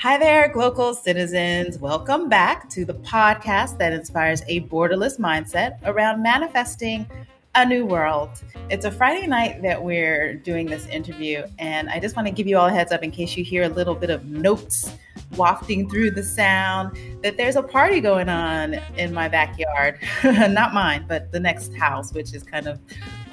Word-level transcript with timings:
Hi 0.00 0.16
there, 0.16 0.52
local 0.54 0.94
citizens. 0.94 1.76
Welcome 1.76 2.28
back 2.28 2.70
to 2.70 2.84
the 2.84 2.94
podcast 2.94 3.78
that 3.78 3.92
inspires 3.92 4.42
a 4.46 4.60
borderless 4.60 5.18
mindset 5.18 5.78
around 5.82 6.22
manifesting 6.22 7.04
a 7.56 7.66
new 7.66 7.84
world. 7.84 8.30
It's 8.70 8.84
a 8.84 8.92
Friday 8.92 9.26
night 9.26 9.60
that 9.62 9.82
we're 9.82 10.34
doing 10.34 10.66
this 10.66 10.86
interview, 10.86 11.42
and 11.58 11.90
I 11.90 11.98
just 11.98 12.14
want 12.14 12.28
to 12.28 12.32
give 12.32 12.46
you 12.46 12.56
all 12.56 12.68
a 12.68 12.70
heads 12.70 12.92
up 12.92 13.02
in 13.02 13.10
case 13.10 13.36
you 13.36 13.42
hear 13.42 13.64
a 13.64 13.68
little 13.68 13.96
bit 13.96 14.10
of 14.10 14.24
notes 14.26 14.92
wafting 15.36 15.90
through 15.90 16.12
the 16.12 16.22
sound 16.22 16.96
that 17.24 17.36
there's 17.36 17.56
a 17.56 17.62
party 17.62 18.00
going 18.00 18.28
on 18.28 18.74
in 18.96 19.12
my 19.12 19.26
backyard. 19.26 19.98
Not 20.22 20.74
mine, 20.74 21.06
but 21.08 21.32
the 21.32 21.40
next 21.40 21.74
house, 21.74 22.12
which 22.12 22.34
is 22.34 22.44
kind 22.44 22.68
of 22.68 22.78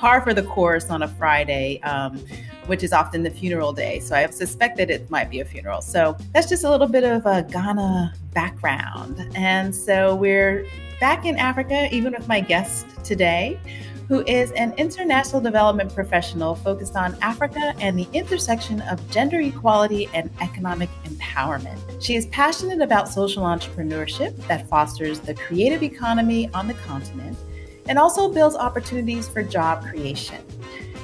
par 0.05 0.21
for 0.21 0.35
the 0.35 0.43
course 0.43 0.91
on 0.91 1.01
a 1.01 1.07
Friday, 1.07 1.81
um, 1.81 2.23
which 2.67 2.83
is 2.83 2.93
often 2.93 3.23
the 3.23 3.29
funeral 3.31 3.73
day. 3.73 3.99
So 3.99 4.15
I 4.15 4.27
suspect 4.27 4.77
that 4.77 4.91
it 4.91 5.09
might 5.09 5.31
be 5.31 5.39
a 5.39 5.45
funeral. 5.45 5.81
So 5.81 6.15
that's 6.31 6.47
just 6.47 6.63
a 6.63 6.69
little 6.69 6.87
bit 6.87 7.03
of 7.03 7.25
a 7.25 7.41
Ghana 7.41 8.13
background. 8.31 9.27
And 9.33 9.73
so 9.73 10.13
we're 10.13 10.67
back 10.99 11.25
in 11.25 11.39
Africa, 11.39 11.89
even 11.91 12.13
with 12.13 12.27
my 12.27 12.39
guest 12.39 12.85
today 13.03 13.59
who 14.07 14.23
is 14.27 14.51
an 14.51 14.71
international 14.77 15.41
development 15.41 15.91
professional 15.95 16.53
focused 16.53 16.95
on 16.95 17.17
Africa 17.23 17.73
and 17.79 17.97
the 17.97 18.07
intersection 18.13 18.81
of 18.81 19.09
gender 19.09 19.39
equality 19.39 20.07
and 20.13 20.29
economic 20.39 20.91
empowerment. 21.05 21.79
She 21.99 22.15
is 22.15 22.27
passionate 22.27 22.81
about 22.81 23.09
social 23.09 23.41
entrepreneurship 23.41 24.35
that 24.45 24.69
fosters 24.69 25.19
the 25.19 25.33
creative 25.33 25.81
economy 25.81 26.51
on 26.53 26.67
the 26.67 26.75
continent 26.75 27.35
and 27.87 27.99
also 27.99 28.29
builds 28.31 28.55
opportunities 28.55 29.27
for 29.27 29.43
job 29.43 29.83
creation. 29.85 30.43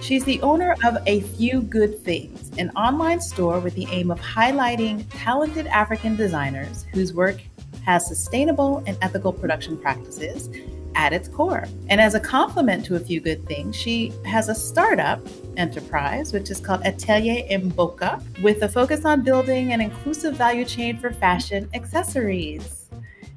She's 0.02 0.24
the 0.24 0.42
owner 0.42 0.76
of 0.84 0.98
A 1.06 1.22
Few 1.22 1.62
Good 1.62 2.00
Things, 2.00 2.52
an 2.58 2.72
online 2.72 3.22
store 3.22 3.60
with 3.60 3.76
the 3.76 3.86
aim 3.92 4.10
of 4.10 4.20
highlighting 4.20 5.06
talented 5.12 5.68
African 5.68 6.16
designers 6.16 6.86
whose 6.94 7.14
work 7.14 7.40
has 7.86 8.08
sustainable 8.08 8.84
and 8.88 8.98
ethical 9.02 9.32
production 9.32 9.78
practices 9.78 10.50
at 10.96 11.14
its 11.14 11.28
core. 11.28 11.66
And 11.90 12.02
as 12.02 12.16
a 12.16 12.20
complement 12.20 12.84
to 12.86 12.96
a 12.96 13.00
few 13.00 13.20
good 13.22 13.46
things, 13.46 13.76
she 13.76 14.12
has 14.26 14.50
a 14.50 14.56
startup 14.56 15.20
enterprise, 15.56 16.34
which 16.34 16.50
is 16.50 16.60
called 16.60 16.82
Atelier 16.84 17.44
Mboka, 17.50 18.42
with 18.42 18.62
a 18.64 18.70
focus 18.70 19.06
on 19.06 19.24
building 19.24 19.72
an 19.72 19.82
inclusive 19.82 20.36
value 20.36 20.66
chain 20.66 20.98
for 20.98 21.12
fashion 21.12 21.70
accessories. 21.74 22.81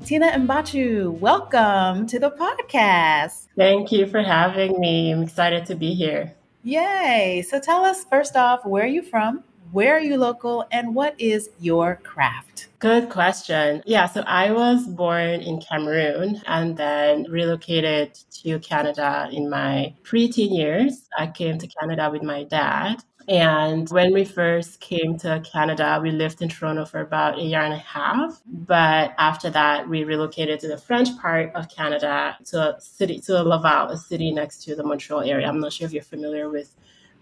Tina 0.04 0.32
Mbachu, 0.32 1.18
welcome 1.18 2.06
to 2.08 2.18
the 2.18 2.30
podcast. 2.30 3.46
Thank 3.56 3.90
you 3.90 4.06
for 4.06 4.20
having 4.20 4.78
me. 4.78 5.10
I'm 5.10 5.22
excited 5.22 5.64
to 5.64 5.74
be 5.74 5.94
here. 5.94 6.34
Yay. 6.62 7.42
So 7.48 7.58
tell 7.58 7.86
us 7.86 8.04
first 8.04 8.36
off, 8.36 8.66
where 8.66 8.84
are 8.84 8.86
you 8.86 9.00
from? 9.00 9.42
Where 9.72 9.96
are 9.96 10.00
you 10.00 10.18
local? 10.18 10.66
And 10.70 10.94
what 10.94 11.18
is 11.18 11.48
your 11.58 12.02
craft? 12.04 12.68
Good 12.80 13.08
question. 13.08 13.82
Yeah, 13.86 14.04
so 14.06 14.20
I 14.26 14.52
was 14.52 14.86
born 14.86 15.40
in 15.40 15.62
Cameroon 15.62 16.42
and 16.46 16.76
then 16.76 17.24
relocated 17.30 18.12
to 18.42 18.58
Canada 18.58 19.30
in 19.32 19.48
my 19.48 19.94
preteen 20.02 20.54
years. 20.54 21.08
I 21.16 21.28
came 21.28 21.56
to 21.56 21.66
Canada 21.66 22.10
with 22.10 22.22
my 22.22 22.44
dad. 22.44 23.02
And 23.26 23.88
when 23.88 24.12
we 24.12 24.24
first 24.24 24.80
came 24.80 25.16
to 25.18 25.40
Canada, 25.50 25.98
we 26.02 26.10
lived 26.10 26.42
in 26.42 26.48
Toronto 26.48 26.84
for 26.84 27.00
about 27.00 27.38
a 27.38 27.42
year 27.42 27.60
and 27.60 27.72
a 27.72 27.78
half. 27.78 28.40
But 28.46 29.14
after 29.18 29.48
that, 29.50 29.88
we 29.88 30.04
relocated 30.04 30.60
to 30.60 30.68
the 30.68 30.76
French 30.76 31.08
part 31.18 31.54
of 31.54 31.68
Canada 31.70 32.36
to 32.46 32.76
a 32.76 32.80
city, 32.80 33.18
to 33.20 33.42
Laval, 33.42 33.88
a 33.88 33.96
city 33.96 34.30
next 34.30 34.62
to 34.64 34.76
the 34.76 34.84
Montreal 34.84 35.22
area. 35.22 35.48
I'm 35.48 35.60
not 35.60 35.72
sure 35.72 35.86
if 35.86 35.92
you're 35.92 36.02
familiar 36.02 36.50
with 36.50 36.74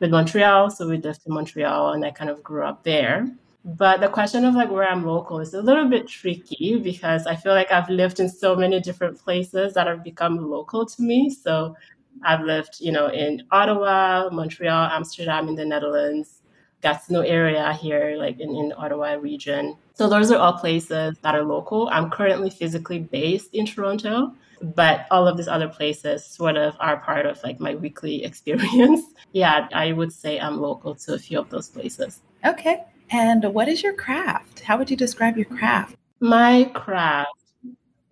with 0.03 0.11
Montreal. 0.11 0.69
So 0.69 0.89
we 0.89 0.98
lived 0.98 1.20
in 1.27 1.33
Montreal 1.33 1.92
and 1.92 2.05
I 2.05 2.11
kind 2.11 2.28
of 2.28 2.42
grew 2.42 2.64
up 2.64 2.83
there. 2.83 3.28
But 3.64 4.00
the 4.00 4.09
question 4.09 4.44
of 4.44 4.55
like 4.55 4.70
where 4.70 4.89
I'm 4.89 5.06
local 5.06 5.39
is 5.39 5.55
a 5.55 5.62
little 5.62 5.89
bit 5.89 6.09
tricky 6.09 6.78
because 6.82 7.26
I 7.28 7.37
feel 7.37 7.53
like 7.53 7.71
I've 7.71 7.88
lived 7.88 8.19
in 8.19 8.28
so 8.28 8.56
many 8.56 8.81
different 8.81 9.19
places 9.22 9.75
that 9.75 9.87
have 9.87 10.03
become 10.03 10.50
local 10.50 10.84
to 10.84 11.03
me. 11.03 11.31
So 11.31 11.76
I've 12.25 12.43
lived, 12.43 12.77
you 12.81 12.93
know, 12.93 13.09
in 13.09 13.45
Ottawa, 13.50 14.28
Montreal, 14.31 14.91
Amsterdam 14.91 15.49
in 15.49 15.55
the 15.55 15.65
Netherlands, 15.65 16.43
Gatineau 16.83 17.21
area 17.21 17.73
here, 17.75 18.17
like 18.17 18.41
in, 18.41 18.50
in 18.50 18.73
Ottawa 18.77 19.12
region. 19.15 19.77
So 19.95 20.09
those 20.09 20.31
are 20.31 20.39
all 20.39 20.55
places 20.55 21.17
that 21.23 21.34
are 21.34 21.45
local. 21.45 21.89
I'm 21.91 22.11
currently 22.11 22.50
physically 22.50 22.99
based 22.99 23.55
in 23.55 23.67
Toronto 23.67 24.34
but 24.62 25.06
all 25.11 25.27
of 25.27 25.37
these 25.37 25.49
other 25.49 25.69
places 25.69 26.25
sort 26.25 26.56
of 26.56 26.77
are 26.81 26.99
part 26.99 27.27
of 27.27 27.43
like 27.43 27.61
my 27.61 27.75
weekly 27.75 28.25
experience. 28.29 29.05
yeah, 29.33 29.69
I 29.73 29.93
would 29.93 30.12
say 30.12 30.39
I'm 30.39 30.61
local 30.61 30.94
to 30.94 31.15
a 31.15 31.19
few 31.19 31.39
of 31.39 31.50
those 31.50 31.69
places. 31.69 32.21
Okay. 32.44 32.84
And 33.11 33.44
what 33.53 33.69
is 33.69 33.83
your 33.83 33.93
craft? 33.93 34.61
How 34.61 34.79
would 34.79 34.91
you 34.91 34.97
describe 34.97 35.37
your 35.37 35.47
craft? 35.47 35.97
My 36.21 36.71
craft. 36.75 37.41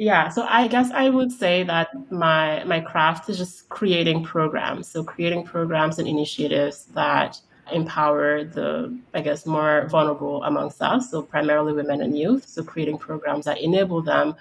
Yeah, 0.01 0.31
so 0.31 0.47
I 0.49 0.67
guess 0.67 0.91
I 0.93 1.11
would 1.11 1.31
say 1.31 1.63
that 1.65 1.89
my 2.11 2.65
my 2.65 2.81
craft 2.81 3.29
is 3.29 3.37
just 3.37 3.69
creating 3.69 4.25
programs. 4.25 4.89
So 4.89 5.05
creating 5.05 5.45
programs 5.45 5.99
and 5.99 6.09
initiatives 6.09 6.87
that 6.95 7.39
empower 7.71 8.43
the 8.45 8.99
I 9.13 9.21
guess 9.21 9.45
more 9.45 9.87
vulnerable 9.91 10.43
amongst 10.45 10.81
us, 10.81 11.11
so 11.11 11.21
primarily 11.21 11.75
women 11.75 12.01
and 12.01 12.17
youth. 12.17 12.49
So 12.49 12.65
creating 12.65 12.97
programs 12.97 13.45
that 13.45 13.61
enable 13.61 14.01
them 14.01 14.37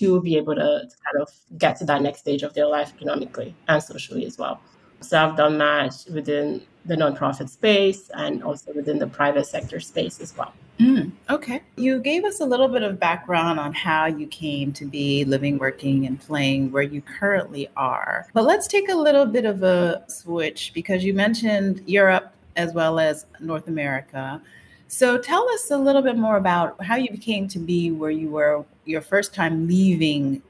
to 0.00 0.20
be 0.20 0.36
able 0.36 0.56
to, 0.56 0.88
to 0.90 0.96
kind 1.04 1.22
of 1.22 1.28
get 1.58 1.76
to 1.76 1.84
that 1.84 2.02
next 2.02 2.18
stage 2.20 2.42
of 2.42 2.52
their 2.54 2.66
life 2.66 2.92
economically 2.96 3.54
and 3.68 3.80
socially 3.80 4.26
as 4.26 4.36
well. 4.36 4.60
So 5.00 5.16
I've 5.22 5.36
done 5.36 5.58
that 5.58 5.94
within 6.12 6.66
the 6.84 6.96
nonprofit 6.96 7.50
space 7.50 8.10
and 8.14 8.42
also 8.42 8.72
within 8.72 8.98
the 8.98 9.06
private 9.06 9.46
sector 9.46 9.78
space 9.78 10.20
as 10.20 10.36
well. 10.36 10.52
Mm, 10.78 11.12
okay. 11.30 11.62
You 11.76 12.00
gave 12.00 12.24
us 12.24 12.40
a 12.40 12.44
little 12.44 12.68
bit 12.68 12.82
of 12.82 12.98
background 12.98 13.60
on 13.60 13.72
how 13.72 14.06
you 14.06 14.26
came 14.26 14.72
to 14.72 14.84
be 14.84 15.24
living, 15.24 15.58
working, 15.58 16.06
and 16.06 16.20
playing 16.20 16.72
where 16.72 16.82
you 16.82 17.00
currently 17.00 17.68
are. 17.76 18.26
But 18.34 18.44
let's 18.44 18.66
take 18.66 18.88
a 18.88 18.94
little 18.94 19.26
bit 19.26 19.44
of 19.44 19.62
a 19.62 20.02
switch 20.08 20.72
because 20.74 21.04
you 21.04 21.14
mentioned 21.14 21.82
Europe 21.86 22.34
as 22.56 22.72
well 22.72 22.98
as 22.98 23.26
North 23.40 23.68
America. 23.68 24.40
So 24.88 25.18
tell 25.18 25.48
us 25.50 25.70
a 25.70 25.78
little 25.78 26.02
bit 26.02 26.16
more 26.16 26.36
about 26.36 26.82
how 26.82 26.96
you 26.96 27.16
came 27.18 27.48
to 27.48 27.58
be 27.58 27.90
where 27.90 28.10
you 28.10 28.28
were 28.28 28.64
your 28.84 29.00
first 29.00 29.34
time 29.34 29.66
leaving 29.66 30.42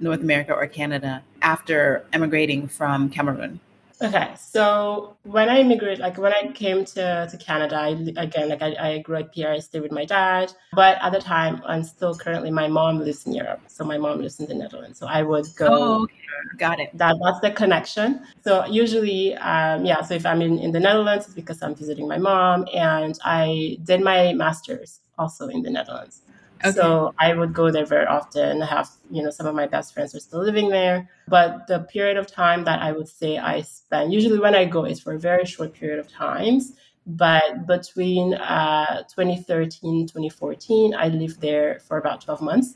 North 0.00 0.20
America 0.20 0.52
or 0.52 0.66
Canada 0.66 1.22
after 1.42 2.04
emigrating 2.12 2.68
from 2.68 3.08
Cameroon. 3.08 3.60
Okay, 4.00 4.32
so 4.36 5.16
when 5.24 5.48
I 5.48 5.58
immigrated, 5.58 5.98
like 5.98 6.18
when 6.18 6.32
I 6.32 6.52
came 6.52 6.84
to, 6.84 7.26
to 7.28 7.36
Canada, 7.38 7.76
I, 7.76 7.88
again, 8.16 8.48
like 8.48 8.62
I, 8.62 8.76
I 8.78 8.98
grew 8.98 9.18
up 9.18 9.34
here, 9.34 9.50
I 9.50 9.58
stayed 9.58 9.82
with 9.82 9.90
my 9.90 10.04
dad. 10.04 10.52
But 10.72 10.98
at 11.02 11.10
the 11.10 11.20
time, 11.20 11.62
I'm 11.66 11.82
still 11.82 12.14
currently, 12.14 12.52
my 12.52 12.68
mom 12.68 13.00
lives 13.00 13.26
in 13.26 13.34
Europe. 13.34 13.60
So 13.66 13.84
my 13.84 13.98
mom 13.98 14.20
lives 14.20 14.38
in 14.38 14.46
the 14.46 14.54
Netherlands. 14.54 15.00
So 15.00 15.06
I 15.08 15.22
would 15.24 15.46
go. 15.56 15.66
Oh, 15.68 16.02
okay. 16.04 16.14
Got 16.58 16.78
it. 16.78 16.96
That, 16.96 17.16
that's 17.22 17.40
the 17.40 17.50
connection. 17.50 18.24
So 18.44 18.64
usually, 18.66 19.34
um, 19.36 19.84
yeah, 19.84 20.00
so 20.02 20.14
if 20.14 20.24
I'm 20.24 20.42
in, 20.42 20.60
in 20.60 20.70
the 20.70 20.80
Netherlands, 20.80 21.26
it's 21.26 21.34
because 21.34 21.60
I'm 21.60 21.74
visiting 21.74 22.06
my 22.06 22.18
mom. 22.18 22.66
And 22.72 23.18
I 23.24 23.78
did 23.82 24.00
my 24.00 24.32
master's 24.32 25.00
also 25.18 25.48
in 25.48 25.62
the 25.62 25.70
Netherlands. 25.70 26.22
Okay. 26.64 26.72
So 26.72 27.14
I 27.18 27.34
would 27.34 27.52
go 27.52 27.70
there 27.70 27.86
very 27.86 28.06
often. 28.06 28.62
I 28.62 28.66
have, 28.66 28.90
you 29.10 29.22
know, 29.22 29.30
some 29.30 29.46
of 29.46 29.54
my 29.54 29.66
best 29.66 29.94
friends 29.94 30.14
are 30.14 30.20
still 30.20 30.42
living 30.42 30.68
there. 30.70 31.08
But 31.28 31.66
the 31.68 31.80
period 31.80 32.16
of 32.16 32.26
time 32.26 32.64
that 32.64 32.82
I 32.82 32.92
would 32.92 33.08
say 33.08 33.38
I 33.38 33.62
spend, 33.62 34.12
usually 34.12 34.38
when 34.38 34.54
I 34.54 34.64
go, 34.64 34.84
is 34.84 35.00
for 35.00 35.14
a 35.14 35.18
very 35.18 35.44
short 35.44 35.72
period 35.74 36.00
of 36.00 36.10
times. 36.10 36.72
But 37.06 37.66
between 37.66 38.34
uh, 38.34 39.02
2013, 39.04 40.08
2014, 40.08 40.94
I 40.94 41.08
lived 41.08 41.40
there 41.40 41.80
for 41.86 41.96
about 41.96 42.20
12 42.20 42.42
months. 42.42 42.74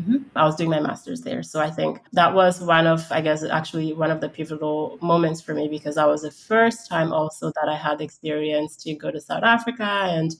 Mm-hmm. 0.00 0.16
I 0.34 0.44
was 0.44 0.56
doing 0.56 0.70
my 0.70 0.80
master's 0.80 1.20
there. 1.20 1.42
So 1.42 1.60
I 1.60 1.70
think 1.70 2.00
that 2.12 2.34
was 2.34 2.60
one 2.60 2.86
of, 2.86 3.06
I 3.10 3.20
guess, 3.20 3.44
actually 3.44 3.92
one 3.92 4.10
of 4.10 4.20
the 4.20 4.28
pivotal 4.28 4.98
moments 5.02 5.40
for 5.40 5.54
me 5.54 5.68
because 5.68 5.96
that 5.96 6.08
was 6.08 6.22
the 6.22 6.30
first 6.30 6.88
time 6.88 7.12
also 7.12 7.52
that 7.52 7.68
I 7.68 7.76
had 7.76 8.00
experience 8.00 8.76
to 8.76 8.94
go 8.94 9.10
to 9.10 9.20
South 9.20 9.42
Africa 9.42 9.84
and 9.84 10.34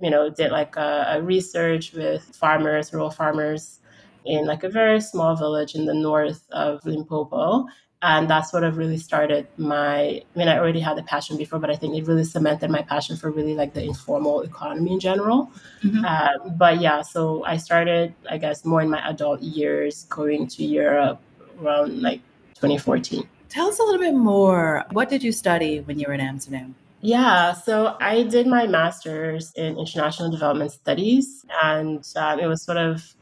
you 0.00 0.10
know, 0.10 0.30
did 0.30 0.50
like 0.50 0.76
a, 0.76 1.06
a 1.08 1.22
research 1.22 1.92
with 1.92 2.22
farmers, 2.34 2.92
rural 2.92 3.10
farmers 3.10 3.80
in 4.24 4.46
like 4.46 4.62
a 4.62 4.68
very 4.68 5.00
small 5.00 5.34
village 5.34 5.74
in 5.74 5.86
the 5.86 5.94
north 5.94 6.44
of 6.52 6.84
Limpopo. 6.84 7.66
And 8.00 8.30
that 8.30 8.42
sort 8.42 8.62
of 8.62 8.76
really 8.76 8.96
started 8.96 9.48
my, 9.56 10.00
I 10.00 10.24
mean, 10.36 10.46
I 10.46 10.56
already 10.56 10.78
had 10.78 10.96
the 10.96 11.02
passion 11.02 11.36
before, 11.36 11.58
but 11.58 11.68
I 11.68 11.74
think 11.74 11.96
it 11.96 12.06
really 12.06 12.22
cemented 12.22 12.70
my 12.70 12.82
passion 12.82 13.16
for 13.16 13.30
really 13.30 13.54
like 13.54 13.74
the 13.74 13.82
informal 13.82 14.42
economy 14.42 14.92
in 14.92 15.00
general. 15.00 15.50
Mm-hmm. 15.82 16.04
Uh, 16.04 16.48
but 16.50 16.80
yeah, 16.80 17.02
so 17.02 17.44
I 17.44 17.56
started, 17.56 18.14
I 18.30 18.38
guess, 18.38 18.64
more 18.64 18.82
in 18.82 18.90
my 18.90 19.04
adult 19.08 19.40
years 19.40 20.04
going 20.04 20.46
to 20.48 20.64
Europe 20.64 21.20
around 21.60 22.00
like 22.00 22.20
2014. 22.54 23.28
Tell 23.48 23.66
us 23.66 23.80
a 23.80 23.82
little 23.82 24.00
bit 24.00 24.14
more. 24.14 24.84
What 24.92 25.08
did 25.08 25.24
you 25.24 25.32
study 25.32 25.80
when 25.80 25.98
you 25.98 26.06
were 26.06 26.14
in 26.14 26.20
Amsterdam? 26.20 26.76
Yeah, 27.00 27.52
so 27.52 27.96
I 28.00 28.24
did 28.24 28.46
my 28.46 28.66
master's 28.66 29.52
in 29.52 29.78
international 29.78 30.30
development 30.30 30.72
studies, 30.72 31.44
and 31.62 32.04
um, 32.16 32.40
it 32.40 32.46
was 32.46 32.62
sort 32.62 32.78
of 32.78 33.14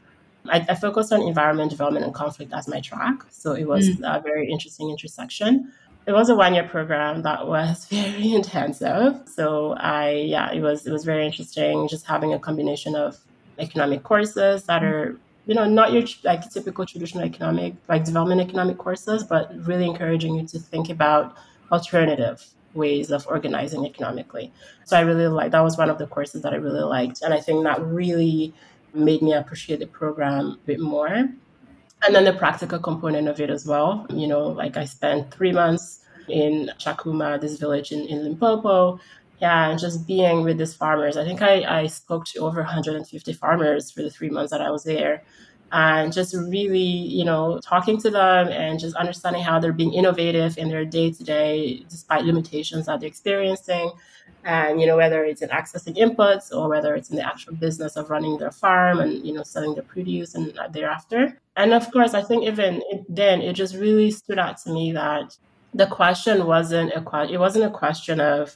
I, 0.49 0.65
I, 0.69 0.75
focused 0.75 1.11
on 1.13 1.21
environment, 1.21 1.69
development, 1.69 2.05
and 2.05 2.13
conflict 2.13 2.53
as 2.53 2.67
my 2.67 2.79
track. 2.79 3.23
So 3.29 3.51
it 3.51 3.67
was 3.67 3.89
mm. 3.89 3.99
a 4.03 4.21
very 4.21 4.49
interesting 4.49 4.89
intersection. 4.89 5.71
It 6.05 6.13
was 6.13 6.29
a 6.29 6.35
one-year 6.35 6.69
program 6.69 7.21
that 7.23 7.47
was 7.47 7.85
very 7.89 8.33
intensive. 8.33 9.21
So 9.27 9.73
I, 9.73 10.11
yeah, 10.11 10.51
it 10.51 10.61
was 10.61 10.87
it 10.87 10.91
was 10.91 11.05
very 11.05 11.25
interesting, 11.25 11.87
just 11.87 12.05
having 12.05 12.33
a 12.33 12.39
combination 12.39 12.95
of 12.95 13.17
economic 13.59 14.03
courses 14.03 14.63
that 14.63 14.83
are 14.83 15.19
you 15.45 15.55
know 15.55 15.65
not 15.65 15.93
your 15.93 16.03
like 16.23 16.49
typical 16.51 16.85
traditional 16.85 17.23
economic 17.23 17.73
like 17.87 18.03
development 18.03 18.39
economic 18.41 18.77
courses 18.77 19.23
but 19.23 19.51
really 19.65 19.85
encouraging 19.85 20.35
you 20.35 20.45
to 20.45 20.59
think 20.59 20.89
about 20.89 21.35
alternative 21.71 22.45
ways 22.77 23.11
of 23.11 23.27
organizing 23.27 23.85
economically 23.85 24.51
so 24.85 24.95
i 24.97 25.01
really 25.01 25.27
like 25.27 25.51
that 25.51 25.63
was 25.63 25.77
one 25.77 25.89
of 25.89 25.97
the 25.97 26.07
courses 26.07 26.41
that 26.41 26.53
i 26.53 26.57
really 26.57 26.83
liked 26.83 27.21
and 27.21 27.33
i 27.33 27.39
think 27.39 27.63
that 27.63 27.81
really 27.81 28.53
made 28.93 29.21
me 29.21 29.33
appreciate 29.33 29.79
the 29.79 29.87
program 29.87 30.45
a 30.45 30.57
bit 30.65 30.79
more 30.79 31.07
and 31.07 32.15
then 32.15 32.23
the 32.23 32.33
practical 32.33 32.79
component 32.79 33.27
of 33.27 33.39
it 33.41 33.49
as 33.49 33.65
well 33.65 34.05
you 34.09 34.27
know 34.27 34.47
like 34.47 34.77
i 34.77 34.85
spent 34.85 35.33
three 35.33 35.51
months 35.51 36.05
in 36.29 36.69
chakuma 36.79 37.39
this 37.39 37.57
village 37.57 37.91
in, 37.91 38.05
in 38.05 38.23
limpopo 38.23 38.99
yeah, 39.39 39.69
and 39.69 39.79
just 39.79 40.07
being 40.07 40.43
with 40.43 40.57
these 40.57 40.73
farmers. 40.73 41.15
I 41.15 41.23
think 41.23 41.41
I, 41.41 41.81
I 41.81 41.87
spoke 41.87 42.25
to 42.27 42.39
over 42.39 42.61
150 42.61 43.33
farmers 43.33 43.91
for 43.91 44.01
the 44.01 44.09
three 44.09 44.29
months 44.29 44.51
that 44.51 44.61
I 44.61 44.71
was 44.71 44.83
there. 44.83 45.23
And 45.71 46.13
just 46.13 46.33
really, 46.33 46.79
you 46.79 47.25
know, 47.25 47.59
talking 47.61 47.99
to 48.01 48.09
them 48.09 48.47
and 48.47 48.79
just 48.79 48.95
understanding 48.95 49.43
how 49.43 49.59
they're 49.59 49.73
being 49.73 49.93
innovative 49.93 50.57
in 50.57 50.69
their 50.69 50.85
day 50.85 51.11
to 51.11 51.23
day, 51.23 51.83
despite 51.89 52.23
limitations 52.23 52.85
that 52.85 53.01
they're 53.01 53.09
experiencing. 53.09 53.91
And, 54.45 54.79
you 54.79 54.87
know, 54.87 54.95
whether 54.95 55.25
it's 55.25 55.41
in 55.41 55.49
accessing 55.49 55.97
inputs 55.97 56.55
or 56.55 56.69
whether 56.69 56.95
it's 56.95 57.09
in 57.09 57.17
the 57.17 57.27
actual 57.27 57.53
business 57.55 57.97
of 57.97 58.09
running 58.09 58.37
their 58.37 58.51
farm 58.51 58.99
and, 59.01 59.25
you 59.25 59.33
know, 59.33 59.43
selling 59.43 59.73
their 59.73 59.83
produce 59.83 60.35
and 60.35 60.57
thereafter. 60.71 61.37
And 61.57 61.73
of 61.73 61.91
course, 61.91 62.13
I 62.13 62.21
think 62.21 62.45
even 62.45 62.81
then, 63.09 63.41
it 63.41 63.53
just 63.53 63.75
really 63.75 64.11
stood 64.11 64.39
out 64.39 64.57
to 64.59 64.71
me 64.71 64.93
that 64.93 65.35
the 65.73 65.87
question 65.87 66.45
wasn't 66.45 66.93
a 66.95 67.01
question, 67.01 67.35
it 67.35 67.39
wasn't 67.39 67.65
a 67.65 67.69
question 67.69 68.21
of 68.21 68.55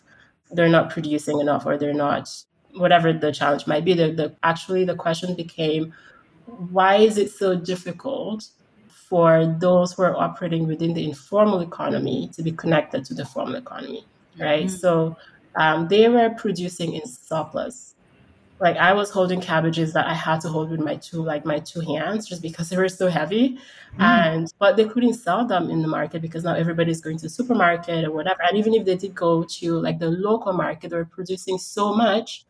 they're 0.52 0.70
not 0.70 0.90
producing 0.90 1.40
enough 1.40 1.66
or 1.66 1.78
they're 1.78 1.94
not 1.94 2.30
whatever 2.76 3.12
the 3.12 3.32
challenge 3.32 3.68
might 3.68 3.84
be 3.84 3.94
the, 3.94 4.12
the 4.12 4.36
actually 4.44 4.86
the 4.86 4.96
question 4.96 5.36
became 5.36 5.94
why 6.58 6.96
is 6.96 7.18
it 7.18 7.32
so 7.32 7.56
difficult 7.56 8.48
for 8.88 9.46
those 9.60 9.94
who 9.94 10.04
are 10.04 10.16
operating 10.16 10.68
within 10.68 10.94
the 10.94 11.04
informal 11.04 11.60
economy 11.62 12.30
to 12.34 12.44
be 12.44 12.52
connected 12.52 13.04
to 13.06 13.14
the 13.14 13.26
formal 13.26 13.56
economy 13.56 14.06
right 14.40 14.66
mm-hmm. 14.66 14.76
so 14.76 15.16
um, 15.56 15.88
they 15.90 16.08
were 16.08 16.30
producing 16.30 16.94
in 16.94 17.06
surplus 17.06 17.92
like 18.62 18.78
I 18.78 18.94
was 18.94 19.10
holding 19.10 19.42
cabbages 19.42 19.92
that 19.94 20.06
I 20.06 20.14
had 20.14 20.40
to 20.42 20.48
hold 20.48 20.70
with 20.70 20.80
my 20.80 20.96
two 20.96 21.24
like 21.24 21.46
my 21.46 21.58
two 21.60 21.80
hands 21.82 22.30
just 22.30 22.44
because 22.44 22.70
they 22.70 22.78
were 22.78 22.90
so 22.90 23.08
heavy. 23.08 23.58
Mm. 23.98 24.02
And 24.02 24.54
but 24.60 24.78
they 24.78 24.86
couldn't 24.86 25.16
sell 25.16 25.46
them 25.46 25.72
in 25.72 25.82
the 25.82 25.88
market 25.88 26.22
because 26.22 26.44
now 26.44 26.54
everybody's 26.54 27.02
going 27.02 27.18
to 27.18 27.24
the 27.24 27.30
supermarket 27.30 28.06
or 28.06 28.12
whatever. 28.12 28.44
And 28.48 28.58
even 28.58 28.76
if 28.76 28.86
they 28.86 28.96
did 28.96 29.16
go 29.16 29.44
to 29.44 29.80
like 29.80 29.98
the 29.98 30.12
local 30.12 30.54
market, 30.54 30.92
they 30.92 30.96
were 30.96 31.06
producing 31.06 31.58
so 31.58 31.92
much 31.94 32.46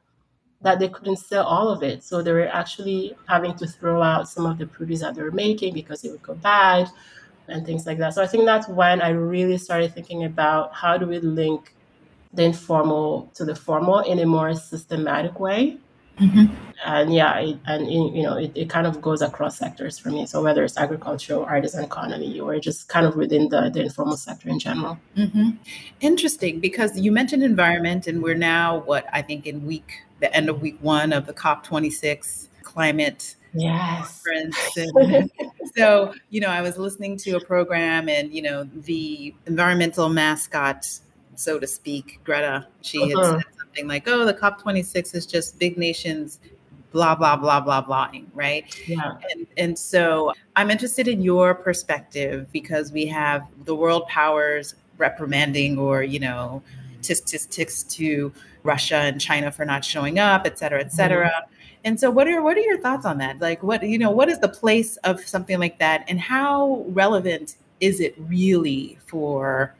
that 0.62 0.80
they 0.80 0.90
couldn't 0.90 1.18
sell 1.18 1.46
all 1.46 1.70
of 1.70 1.84
it. 1.84 2.04
So 2.04 2.22
they 2.22 2.32
were 2.32 2.48
actually 2.48 3.16
having 3.28 3.56
to 3.56 3.68
throw 3.68 4.02
out 4.02 4.30
some 4.30 4.46
of 4.46 4.58
the 4.58 4.68
produce 4.68 5.02
that 5.02 5.16
they 5.16 5.24
were 5.24 5.32
making 5.32 5.74
because 5.74 6.04
it 6.04 6.12
would 6.12 6.22
go 6.22 6.36
bad 6.36 6.90
and 7.48 7.66
things 7.66 7.86
like 7.86 7.98
that. 7.98 8.14
So 8.14 8.22
I 8.22 8.28
think 8.28 8.46
that's 8.46 8.68
when 8.68 9.02
I 9.02 9.10
really 9.10 9.58
started 9.58 9.94
thinking 9.94 10.24
about 10.24 10.74
how 10.74 10.98
do 10.98 11.08
we 11.08 11.20
link 11.20 11.74
the 12.34 12.44
informal 12.44 13.30
to 13.34 13.44
the 13.44 13.56
formal 13.56 14.00
in 14.00 14.20
a 14.20 14.26
more 14.26 14.54
systematic 14.54 15.40
way 15.40 15.78
Mm-hmm. 16.22 16.54
And 16.86 17.14
yeah, 17.14 17.40
it, 17.40 17.58
and 17.66 17.88
it, 17.88 18.16
you 18.16 18.24
know, 18.24 18.38
it, 18.38 18.52
it 18.56 18.70
kind 18.70 18.86
of 18.86 19.02
goes 19.02 19.22
across 19.22 19.58
sectors 19.58 19.98
for 19.98 20.10
me. 20.10 20.26
So 20.26 20.44
whether 20.44 20.64
it's 20.64 20.78
agricultural, 20.78 21.44
artisan 21.46 21.84
economy, 21.84 22.40
or 22.40 22.60
just 22.60 22.88
kind 22.90 23.06
of 23.06 23.16
within 23.16 23.50
the, 23.50 23.70
the 23.70 23.82
informal 23.82 24.18
sector 24.18 24.50
in 24.50 24.60
general. 24.60 25.00
Mm-hmm. 25.18 25.52
Interesting, 26.00 26.60
because 26.60 27.00
you 27.00 27.12
mentioned 27.12 27.44
environment, 27.44 28.08
and 28.08 28.22
we're 28.22 28.36
now 28.36 28.80
what 28.82 29.06
I 29.12 29.22
think 29.22 29.48
in 29.48 29.66
week 29.66 30.04
the 30.22 30.34
end 30.36 30.50
of 30.50 30.62
week 30.62 30.78
one 30.82 31.12
of 31.12 31.26
the 31.26 31.34
COP 31.34 31.64
twenty 31.64 31.90
six 31.90 32.48
climate 32.64 33.36
yes. 33.54 34.24
so 35.76 36.14
you 36.30 36.40
know 36.40 36.48
i 36.48 36.62
was 36.62 36.78
listening 36.78 37.18
to 37.18 37.36
a 37.36 37.40
program 37.42 38.08
and 38.08 38.34
you 38.34 38.42
know 38.42 38.64
the 38.64 39.34
environmental 39.46 40.08
mascot 40.08 40.88
so 41.36 41.60
to 41.60 41.68
speak 41.68 42.20
greta 42.24 42.66
she 42.82 43.10
had 43.10 43.18
uh-huh. 43.18 43.34
said 43.34 43.44
something 43.72 43.88
like, 43.88 44.08
oh, 44.08 44.26
the 44.26 44.34
COP26 44.34 45.16
is 45.16 45.26
just 45.26 45.58
big 45.60 45.78
nations 45.78 46.40
blah 46.92 47.16
blah 47.16 47.38
blah 47.38 47.62
blah 47.62 47.82
blahing 47.84 48.26
right? 48.34 48.78
Yeah. 48.88 49.14
And, 49.32 49.48
and 49.56 49.80
so 49.80 50.34
i'm 50.58 50.70
interested 50.70 51.08
in 51.08 51.22
your 51.22 51.56
perspective 51.56 52.52
because 52.52 52.92
we 52.92 53.06
have 53.06 53.48
the 53.64 53.74
world 53.74 54.08
powers 54.08 54.76
reprimanding 54.98 55.80
or 55.80 56.04
you 56.04 56.20
know 56.20 56.62
tisk 57.02 57.24
tisk 57.24 57.50
tisk 57.50 57.90
to 57.92 58.34
russia 58.64 58.96
and 58.96 59.20
china 59.20 59.52
for 59.52 59.66
not 59.66 59.84
showing 59.84 60.20
up 60.20 60.46
et 60.46 60.58
cetera 60.58 60.80
et 60.80 60.92
cetera 60.92 61.28
mm-hmm. 61.30 61.54
and 61.84 62.00
so 62.00 62.10
what 62.10 62.28
are 62.28 62.42
what 62.42 62.58
are 62.58 62.62
your 62.62 62.80
thoughts 62.80 63.06
on 63.06 63.18
that 63.18 63.40
like 63.40 63.62
what 63.64 63.84
you 63.84 63.98
know 63.98 64.12
what 64.12 64.30
is 64.30 64.40
the 64.40 64.50
place 64.50 64.98
of 64.98 65.20
something 65.22 65.60
like 65.60 65.80
that 65.80 66.04
and 66.08 66.20
how 66.20 66.84
relevant 66.90 67.56
is 67.80 68.00
it 68.00 68.16
really 68.18 68.98
for 69.06 69.76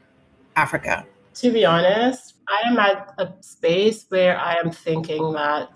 africa 0.56 1.06
to 1.34 1.52
be 1.52 1.66
honest 1.66 2.32
I 2.52 2.68
am 2.68 2.80
at 2.80 3.14
a 3.18 3.32
space 3.40 4.06
where 4.10 4.38
I 4.38 4.56
am 4.56 4.72
thinking 4.72 5.32
that 5.34 5.70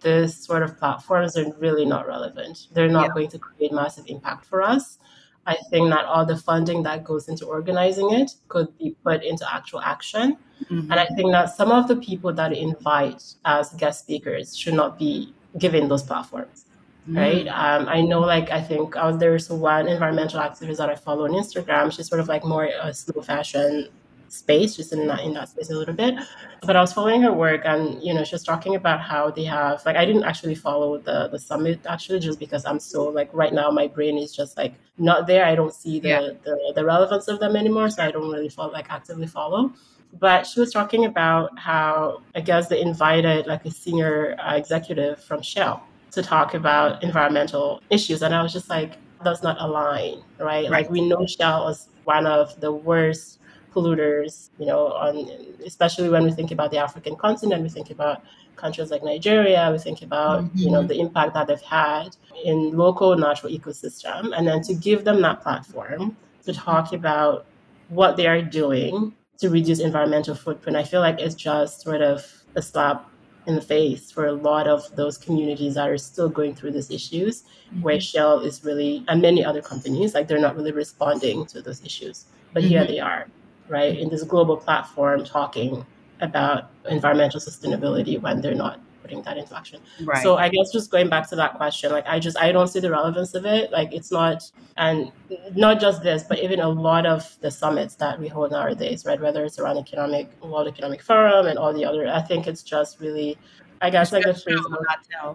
this 0.00 0.34
sort 0.36 0.62
of 0.62 0.78
platforms 0.78 1.36
are 1.36 1.52
really 1.58 1.84
not 1.84 2.08
relevant. 2.08 2.68
They're 2.72 2.88
not 2.88 3.08
yeah. 3.08 3.14
going 3.14 3.28
to 3.28 3.38
create 3.38 3.72
massive 3.72 4.06
impact 4.06 4.46
for 4.46 4.62
us. 4.62 4.98
I 5.46 5.56
think 5.70 5.90
that 5.90 6.04
all 6.04 6.24
the 6.24 6.36
funding 6.36 6.82
that 6.84 7.02
goes 7.04 7.28
into 7.28 7.46
organizing 7.46 8.12
it 8.12 8.32
could 8.48 8.76
be 8.78 8.94
put 9.02 9.24
into 9.24 9.44
actual 9.52 9.80
action. 9.80 10.36
Mm-hmm. 10.64 10.90
And 10.90 11.00
I 11.00 11.06
think 11.06 11.32
that 11.32 11.56
some 11.56 11.72
of 11.72 11.88
the 11.88 11.96
people 11.96 12.32
that 12.32 12.52
invite 12.52 13.22
as 13.44 13.70
guest 13.70 14.00
speakers 14.04 14.56
should 14.56 14.74
not 14.74 14.98
be 14.98 15.34
given 15.58 15.88
those 15.88 16.02
platforms. 16.02 16.66
Mm-hmm. 17.08 17.18
Right. 17.18 17.48
Um, 17.48 17.88
I 17.88 18.00
know, 18.00 18.20
like, 18.20 18.50
I 18.52 18.60
think 18.60 18.96
uh, 18.96 19.10
there's 19.10 19.50
one 19.50 19.88
environmental 19.88 20.38
activist 20.38 20.76
that 20.76 20.88
I 20.88 20.94
follow 20.94 21.24
on 21.24 21.32
Instagram. 21.32 21.90
She's 21.90 22.08
sort 22.08 22.20
of 22.20 22.28
like 22.28 22.44
more 22.44 22.70
a 22.80 22.94
slow 22.94 23.22
fashion 23.22 23.88
space, 24.32 24.76
just 24.76 24.92
in 24.92 25.06
that 25.06 25.20
in 25.20 25.34
that 25.34 25.48
space 25.48 25.70
a 25.70 25.74
little 25.74 25.94
bit. 25.94 26.14
But 26.62 26.76
I 26.76 26.80
was 26.80 26.92
following 26.92 27.22
her 27.22 27.32
work, 27.32 27.62
and 27.64 28.02
you 28.02 28.14
know, 28.14 28.24
she 28.24 28.34
was 28.34 28.44
talking 28.44 28.74
about 28.74 29.00
how 29.00 29.30
they 29.30 29.44
have 29.44 29.84
like 29.84 29.96
I 29.96 30.04
didn't 30.04 30.24
actually 30.24 30.54
follow 30.54 30.98
the 30.98 31.28
the 31.28 31.38
summit 31.38 31.80
actually, 31.86 32.20
just 32.20 32.38
because 32.38 32.64
I'm 32.64 32.80
so 32.80 33.04
like 33.08 33.30
right 33.32 33.52
now 33.52 33.70
my 33.70 33.86
brain 33.86 34.18
is 34.18 34.34
just 34.34 34.56
like 34.56 34.74
not 34.98 35.26
there. 35.26 35.44
I 35.44 35.54
don't 35.54 35.74
see 35.74 36.00
the 36.00 36.08
yeah. 36.08 36.20
the, 36.44 36.72
the 36.74 36.84
relevance 36.84 37.28
of 37.28 37.40
them 37.40 37.56
anymore, 37.56 37.90
so 37.90 38.02
I 38.02 38.10
don't 38.10 38.30
really 38.30 38.48
follow 38.48 38.72
like 38.72 38.90
actively 38.90 39.26
follow 39.26 39.72
but 40.18 40.46
she 40.46 40.60
was 40.60 40.70
talking 40.70 41.06
about 41.06 41.58
how 41.58 42.20
I 42.34 42.40
guess 42.40 42.68
they 42.68 42.80
invited 42.80 43.46
like 43.46 43.64
a 43.64 43.70
senior 43.70 44.36
uh, 44.38 44.56
executive 44.56 45.22
from 45.24 45.40
Shell 45.40 45.82
to 46.10 46.22
talk 46.22 46.52
about 46.54 47.02
environmental 47.02 47.80
issues, 47.88 48.22
and 48.22 48.34
I 48.34 48.42
was 48.42 48.52
just 48.52 48.68
like, 48.68 48.98
does 49.24 49.42
not 49.42 49.56
align, 49.60 50.22
right? 50.38 50.46
right? 50.46 50.70
Like 50.70 50.90
we 50.90 51.00
know 51.00 51.26
Shell 51.26 51.68
is 51.68 51.88
one 52.04 52.26
of 52.26 52.60
the 52.60 52.72
worst 52.72 53.38
polluters, 53.72 54.50
you 54.58 54.66
know, 54.66 54.88
on 54.88 55.28
especially 55.64 56.08
when 56.08 56.24
we 56.24 56.32
think 56.32 56.50
about 56.50 56.70
the 56.70 56.78
African 56.78 57.16
continent, 57.16 57.62
we 57.62 57.68
think 57.68 57.90
about 57.90 58.22
countries 58.56 58.90
like 58.90 59.02
Nigeria, 59.02 59.70
we 59.72 59.78
think 59.78 60.02
about, 60.02 60.44
mm-hmm. 60.44 60.58
you 60.58 60.70
know, 60.70 60.80
mm-hmm. 60.80 60.88
the 60.88 61.00
impact 61.00 61.34
that 61.34 61.46
they've 61.46 61.60
had 61.62 62.16
in 62.44 62.76
local 62.76 63.16
natural 63.16 63.52
ecosystem, 63.52 64.36
and 64.36 64.46
then 64.46 64.62
to 64.62 64.74
give 64.74 65.04
them 65.04 65.20
that 65.22 65.42
platform 65.42 66.16
to 66.44 66.52
talk 66.52 66.92
about 66.92 67.46
what 67.88 68.16
they 68.16 68.26
are 68.26 68.42
doing 68.42 69.14
to 69.38 69.50
reduce 69.50 69.80
environmental 69.80 70.34
footprint, 70.34 70.76
I 70.76 70.84
feel 70.84 71.00
like 71.00 71.18
it's 71.20 71.34
just 71.34 71.80
sort 71.82 72.02
of 72.02 72.24
a 72.54 72.62
slap 72.62 73.08
in 73.46 73.56
the 73.56 73.60
face 73.60 74.10
for 74.10 74.26
a 74.26 74.32
lot 74.32 74.68
of 74.68 74.94
those 74.94 75.18
communities 75.18 75.74
that 75.74 75.88
are 75.88 75.98
still 75.98 76.28
going 76.28 76.54
through 76.54 76.70
these 76.70 76.90
issues, 76.90 77.42
mm-hmm. 77.42 77.82
where 77.82 78.00
Shell 78.00 78.40
is 78.40 78.64
really, 78.64 79.04
and 79.08 79.20
many 79.20 79.44
other 79.44 79.60
companies, 79.60 80.14
like 80.14 80.28
they're 80.28 80.38
not 80.38 80.54
really 80.54 80.72
responding 80.72 81.46
to 81.46 81.60
those 81.60 81.84
issues. 81.84 82.26
But 82.52 82.62
mm-hmm. 82.62 82.70
here 82.70 82.84
they 82.86 83.00
are 83.00 83.26
right, 83.72 83.98
in 83.98 84.10
this 84.10 84.22
global 84.22 84.56
platform 84.56 85.24
talking 85.24 85.84
about 86.20 86.70
environmental 86.88 87.40
sustainability 87.40 88.20
when 88.20 88.40
they're 88.40 88.54
not 88.54 88.78
putting 89.00 89.22
that 89.22 89.36
into 89.38 89.56
action. 89.56 89.80
Right. 90.04 90.22
So 90.22 90.36
I 90.36 90.48
guess 90.48 90.70
just 90.72 90.90
going 90.90 91.08
back 91.08 91.28
to 91.30 91.36
that 91.36 91.54
question, 91.54 91.90
like 91.90 92.06
I 92.06 92.18
just 92.20 92.38
I 92.38 92.52
don't 92.52 92.68
see 92.68 92.80
the 92.80 92.90
relevance 92.90 93.34
of 93.34 93.46
it. 93.46 93.72
Like 93.72 93.92
it's 93.92 94.12
not 94.12 94.50
and 94.76 95.10
not 95.54 95.80
just 95.80 96.02
this, 96.02 96.22
but 96.22 96.38
even 96.38 96.60
a 96.60 96.68
lot 96.68 97.06
of 97.06 97.36
the 97.40 97.50
summits 97.50 97.94
that 97.96 98.20
we 98.20 98.28
hold 98.28 98.52
nowadays, 98.52 99.04
right? 99.04 99.20
Whether 99.20 99.44
it's 99.44 99.58
around 99.58 99.78
economic 99.78 100.30
World 100.42 100.68
Economic 100.68 101.02
Forum 101.02 101.46
and 101.46 101.58
all 101.58 101.72
the 101.72 101.84
other, 101.84 102.06
I 102.08 102.22
think 102.22 102.46
it's 102.46 102.62
just 102.62 103.00
really 103.00 103.38
I 103.82 103.90
guess 103.90 104.12
like 104.12 104.22
the 104.22 104.32
phrase. 104.32 104.60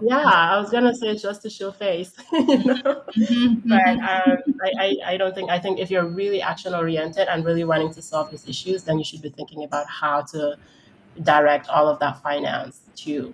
yeah, 0.02 0.24
I 0.24 0.58
was 0.58 0.72
gonna 0.72 0.96
say 0.96 1.16
just 1.18 1.42
to 1.42 1.50
show 1.50 1.72
face, 1.72 2.14
you 2.32 2.64
know. 2.64 3.04
Mm-hmm. 3.16 3.70
But 3.70 3.88
um, 3.88 4.38
I, 4.64 4.72
I, 4.80 4.98
I 5.06 5.18
don't 5.18 5.36
think 5.36 5.50
I 5.50 5.60
think 5.60 5.80
if 5.80 5.92
you're 5.92 6.06
really 6.06 6.42
action 6.42 6.74
oriented 6.74 7.28
and 7.28 7.44
really 7.44 7.66
wanting 7.66 7.94
to 7.94 8.02
solve 8.02 8.32
these 8.32 8.48
issues, 8.48 8.84
then 8.84 8.98
you 8.98 9.04
should 9.04 9.22
be 9.22 9.30
thinking 9.30 9.66
about 9.66 9.86
how 9.88 10.22
to 10.32 10.58
direct 11.24 11.68
all 11.68 11.90
of 11.90 12.00
that 12.00 12.24
finance 12.24 12.80
to 12.96 13.34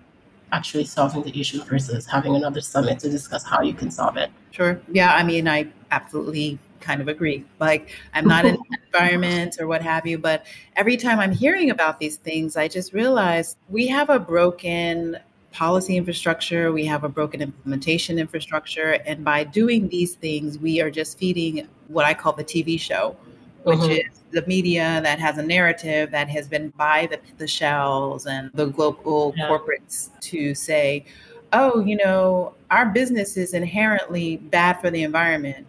actually 0.50 0.84
solving 0.84 1.22
the 1.22 1.40
issue 1.40 1.62
versus 1.62 2.06
having 2.06 2.34
another 2.34 2.60
summit 2.60 2.98
to 2.98 3.08
discuss 3.08 3.44
how 3.44 3.62
you 3.62 3.72
can 3.72 3.90
solve 3.92 4.16
it. 4.16 4.30
Sure. 4.50 4.80
Yeah. 4.90 5.14
I 5.14 5.22
mean, 5.22 5.46
I 5.46 5.68
absolutely 5.92 6.58
kind 6.84 7.00
of 7.00 7.08
agree. 7.08 7.44
Like, 7.58 7.90
I'm 8.12 8.26
not 8.26 8.44
in 8.44 8.56
environment 8.86 9.56
or 9.58 9.66
what 9.66 9.82
have 9.82 10.06
you, 10.06 10.18
but 10.18 10.46
every 10.76 10.96
time 10.96 11.18
I'm 11.18 11.32
hearing 11.32 11.70
about 11.70 11.98
these 11.98 12.16
things, 12.16 12.56
I 12.56 12.68
just 12.68 12.92
realize 12.92 13.56
we 13.68 13.86
have 13.88 14.10
a 14.10 14.18
broken 14.18 15.18
policy 15.50 15.96
infrastructure, 15.96 16.72
we 16.72 16.84
have 16.84 17.04
a 17.04 17.08
broken 17.08 17.40
implementation 17.40 18.18
infrastructure. 18.18 18.98
And 19.06 19.24
by 19.24 19.44
doing 19.44 19.88
these 19.88 20.14
things, 20.14 20.58
we 20.58 20.80
are 20.80 20.90
just 20.90 21.16
feeding 21.16 21.66
what 21.88 22.04
I 22.04 22.12
call 22.12 22.32
the 22.32 22.44
TV 22.44 22.78
show, 22.78 23.16
which 23.62 23.78
mm-hmm. 23.78 23.92
is 23.92 24.20
the 24.32 24.44
media 24.46 25.00
that 25.04 25.18
has 25.20 25.38
a 25.38 25.42
narrative 25.42 26.10
that 26.10 26.28
has 26.28 26.48
been 26.48 26.70
by 26.70 27.06
the, 27.10 27.20
the 27.38 27.46
shells 27.46 28.26
and 28.26 28.50
the 28.54 28.66
global 28.66 29.32
yeah. 29.36 29.48
corporates 29.48 30.10
to 30.20 30.54
say, 30.54 31.04
oh, 31.52 31.80
you 31.80 31.96
know, 31.96 32.52
our 32.70 32.86
business 32.86 33.36
is 33.36 33.54
inherently 33.54 34.38
bad 34.38 34.80
for 34.80 34.90
the 34.90 35.04
environment. 35.04 35.66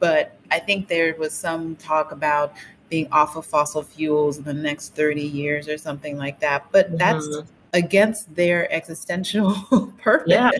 But 0.00 0.37
I 0.50 0.58
think 0.58 0.88
there 0.88 1.14
was 1.18 1.32
some 1.32 1.76
talk 1.76 2.12
about 2.12 2.54
being 2.88 3.08
off 3.12 3.36
of 3.36 3.44
fossil 3.44 3.82
fuels 3.82 4.38
in 4.38 4.44
the 4.44 4.54
next 4.54 4.94
30 4.94 5.22
years 5.22 5.68
or 5.68 5.76
something 5.76 6.16
like 6.16 6.40
that. 6.40 6.66
But 6.72 6.88
mm-hmm. 6.88 6.96
that's 6.96 7.50
against 7.74 8.34
their 8.34 8.72
existential 8.72 9.54
purpose. 10.02 10.30
Yeah. 10.30 10.50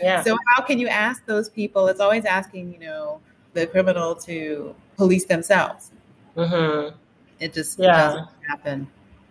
yeah. 0.00 0.22
So 0.22 0.36
how 0.48 0.62
can 0.62 0.78
you 0.78 0.88
ask 0.88 1.24
those 1.26 1.48
people? 1.48 1.88
It's 1.88 2.00
always 2.00 2.24
asking, 2.24 2.72
you 2.72 2.78
know, 2.78 3.20
the 3.54 3.66
criminal 3.66 4.14
to 4.16 4.74
police 4.96 5.24
themselves. 5.24 5.90
Mm-hmm. 6.36 6.96
It 7.40 7.52
just 7.52 7.78
yeah. 7.78 7.92
doesn't 7.92 8.28
happen. 8.48 8.86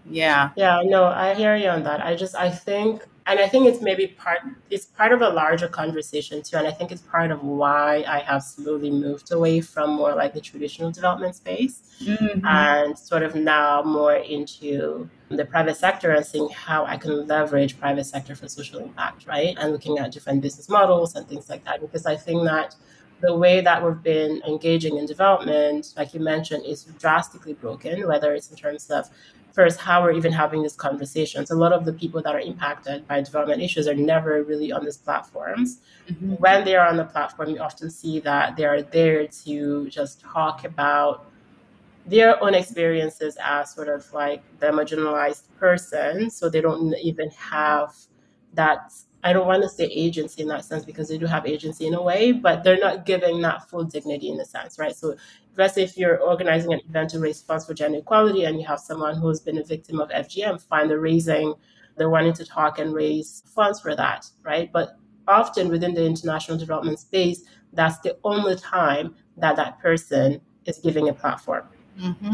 Yeah. 0.10 0.52
Yeah, 0.56 0.82
no, 0.84 1.06
I 1.06 1.34
hear 1.34 1.56
you 1.56 1.70
on 1.70 1.84
that. 1.84 2.04
I 2.06 2.16
just 2.16 2.36
I 2.36 2.50
think 2.50 3.04
and 3.26 3.40
I 3.40 3.48
think 3.48 3.68
it's 3.68 3.82
maybe 3.82 4.08
part 4.08 4.40
it's 4.70 4.86
part 4.86 5.14
of 5.14 5.22
a 5.22 5.30
larger 5.30 5.68
conversation 5.68 6.42
too. 6.42 6.58
And 6.58 6.68
I 6.68 6.72
think 6.72 6.92
it's 6.92 7.02
part 7.02 7.32
of 7.32 7.44
why 7.44 8.04
I 8.08 8.20
have 8.20 8.44
slowly 8.44 8.92
moved 8.92 9.32
away 9.32 9.62
from 9.62 9.92
more 9.92 10.14
like 10.14 10.34
the 10.34 10.42
traditional 10.42 10.92
development 10.92 11.36
space 11.36 11.96
mm-hmm. 12.02 12.46
and 12.46 12.98
sort 12.98 13.24
of 13.24 13.36
now 13.36 13.82
more 13.84 14.16
into 14.16 15.10
the 15.30 15.46
private 15.46 15.78
sector 15.78 16.12
and 16.12 16.26
seeing 16.26 16.50
how 16.50 16.86
I 16.86 16.98
can 16.98 17.28
leverage 17.28 17.80
private 17.80 18.06
sector 18.06 18.36
for 18.36 18.48
social 18.48 18.80
impact, 18.80 19.26
right? 19.26 19.56
And 19.58 19.72
looking 19.72 19.98
at 20.00 20.12
different 20.12 20.42
business 20.42 20.70
models 20.70 21.16
and 21.16 21.28
things 21.28 21.50
like 21.50 21.64
that. 21.66 21.82
Because 21.82 22.06
I 22.06 22.16
think 22.16 22.44
that 22.44 22.76
the 23.24 23.36
way 23.36 23.62
that 23.62 23.84
we've 23.84 24.04
been 24.04 24.42
engaging 24.46 24.98
in 24.98 25.06
development, 25.06 25.94
like 25.96 26.14
you 26.14 26.20
mentioned, 26.20 26.66
is 26.66 26.84
drastically 27.00 27.54
broken, 27.54 28.06
whether 28.06 28.34
it's 28.36 28.52
in 28.52 28.58
terms 28.58 28.92
of 28.92 29.10
first 29.54 29.80
how 29.80 30.04
we're 30.04 30.12
even 30.12 30.34
having 30.34 30.62
these 30.62 30.76
conversations. 30.76 31.50
A 31.50 31.56
lot 31.56 31.72
of 31.72 31.86
the 31.86 31.94
people 31.94 32.22
that 32.22 32.36
are 32.36 32.42
impacted 32.42 33.08
by 33.08 33.22
development 33.22 33.62
issues 33.62 33.88
are 33.88 33.96
never 33.96 34.44
really 34.44 34.74
on 34.74 34.84
these 34.84 34.98
platforms. 34.98 35.80
Mm-hmm. 36.10 36.34
When 36.34 36.66
they 36.66 36.76
are 36.76 36.86
on 36.86 36.98
the 36.98 37.06
platform, 37.06 37.52
you 37.52 37.60
often 37.60 37.90
see 37.90 38.20
that 38.22 38.58
they 38.58 38.66
are 38.66 38.82
there 38.82 39.26
to 39.46 39.90
just 39.90 40.20
talk 40.20 40.66
about 40.66 41.26
their 42.06 42.44
own 42.44 42.54
experiences 42.54 43.38
as 43.42 43.74
sort 43.74 43.88
of 43.88 44.12
like 44.12 44.44
the 44.60 44.68
marginalized 44.68 45.44
person. 45.58 46.30
So 46.30 46.50
they 46.50 46.60
don't 46.60 46.94
even 47.02 47.30
have 47.30 47.96
that 48.54 48.92
I 49.24 49.32
don't 49.32 49.48
want 49.48 49.64
to 49.64 49.70
say 49.70 49.86
agency 49.86 50.42
in 50.42 50.50
that 50.50 50.66
sense 50.66 50.84
because 50.84 51.08
they 51.08 51.18
do 51.18 51.26
have 51.26 51.46
agency 51.46 51.88
in 51.88 51.94
a 51.94 52.02
way, 52.02 52.34
but 52.34 52.64
they're 52.64 52.80
not 52.80 53.06
giving 53.06 53.42
that 53.42 53.70
full 53.70 53.86
dignity 53.86 54.30
in 54.30 54.40
a 54.40 54.46
sense, 54.46 54.78
right? 54.78 54.96
So 54.96 55.16
let's 55.58 55.76
say 55.76 55.84
if 55.84 55.98
you're 55.98 56.20
organizing 56.20 56.74
an 56.74 56.82
event 56.90 57.12
to 57.12 57.20
raise 57.20 57.42
funds 57.42 57.66
for 57.66 57.74
gender 57.74 58.00
equality 58.00 58.44
and 58.44 58.60
you 58.60 58.66
have 58.66 58.80
someone 58.80 59.16
who's 59.16 59.40
been 59.40 59.58
a 59.60 59.64
victim 59.64 60.02
of 60.02 60.10
FGM, 60.10 60.62
fine, 60.62 60.90
they're 60.90 61.00
raising, 61.00 61.54
they're 61.96 62.10
wanting 62.10 62.34
to 62.34 62.46
talk 62.46 62.80
and 62.80 62.94
raise 62.94 63.44
funds 63.46 63.80
for 63.80 63.96
that, 63.96 64.30
right? 64.44 64.72
But 64.74 64.98
often 65.28 65.70
within 65.70 65.94
the 65.94 66.06
international 66.06 66.58
development 66.58 67.00
space, 67.00 67.44
that's 67.72 68.00
the 68.00 68.18
only 68.24 68.58
time 68.58 69.16
that 69.38 69.56
that 69.56 69.80
person 69.80 70.42
is 70.66 70.80
giving 70.80 71.10
a 71.10 71.14
platform. 71.14 71.64
Mm-hmm. 72.00 72.34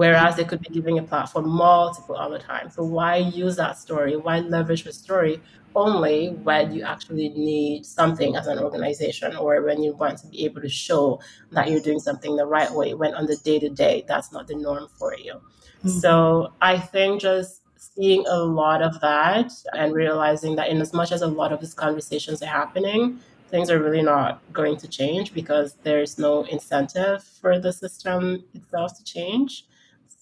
Whereas 0.00 0.36
they 0.36 0.44
could 0.44 0.62
be 0.62 0.70
giving 0.70 0.98
a 0.98 1.02
platform 1.02 1.46
multiple 1.46 2.16
other 2.16 2.38
times. 2.38 2.76
So 2.76 2.84
why 2.84 3.16
use 3.16 3.56
that 3.56 3.76
story? 3.76 4.16
Why 4.16 4.40
leverage 4.40 4.84
the 4.84 4.94
story 4.94 5.42
only 5.74 6.30
when 6.42 6.72
you 6.72 6.84
actually 6.84 7.28
need 7.28 7.84
something 7.84 8.34
as 8.34 8.46
an 8.46 8.58
organization 8.60 9.36
or 9.36 9.62
when 9.62 9.82
you 9.82 9.92
want 9.92 10.16
to 10.20 10.26
be 10.28 10.46
able 10.46 10.62
to 10.62 10.70
show 10.70 11.20
that 11.52 11.68
you're 11.68 11.82
doing 11.88 12.00
something 12.00 12.34
the 12.34 12.46
right 12.46 12.72
way 12.72 12.94
when 12.94 13.14
on 13.14 13.26
the 13.26 13.36
day 13.48 13.58
to 13.58 13.68
day 13.68 14.02
that's 14.08 14.32
not 14.32 14.48
the 14.48 14.54
norm 14.54 14.88
for 14.98 15.14
you 15.16 15.34
mm-hmm. 15.34 15.88
so 15.88 16.50
i 16.60 16.76
think 16.76 17.20
just 17.20 17.60
seeing 17.76 18.24
a 18.26 18.38
lot 18.38 18.82
of 18.82 19.00
that 19.00 19.52
and 19.74 19.94
realizing 19.94 20.56
that 20.56 20.68
in 20.70 20.80
as 20.80 20.92
much 20.92 21.12
as 21.12 21.22
a 21.22 21.26
lot 21.26 21.52
of 21.52 21.60
these 21.60 21.74
conversations 21.74 22.42
are 22.42 22.46
happening 22.46 23.20
things 23.48 23.70
are 23.70 23.80
really 23.80 24.02
not 24.02 24.40
going 24.52 24.76
to 24.76 24.88
change 24.88 25.32
because 25.32 25.74
there's 25.84 26.18
no 26.18 26.42
incentive 26.44 27.22
for 27.22 27.60
the 27.60 27.72
system 27.72 28.42
itself 28.54 28.96
to 28.98 29.04
change 29.04 29.66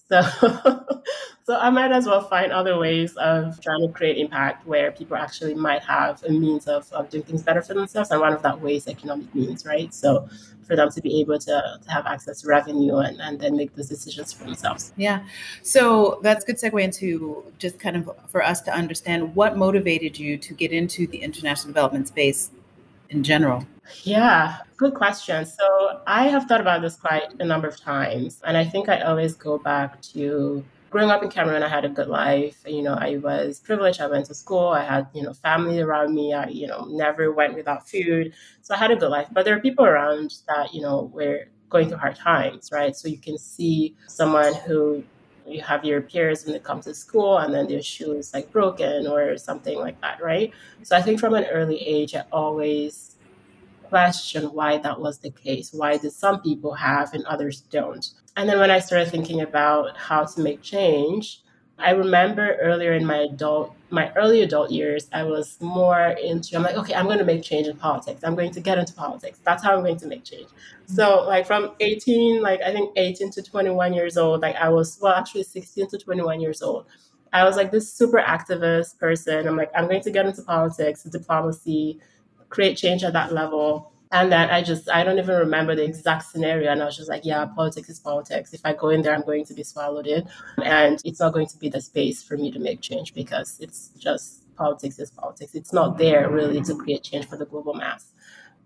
so, 0.09 0.21
so 1.43 1.55
I 1.57 1.69
might 1.69 1.91
as 1.91 2.05
well 2.05 2.21
find 2.21 2.51
other 2.51 2.77
ways 2.77 3.15
of 3.17 3.59
trying 3.61 3.81
to 3.81 3.93
create 3.93 4.17
impact 4.17 4.65
where 4.65 4.91
people 4.91 5.17
actually 5.17 5.55
might 5.55 5.83
have 5.83 6.23
a 6.23 6.31
means 6.31 6.67
of, 6.67 6.91
of 6.91 7.09
doing 7.09 7.23
things 7.23 7.43
better 7.43 7.61
for 7.61 7.73
themselves. 7.73 8.11
And 8.11 8.19
one 8.19 8.33
of 8.33 8.41
that 8.41 8.59
ways 8.61 8.87
economic 8.87 9.33
means, 9.33 9.65
right? 9.65 9.93
So 9.93 10.27
for 10.69 10.75
them 10.75 10.89
to 10.91 11.01
be 11.01 11.19
able 11.19 11.39
to, 11.39 11.79
to 11.83 11.91
have 11.91 12.05
access 12.05 12.41
to 12.41 12.47
revenue 12.47 12.97
and, 12.97 13.19
and 13.19 13.39
then 13.39 13.57
make 13.57 13.75
those 13.75 13.89
decisions 13.89 14.31
for 14.31 14.43
themselves. 14.43 14.93
Yeah. 14.95 15.25
So 15.63 16.19
that's 16.21 16.45
good 16.45 16.57
segue 16.57 16.81
into 16.81 17.43
just 17.57 17.79
kind 17.79 17.97
of 17.97 18.11
for 18.27 18.43
us 18.43 18.61
to 18.61 18.71
understand 18.71 19.35
what 19.35 19.57
motivated 19.57 20.17
you 20.17 20.37
to 20.37 20.53
get 20.53 20.71
into 20.71 21.07
the 21.07 21.17
international 21.17 21.73
development 21.73 22.07
space 22.07 22.51
in 23.09 23.23
general. 23.23 23.65
Yeah, 24.03 24.57
good 24.77 24.93
question. 24.93 25.45
So 25.45 26.01
I 26.05 26.27
have 26.27 26.45
thought 26.45 26.61
about 26.61 26.81
this 26.81 26.95
quite 26.95 27.33
a 27.39 27.45
number 27.45 27.67
of 27.67 27.79
times. 27.79 28.41
And 28.45 28.55
I 28.57 28.63
think 28.63 28.87
I 28.89 29.01
always 29.01 29.35
go 29.35 29.57
back 29.57 30.01
to 30.13 30.63
growing 30.89 31.11
up 31.11 31.21
in 31.23 31.29
Cameroon, 31.29 31.63
I 31.63 31.67
had 31.67 31.85
a 31.85 31.89
good 31.89 32.07
life. 32.07 32.63
You 32.65 32.81
know, 32.81 32.93
I 32.95 33.17
was 33.17 33.59
privileged. 33.59 34.01
I 34.01 34.07
went 34.07 34.25
to 34.27 34.33
school. 34.33 34.69
I 34.69 34.83
had, 34.83 35.07
you 35.13 35.21
know, 35.23 35.33
family 35.33 35.79
around 35.81 36.13
me. 36.15 36.33
I, 36.33 36.47
you 36.47 36.67
know, 36.67 36.85
never 36.89 37.31
went 37.31 37.55
without 37.55 37.87
food. 37.87 38.33
So 38.61 38.73
I 38.73 38.77
had 38.77 38.91
a 38.91 38.95
good 38.95 39.09
life. 39.11 39.27
But 39.31 39.45
there 39.45 39.55
are 39.55 39.59
people 39.59 39.85
around 39.85 40.33
that, 40.47 40.73
you 40.73 40.81
know, 40.81 41.11
were 41.13 41.45
going 41.69 41.89
through 41.89 41.97
hard 41.99 42.15
times, 42.15 42.69
right? 42.71 42.95
So 42.95 43.07
you 43.07 43.17
can 43.19 43.37
see 43.37 43.95
someone 44.07 44.53
who 44.55 45.03
you 45.45 45.61
have 45.61 45.83
your 45.85 46.01
peers 46.01 46.45
when 46.45 46.53
they 46.53 46.59
come 46.59 46.81
to 46.81 46.93
school 46.93 47.37
and 47.39 47.53
then 47.53 47.67
their 47.67 47.81
shoes 47.81 48.33
like 48.33 48.51
broken 48.51 49.07
or 49.07 49.37
something 49.37 49.77
like 49.79 49.99
that, 50.01 50.21
right? 50.21 50.51
So 50.83 50.95
I 50.95 51.01
think 51.01 51.19
from 51.19 51.33
an 51.35 51.45
early 51.45 51.79
age, 51.81 52.15
I 52.15 52.23
always 52.31 53.15
question 53.89 54.45
why 54.45 54.77
that 54.77 54.99
was 54.99 55.19
the 55.19 55.31
case. 55.31 55.73
Why 55.73 55.97
did 55.97 56.13
some 56.13 56.41
people 56.41 56.73
have 56.75 57.13
and 57.13 57.25
others 57.25 57.61
don't? 57.61 58.09
And 58.37 58.47
then 58.47 58.59
when 58.59 58.71
I 58.71 58.79
started 58.79 59.09
thinking 59.09 59.41
about 59.41 59.97
how 59.97 60.23
to 60.23 60.41
make 60.41 60.61
change, 60.61 61.41
I 61.79 61.91
remember 61.91 62.57
earlier 62.61 62.93
in 62.93 63.05
my 63.05 63.19
adult, 63.19 63.73
my 63.89 64.11
early 64.13 64.41
adult 64.41 64.69
years, 64.69 65.07
I 65.13 65.23
was 65.23 65.57
more 65.61 66.09
into, 66.21 66.55
I'm 66.55 66.63
like, 66.63 66.75
okay, 66.75 66.93
I'm 66.93 67.05
going 67.05 67.19
to 67.19 67.25
make 67.25 67.41
change 67.41 67.67
in 67.67 67.77
politics. 67.77 68.21
I'm 68.23 68.35
going 68.35 68.51
to 68.51 68.59
get 68.59 68.77
into 68.77 68.93
politics. 68.93 69.39
That's 69.43 69.63
how 69.63 69.75
I'm 69.75 69.81
going 69.81 69.97
to 69.97 70.07
make 70.07 70.25
change. 70.25 70.47
Mm-hmm. 70.47 70.93
So 70.93 71.23
like 71.25 71.47
from 71.47 71.71
18, 71.79 72.41
like 72.41 72.61
I 72.61 72.73
think 72.73 72.91
18 72.97 73.31
to 73.31 73.41
21 73.41 73.93
years 73.93 74.17
old, 74.17 74.41
like 74.41 74.57
I 74.57 74.69
was, 74.69 74.99
well, 75.01 75.13
actually 75.13 75.43
16 75.43 75.87
to 75.87 75.97
21 75.97 76.41
years 76.41 76.61
old. 76.61 76.85
I 77.31 77.45
was 77.45 77.55
like 77.55 77.71
this 77.71 77.91
super 77.91 78.19
activist 78.19 78.99
person. 78.99 79.47
I'm 79.47 79.55
like, 79.55 79.71
I'm 79.75 79.87
going 79.87 80.01
to 80.01 80.11
get 80.11 80.25
into 80.25 80.41
politics, 80.41 81.03
diplomacy, 81.03 81.99
create 82.49 82.77
change 82.77 83.03
at 83.03 83.13
that 83.13 83.33
level. 83.33 83.91
And 84.11 84.31
then 84.31 84.49
I 84.49 84.63
just, 84.63 84.89
I 84.89 85.03
don't 85.03 85.19
even 85.19 85.37
remember 85.37 85.75
the 85.75 85.83
exact 85.83 86.25
scenario. 86.25 86.71
And 86.71 86.81
I 86.81 86.85
was 86.85 86.97
just 86.97 87.09
like, 87.09 87.25
yeah, 87.25 87.45
politics 87.45 87.89
is 87.89 87.99
politics. 87.99 88.53
If 88.53 88.61
I 88.65 88.73
go 88.73 88.89
in 88.89 89.03
there, 89.03 89.13
I'm 89.13 89.21
going 89.23 89.45
to 89.45 89.53
be 89.53 89.63
swallowed 89.63 90.07
in. 90.07 90.27
And 90.63 90.99
it's 91.05 91.19
not 91.19 91.33
going 91.33 91.47
to 91.47 91.57
be 91.57 91.69
the 91.69 91.79
space 91.79 92.23
for 92.23 92.35
me 92.35 92.51
to 92.51 92.59
make 92.59 92.81
change 92.81 93.13
because 93.13 93.57
it's 93.59 93.89
just 93.99 94.43
politics 94.55 94.97
is 94.99 95.11
politics. 95.11 95.53
It's 95.53 95.73
not 95.73 95.97
there 95.97 96.29
really 96.29 96.61
to 96.61 96.75
create 96.75 97.03
change 97.03 97.27
for 97.27 97.37
the 97.37 97.45
global 97.45 97.75
mass. 97.75 98.11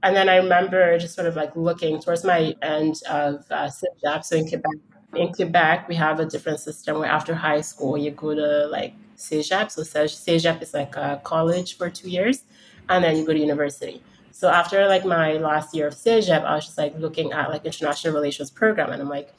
And 0.01 0.15
then 0.15 0.27
I 0.27 0.37
remember 0.37 0.97
just 0.97 1.15
sort 1.15 1.27
of 1.27 1.35
like 1.35 1.55
looking 1.55 2.01
towards 2.01 2.23
my 2.25 2.55
end 2.61 3.01
of 3.09 3.45
uh. 3.49 3.69
So 3.69 4.35
in 4.35 4.47
Quebec, 4.47 4.77
in 5.15 5.31
Quebec, 5.31 5.87
we 5.87 5.95
have 5.95 6.19
a 6.19 6.25
different 6.25 6.59
system 6.59 6.99
where 6.99 7.09
after 7.09 7.33
high 7.33 7.61
school, 7.61 7.97
you 7.97 8.11
go 8.11 8.35
to 8.35 8.67
like 8.67 8.93
CEGEP. 9.15 9.71
So 9.71 9.81
CEGEP 9.81 10.61
is 10.61 10.73
like 10.73 10.95
a 10.97 11.21
college 11.23 11.77
for 11.77 11.89
two 11.89 12.09
years, 12.09 12.43
and 12.89 13.03
then 13.03 13.17
you 13.17 13.25
go 13.25 13.33
to 13.33 13.39
university. 13.39 14.01
So 14.31 14.49
after 14.49 14.87
like 14.87 15.05
my 15.05 15.33
last 15.33 15.75
year 15.75 15.87
of 15.87 15.93
CEGEP, 15.93 16.43
I 16.43 16.55
was 16.55 16.65
just 16.65 16.77
like 16.77 16.97
looking 16.97 17.31
at 17.31 17.49
like 17.49 17.65
international 17.65 18.13
relations 18.13 18.49
program, 18.49 18.91
and 18.91 19.01
I'm 19.01 19.09
like, 19.09 19.33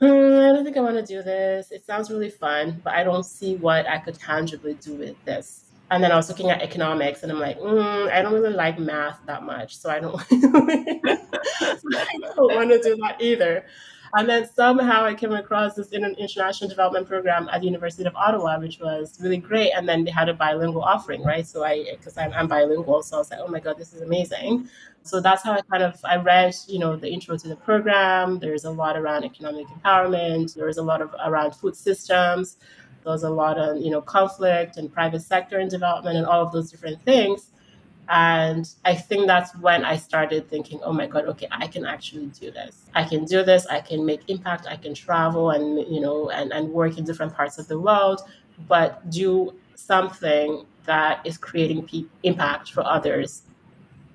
hmm, 0.00 0.06
I 0.06 0.52
don't 0.52 0.64
think 0.64 0.76
I 0.76 0.80
want 0.80 0.96
to 0.96 1.02
do 1.02 1.22
this. 1.22 1.70
It 1.70 1.86
sounds 1.86 2.10
really 2.10 2.30
fun, 2.30 2.80
but 2.84 2.94
I 2.94 3.04
don't 3.04 3.24
see 3.24 3.56
what 3.56 3.88
I 3.88 3.98
could 3.98 4.14
tangibly 4.14 4.74
do 4.74 4.94
with 4.94 5.24
this. 5.24 5.64
And 5.90 6.04
then 6.04 6.12
I 6.12 6.16
was 6.16 6.28
looking 6.28 6.50
at 6.50 6.60
economics, 6.60 7.22
and 7.22 7.32
I'm 7.32 7.40
like, 7.40 7.58
mm, 7.58 8.12
I 8.12 8.20
don't 8.20 8.34
really 8.34 8.52
like 8.52 8.78
math 8.78 9.20
that 9.26 9.42
much, 9.42 9.78
so 9.78 9.88
I 9.88 10.00
don't, 10.00 10.16
I 10.30 12.06
don't 12.36 12.54
want 12.54 12.70
to 12.70 12.80
do 12.82 12.96
that 12.96 13.16
either. 13.20 13.64
And 14.14 14.28
then 14.28 14.48
somehow 14.48 15.04
I 15.04 15.14
came 15.14 15.32
across 15.32 15.74
this 15.74 15.92
international 15.92 16.68
development 16.68 17.06
program 17.06 17.48
at 17.52 17.60
the 17.60 17.66
University 17.66 18.04
of 18.06 18.16
Ottawa, 18.16 18.58
which 18.58 18.78
was 18.80 19.18
really 19.20 19.36
great. 19.36 19.72
And 19.72 19.88
then 19.88 20.04
they 20.04 20.10
had 20.10 20.28
a 20.28 20.34
bilingual 20.34 20.82
offering, 20.82 21.22
right? 21.22 21.46
So 21.46 21.64
I, 21.64 21.84
because 21.90 22.16
I'm, 22.16 22.32
I'm 22.32 22.48
bilingual, 22.48 23.02
so 23.02 23.16
I 23.16 23.18
was 23.18 23.30
like, 23.30 23.40
oh 23.42 23.48
my 23.48 23.60
god, 23.60 23.78
this 23.78 23.92
is 23.92 24.02
amazing. 24.02 24.68
So 25.02 25.20
that's 25.20 25.42
how 25.42 25.52
I 25.52 25.60
kind 25.62 25.82
of 25.82 25.98
I 26.04 26.16
read, 26.16 26.54
you 26.66 26.78
know, 26.78 26.96
the 26.96 27.10
intro 27.10 27.36
to 27.36 27.48
the 27.48 27.56
program. 27.56 28.38
There's 28.38 28.64
a 28.64 28.70
lot 28.70 28.96
around 28.96 29.24
economic 29.24 29.66
empowerment. 29.68 30.54
There's 30.54 30.78
a 30.78 30.82
lot 30.82 31.00
of 31.00 31.14
around 31.24 31.54
food 31.54 31.76
systems 31.76 32.56
does 33.04 33.22
a 33.22 33.30
lot 33.30 33.58
on, 33.58 33.82
you 33.82 33.90
know, 33.90 34.02
conflict 34.02 34.76
and 34.76 34.92
private 34.92 35.22
sector 35.22 35.58
and 35.58 35.70
development 35.70 36.16
and 36.16 36.26
all 36.26 36.42
of 36.44 36.52
those 36.52 36.70
different 36.70 37.00
things. 37.02 37.50
And 38.10 38.68
I 38.84 38.94
think 38.94 39.26
that's 39.26 39.54
when 39.56 39.84
I 39.84 39.96
started 39.96 40.48
thinking, 40.48 40.80
oh 40.82 40.92
my 40.92 41.06
God, 41.06 41.26
okay, 41.26 41.46
I 41.50 41.66
can 41.66 41.84
actually 41.84 42.26
do 42.26 42.50
this. 42.50 42.86
I 42.94 43.04
can 43.04 43.24
do 43.24 43.42
this. 43.42 43.66
I 43.66 43.80
can 43.80 44.04
make 44.04 44.22
impact. 44.28 44.66
I 44.66 44.76
can 44.76 44.94
travel 44.94 45.50
and, 45.50 45.78
you 45.92 46.00
know, 46.00 46.30
and, 46.30 46.52
and 46.52 46.70
work 46.70 46.96
in 46.96 47.04
different 47.04 47.34
parts 47.34 47.58
of 47.58 47.68
the 47.68 47.78
world, 47.78 48.22
but 48.66 49.10
do 49.10 49.54
something 49.74 50.64
that 50.84 51.20
is 51.26 51.36
creating 51.36 51.86
pe- 51.86 52.06
impact 52.22 52.72
for 52.72 52.84
others 52.86 53.42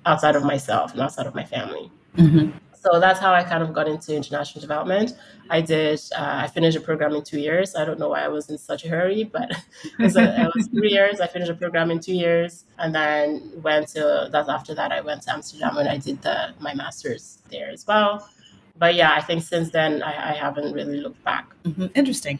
outside 0.06 0.36
of 0.36 0.44
myself 0.44 0.92
and 0.94 1.02
outside 1.02 1.28
of 1.28 1.36
my 1.36 1.46
family. 1.46 1.92
Mm-hmm. 2.18 2.58
So 2.84 3.00
that's 3.00 3.20
how 3.20 3.34
I 3.34 3.44
kind 3.44 3.64
of 3.64 3.72
got 3.72 3.88
into 3.88 4.14
international 4.14 4.60
development. 4.60 5.14
I 5.50 5.62
did, 5.62 6.02
uh, 6.18 6.42
I 6.44 6.48
finished 6.48 6.76
a 6.76 6.82
program 6.82 7.16
in 7.16 7.24
two 7.24 7.40
years. 7.40 7.76
I 7.76 7.86
don't 7.86 7.98
know 7.98 8.10
why 8.10 8.24
I 8.24 8.28
was 8.28 8.50
in 8.50 8.58
such 8.58 8.84
a 8.84 8.90
hurry, 8.90 9.24
but 9.24 9.52
it 9.84 10.04
was, 10.04 10.18
a, 10.18 10.42
it 10.42 10.52
was 10.54 10.68
three 10.68 10.92
years. 10.92 11.22
I 11.22 11.28
finished 11.28 11.50
a 11.50 11.56
program 11.56 11.92
in 11.92 12.02
two 12.02 12.14
years 12.14 12.66
and 12.80 12.94
then 12.94 13.52
went 13.62 13.88
to, 13.90 14.28
that's 14.32 14.50
after 14.50 14.76
that, 14.76 14.92
I 14.92 15.00
went 15.00 15.22
to 15.24 15.32
Amsterdam 15.32 15.78
and 15.78 15.88
I 15.88 15.98
did 15.98 16.22
the, 16.24 16.54
my 16.60 16.74
master's 16.74 17.38
there 17.50 17.70
as 17.70 17.88
well. 17.88 18.28
But 18.78 18.96
yeah, 18.96 19.14
I 19.14 19.22
think 19.22 19.44
since 19.44 19.70
then 19.72 20.04
I, 20.04 20.32
I 20.32 20.34
haven't 20.34 20.74
really 20.74 21.00
looked 21.00 21.24
back. 21.24 21.50
Mm-hmm. 21.64 21.88
Interesting. 21.96 22.38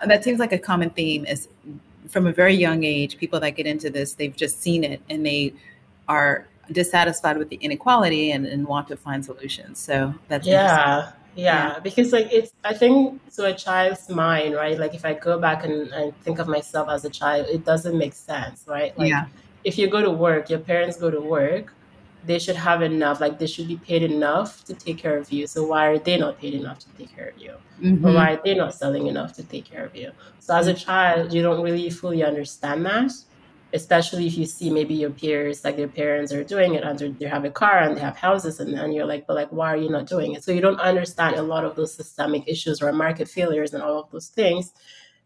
And 0.00 0.08
that 0.08 0.22
seems 0.22 0.38
like 0.38 0.52
a 0.52 0.58
common 0.58 0.90
theme 0.90 1.26
is 1.26 1.48
from 2.08 2.28
a 2.28 2.32
very 2.32 2.54
young 2.54 2.84
age, 2.84 3.18
people 3.18 3.40
that 3.40 3.50
get 3.50 3.66
into 3.66 3.90
this, 3.90 4.14
they've 4.14 4.36
just 4.36 4.62
seen 4.62 4.84
it 4.84 5.00
and 5.10 5.26
they 5.26 5.52
are 6.08 6.46
dissatisfied 6.70 7.36
with 7.38 7.48
the 7.48 7.56
inequality 7.56 8.32
and, 8.32 8.46
and 8.46 8.66
want 8.66 8.88
to 8.88 8.96
find 8.96 9.24
solutions. 9.24 9.78
So 9.78 10.14
that's 10.28 10.46
yeah. 10.46 11.12
Yeah, 11.36 11.78
because 11.78 12.12
like 12.12 12.28
it's 12.32 12.52
I 12.64 12.74
think 12.74 13.20
to 13.34 13.46
a 13.46 13.54
child's 13.54 14.08
mind, 14.08 14.54
right? 14.54 14.78
Like 14.78 14.94
if 14.94 15.04
I 15.04 15.14
go 15.14 15.38
back 15.38 15.64
and, 15.64 15.88
and 15.92 16.16
think 16.22 16.38
of 16.40 16.48
myself 16.48 16.88
as 16.88 17.04
a 17.04 17.10
child, 17.10 17.46
it 17.48 17.64
doesn't 17.64 17.96
make 17.96 18.14
sense, 18.14 18.64
right? 18.66 18.96
Like 18.98 19.10
yeah. 19.10 19.26
if 19.62 19.78
you 19.78 19.88
go 19.88 20.02
to 20.02 20.10
work, 20.10 20.50
your 20.50 20.58
parents 20.58 20.96
go 20.96 21.08
to 21.10 21.20
work, 21.20 21.72
they 22.24 22.38
should 22.38 22.56
have 22.56 22.82
enough, 22.82 23.20
like 23.20 23.38
they 23.38 23.46
should 23.46 23.68
be 23.68 23.76
paid 23.76 24.02
enough 24.02 24.64
to 24.64 24.74
take 24.74 24.98
care 24.98 25.16
of 25.16 25.32
you. 25.32 25.46
So 25.46 25.66
why 25.66 25.86
are 25.86 25.98
they 25.98 26.18
not 26.18 26.38
paid 26.38 26.54
enough 26.54 26.80
to 26.80 26.86
take 26.98 27.14
care 27.14 27.28
of 27.28 27.38
you? 27.38 27.54
Mm-hmm. 27.80 28.06
Or 28.06 28.12
why 28.12 28.32
are 28.32 28.40
they 28.44 28.54
not 28.54 28.74
selling 28.74 29.06
enough 29.06 29.32
to 29.34 29.44
take 29.44 29.64
care 29.64 29.84
of 29.84 29.94
you? 29.96 30.10
So 30.40 30.56
as 30.56 30.66
a 30.66 30.74
child, 30.74 31.32
you 31.32 31.42
don't 31.42 31.62
really 31.62 31.88
fully 31.90 32.24
understand 32.24 32.84
that 32.86 33.12
especially 33.72 34.26
if 34.26 34.36
you 34.36 34.44
see 34.44 34.70
maybe 34.70 34.94
your 34.94 35.10
peers 35.10 35.64
like 35.64 35.76
their 35.76 35.88
parents 35.88 36.32
are 36.32 36.42
doing 36.42 36.74
it 36.74 36.82
and 36.82 36.98
they 37.18 37.26
have 37.26 37.44
a 37.44 37.50
car 37.50 37.78
and 37.78 37.96
they 37.96 38.00
have 38.00 38.16
houses 38.16 38.58
and, 38.60 38.70
you're 38.92 39.06
like 39.06 39.26
but 39.26 39.36
like 39.36 39.50
why 39.50 39.72
are 39.72 39.76
you 39.76 39.88
not 39.88 40.06
doing 40.06 40.32
it? 40.34 40.42
So 40.42 40.52
you 40.52 40.60
don't 40.60 40.80
understand 40.80 41.36
a 41.36 41.42
lot 41.42 41.64
of 41.64 41.76
those 41.76 41.94
systemic 41.94 42.44
issues 42.46 42.82
or 42.82 42.92
market 42.92 43.28
failures 43.28 43.74
and 43.74 43.82
all 43.82 44.00
of 44.00 44.10
those 44.10 44.28
things. 44.28 44.72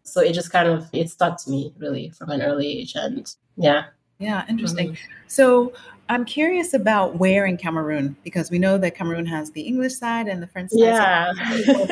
So 0.02 0.20
it 0.20 0.34
just 0.34 0.52
kind 0.52 0.68
of 0.68 0.88
it 0.92 1.08
stuck 1.08 1.42
to 1.44 1.50
me 1.50 1.72
really 1.78 2.10
from 2.10 2.30
an 2.30 2.42
early 2.42 2.80
age 2.80 2.94
and 2.94 3.32
yeah. 3.56 3.84
Yeah 4.18 4.44
interesting. 4.48 4.92
Mm-hmm. 4.92 5.12
so 5.26 5.72
i'm 6.08 6.24
curious 6.24 6.74
about 6.74 7.16
where 7.16 7.46
in 7.46 7.56
cameroon 7.56 8.14
because 8.22 8.50
we 8.50 8.58
know 8.58 8.76
that 8.78 8.94
cameroon 8.94 9.26
has 9.26 9.50
the 9.52 9.62
english 9.62 9.94
side 9.94 10.28
and 10.28 10.42
the 10.42 10.46
french 10.46 10.70
side. 10.70 10.78
Yeah. 10.80 11.32
so 11.64 11.86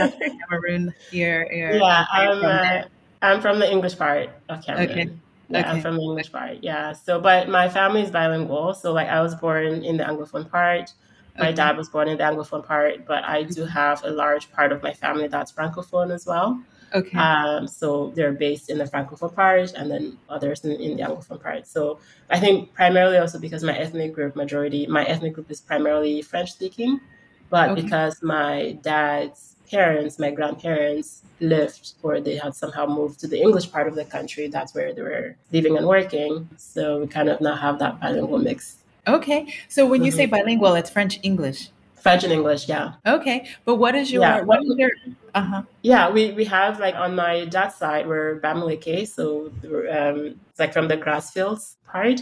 cameroon 0.49 0.95
here, 1.11 1.49
here 1.51 1.73
yeah 1.73 2.05
I'm, 2.13 2.45
uh, 2.45 2.83
I'm 3.23 3.41
from 3.41 3.59
the 3.59 3.71
english 3.71 3.97
part 3.97 4.29
of 4.49 4.65
cameroon. 4.65 4.91
Okay 4.91 5.11
yeah, 5.49 5.61
okay. 5.61 5.69
I'm 5.69 5.81
from 5.81 5.97
the 5.97 6.03
English 6.03 6.33
part. 6.33 6.59
Yeah. 6.63 6.93
So, 6.93 7.21
but 7.21 7.49
my 7.49 7.69
family 7.69 8.03
is 8.03 8.11
bilingual. 8.11 8.75
So, 8.75 8.93
like, 8.93 9.09
I 9.09 9.21
was 9.21 9.35
born 9.35 9.85
in 9.85 9.97
the 9.97 10.05
Anglophone 10.05 10.51
part. 10.51 10.93
My 11.39 11.47
okay. 11.47 11.55
dad 11.55 11.77
was 11.77 11.89
born 11.89 12.09
in 12.09 12.19
the 12.19 12.25
Anglophone 12.25 12.65
part, 12.65 13.07
but 13.07 13.25
I 13.25 13.43
do 13.43 13.65
have 13.65 14.05
a 14.05 14.11
large 14.11 14.53
part 14.53 14.71
of 14.71 14.83
my 14.83 14.93
family 14.93 15.29
that's 15.29 15.51
Francophone 15.51 16.13
as 16.13 16.27
well. 16.27 16.63
Okay. 16.95 17.17
Um, 17.17 17.67
so 17.67 18.13
they're 18.15 18.33
based 18.33 18.69
in 18.69 18.79
the 18.79 18.85
Francophone 18.85 19.35
part 19.35 19.73
and 19.73 19.91
then 19.91 20.19
others 20.29 20.65
in, 20.65 20.73
in, 20.73 20.97
the 20.97 21.03
Anglophone 21.03 21.43
part. 21.43 21.67
So 21.67 21.99
I 22.29 22.39
think 22.39 22.75
primarily 22.75 23.17
also 23.17 23.39
because 23.39 23.65
my 23.65 23.77
ethnic 23.77 24.13
group 24.13 24.37
majority, 24.37 24.87
my 24.87 25.05
ethnic 25.05 25.33
group 25.33 25.51
is 25.51 25.61
primarily 25.61 26.21
French 26.21 26.53
speaking, 26.53 27.01
but 27.49 27.71
okay. 27.71 27.83
because 27.83 28.23
my 28.23 28.79
dad's 28.83 29.52
parents, 29.71 30.19
my 30.19 30.31
grandparents, 30.31 31.23
lived 31.41 31.95
or 32.03 32.21
they 32.21 32.37
had 32.37 32.55
somehow 32.55 32.87
moved 32.87 33.19
to 33.21 33.27
the 33.27 33.41
English 33.41 33.71
part 33.71 33.89
of 33.89 33.95
the 33.95 34.05
country. 34.05 34.47
That's 34.49 34.75
where 34.75 34.95
they 34.95 35.03
were 35.03 35.37
living 35.51 35.77
and 35.77 35.87
working. 35.87 36.49
So 36.57 37.01
we 37.01 37.07
kind 37.09 37.29
of 37.29 37.41
now 37.41 37.57
have 37.57 37.79
that 37.81 38.01
bilingual 38.01 38.39
mix. 38.39 38.77
Okay. 39.07 39.53
So 39.69 39.85
when 39.85 39.99
mm-hmm. 39.99 40.07
you 40.07 40.13
say 40.13 40.25
mm-hmm. 40.25 40.37
bilingual, 40.37 40.75
it's 40.75 40.91
French 40.91 41.19
English. 41.23 41.69
French 42.03 42.25
and 42.25 42.33
English, 42.33 42.69
yeah. 42.69 42.95
Okay, 43.07 43.47
but 43.65 43.77
what 43.77 43.95
is 43.95 44.11
your 44.11 44.23
yeah. 44.23 44.41
what 44.43 44.61
is 44.65 44.75
your 44.77 44.91
uh 45.37 45.41
huh? 45.41 45.63
Yeah, 45.83 46.11
we 46.11 46.33
we 46.33 46.45
have 46.47 46.81
like 46.81 46.97
on 46.97 47.15
my 47.15 47.45
dad's 47.45 47.77
side 47.77 48.09
we're 48.09 48.41
Bamileke, 48.41 49.07
so 49.07 49.53
um, 49.65 50.35
it's 50.51 50.59
like 50.59 50.73
from 50.73 50.89
the 50.89 50.97
grassfields 50.97 51.77
part. 51.87 52.21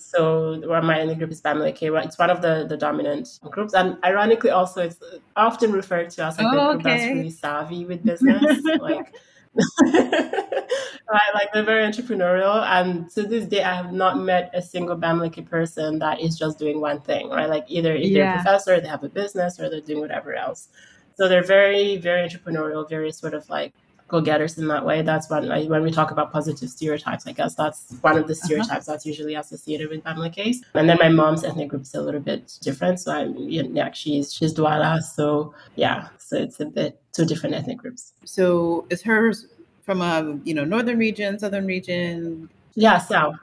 So 0.00 0.62
my 0.82 1.00
ethnic 1.00 1.18
group 1.18 1.30
is 1.30 1.40
Bamileke. 1.40 2.04
It's 2.04 2.18
one 2.18 2.30
of 2.30 2.42
the, 2.42 2.66
the 2.68 2.76
dominant 2.76 3.38
groups. 3.50 3.74
And 3.74 3.96
ironically, 4.04 4.50
also, 4.50 4.82
it's 4.82 4.98
often 5.36 5.72
referred 5.72 6.10
to 6.10 6.24
as 6.24 6.38
like 6.38 6.46
oh, 6.46 6.50
the 6.50 6.72
group 6.72 6.86
okay. 6.86 6.98
that's 6.98 7.14
really 7.14 7.30
savvy 7.30 7.84
with 7.84 8.04
business. 8.04 8.60
like, 8.80 9.14
right, 9.82 11.30
like 11.34 11.52
they're 11.52 11.64
very 11.64 11.84
entrepreneurial. 11.84 12.64
And 12.64 13.10
to 13.10 13.22
this 13.22 13.46
day, 13.46 13.62
I 13.62 13.74
have 13.74 13.92
not 13.92 14.18
met 14.18 14.50
a 14.54 14.62
single 14.62 14.96
Bamileke 14.96 15.48
person 15.48 15.98
that 15.98 16.20
is 16.20 16.38
just 16.38 16.58
doing 16.58 16.80
one 16.80 17.00
thing, 17.00 17.28
right? 17.28 17.48
Like 17.48 17.64
either 17.68 17.94
if 17.94 18.12
they're 18.12 18.30
a 18.30 18.34
professor, 18.34 18.80
they 18.80 18.88
have 18.88 19.04
a 19.04 19.08
business, 19.08 19.58
or 19.58 19.68
they're 19.68 19.80
doing 19.80 20.00
whatever 20.00 20.34
else. 20.34 20.68
So 21.16 21.28
they're 21.28 21.44
very, 21.44 21.98
very 21.98 22.26
entrepreneurial, 22.28 22.88
very 22.88 23.12
sort 23.12 23.34
of 23.34 23.48
like 23.50 23.74
go-getters 24.10 24.58
in 24.58 24.66
that 24.68 24.84
way. 24.84 25.02
That's 25.02 25.30
when 25.30 25.48
like, 25.48 25.68
when 25.68 25.82
we 25.82 25.90
talk 25.90 26.10
about 26.10 26.32
positive 26.32 26.68
stereotypes, 26.68 27.26
I 27.26 27.32
guess 27.32 27.54
that's 27.54 27.94
one 28.00 28.18
of 28.18 28.26
the 28.26 28.34
uh-huh. 28.34 28.46
stereotypes 28.46 28.88
uh-huh. 28.88 28.92
that's 28.92 29.06
usually 29.06 29.34
associated 29.34 29.88
with 29.88 30.04
Bamileke. 30.04 30.56
And 30.74 30.88
then 30.88 30.98
my 30.98 31.08
mom's 31.08 31.44
ethnic 31.44 31.68
group 31.68 31.82
is 31.82 31.94
a 31.94 32.02
little 32.02 32.20
bit 32.20 32.58
different. 32.60 33.00
So 33.00 33.12
I'm 33.12 33.36
yeah, 33.38 33.92
she's 33.92 34.32
she's 34.32 34.52
Douala. 34.52 35.02
So 35.02 35.54
yeah, 35.76 36.08
so 36.18 36.36
it's 36.36 36.60
a 36.60 36.66
bit 36.66 37.00
two 37.12 37.24
different 37.24 37.54
ethnic 37.54 37.78
groups. 37.78 38.12
So 38.24 38.86
is 38.90 39.02
hers 39.02 39.46
from 39.82 40.02
a 40.02 40.38
you 40.44 40.54
know 40.54 40.64
northern 40.64 40.98
region, 40.98 41.38
southern 41.38 41.66
region? 41.66 42.50
Yeah, 42.74 42.98
south. 42.98 43.36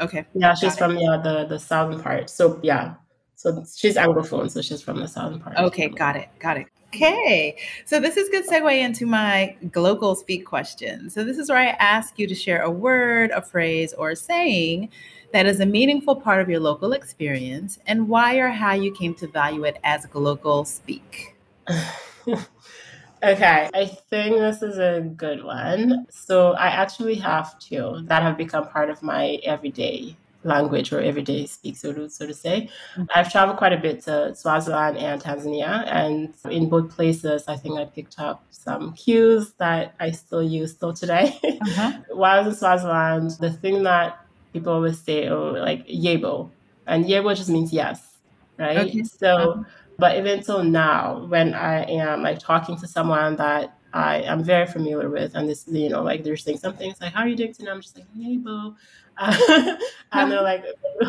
Okay. 0.00 0.24
Yeah, 0.34 0.54
she's 0.54 0.76
from 0.76 0.98
yeah 0.98 1.20
the 1.22 1.46
the 1.46 1.58
southern 1.58 2.00
part. 2.00 2.30
So 2.30 2.60
yeah, 2.62 2.94
so 3.36 3.64
she's 3.74 3.96
anglophone, 3.96 4.50
so 4.50 4.62
she's 4.62 4.82
from 4.82 5.00
the 5.00 5.08
southern 5.08 5.40
part. 5.40 5.56
Okay, 5.56 5.88
got 5.88 6.16
it, 6.16 6.28
got 6.38 6.56
it. 6.58 6.66
Okay, 6.94 7.56
so 7.86 7.98
this 7.98 8.18
is 8.18 8.28
good 8.28 8.46
segue 8.46 8.78
into 8.78 9.06
my 9.06 9.56
global 9.70 10.14
speak 10.14 10.44
question. 10.44 11.08
So 11.08 11.24
this 11.24 11.38
is 11.38 11.48
where 11.48 11.56
I 11.56 11.68
ask 11.80 12.18
you 12.18 12.26
to 12.26 12.34
share 12.34 12.60
a 12.60 12.70
word, 12.70 13.30
a 13.30 13.40
phrase, 13.40 13.94
or 13.94 14.10
a 14.10 14.16
saying 14.16 14.90
that 15.32 15.46
is 15.46 15.60
a 15.60 15.64
meaningful 15.64 16.14
part 16.14 16.42
of 16.42 16.50
your 16.50 16.60
local 16.60 16.92
experience, 16.92 17.78
and 17.86 18.10
why 18.10 18.36
or 18.36 18.50
how 18.50 18.74
you 18.74 18.92
came 18.92 19.14
to 19.14 19.26
value 19.26 19.64
it 19.64 19.78
as 19.84 20.04
global 20.04 20.66
speak. 20.66 21.34
okay, 22.28 23.70
I 23.72 23.86
think 24.10 24.36
this 24.36 24.60
is 24.60 24.76
a 24.76 25.00
good 25.00 25.42
one. 25.42 26.06
So 26.10 26.52
I 26.52 26.66
actually 26.66 27.14
have 27.14 27.58
two 27.58 28.02
that 28.04 28.22
have 28.22 28.36
become 28.36 28.68
part 28.68 28.90
of 28.90 29.02
my 29.02 29.38
everyday 29.44 30.14
language 30.44 30.92
or 30.92 31.00
everyday 31.00 31.46
speak, 31.46 31.76
so 31.76 31.92
to, 31.92 32.08
so 32.08 32.26
to 32.26 32.34
say. 32.34 32.68
Mm-hmm. 32.94 33.04
I've 33.14 33.30
traveled 33.30 33.58
quite 33.58 33.72
a 33.72 33.76
bit 33.78 34.02
to 34.04 34.34
Swaziland 34.34 34.96
and 34.96 35.20
Tanzania, 35.22 35.86
and 35.86 36.34
in 36.50 36.68
both 36.68 36.90
places, 36.90 37.44
I 37.48 37.56
think 37.56 37.78
I 37.78 37.84
picked 37.84 38.18
up 38.18 38.44
some 38.50 38.92
cues 38.94 39.52
that 39.58 39.94
I 39.98 40.10
still 40.12 40.42
use 40.42 40.72
still 40.72 40.92
today. 40.92 41.38
Uh-huh. 41.44 41.92
While 42.10 42.40
I 42.40 42.46
was 42.46 42.54
in 42.54 42.58
Swaziland, 42.58 43.30
the 43.40 43.52
thing 43.52 43.82
that 43.84 44.24
people 44.52 44.72
always 44.72 44.98
say, 44.98 45.28
oh, 45.28 45.52
like 45.52 45.86
yebo, 45.86 46.50
and 46.86 47.04
yebo 47.04 47.36
just 47.36 47.48
means 47.48 47.72
yes, 47.72 48.18
right? 48.58 48.78
Okay. 48.78 49.02
So, 49.02 49.28
uh-huh. 49.28 49.62
but 49.98 50.16
even 50.18 50.42
till 50.42 50.62
now, 50.64 51.26
when 51.26 51.54
I 51.54 51.82
am 51.84 52.22
like 52.22 52.38
talking 52.38 52.76
to 52.78 52.86
someone 52.86 53.36
that 53.36 53.76
I 53.92 54.22
am 54.22 54.42
very 54.42 54.66
familiar 54.66 55.10
with, 55.10 55.34
and 55.34 55.48
this, 55.48 55.66
you 55.68 55.88
know, 55.88 56.02
like 56.02 56.24
they're 56.24 56.36
saying 56.36 56.58
something, 56.58 56.90
it's 56.90 57.00
like, 57.00 57.12
how 57.12 57.20
are 57.20 57.28
you 57.28 57.36
doing 57.36 57.52
today? 57.52 57.70
I'm 57.70 57.80
just 57.80 57.96
like, 57.96 58.06
yebo. 58.16 58.74
And 59.18 60.32
they're 60.32 60.42
like, 60.42 60.64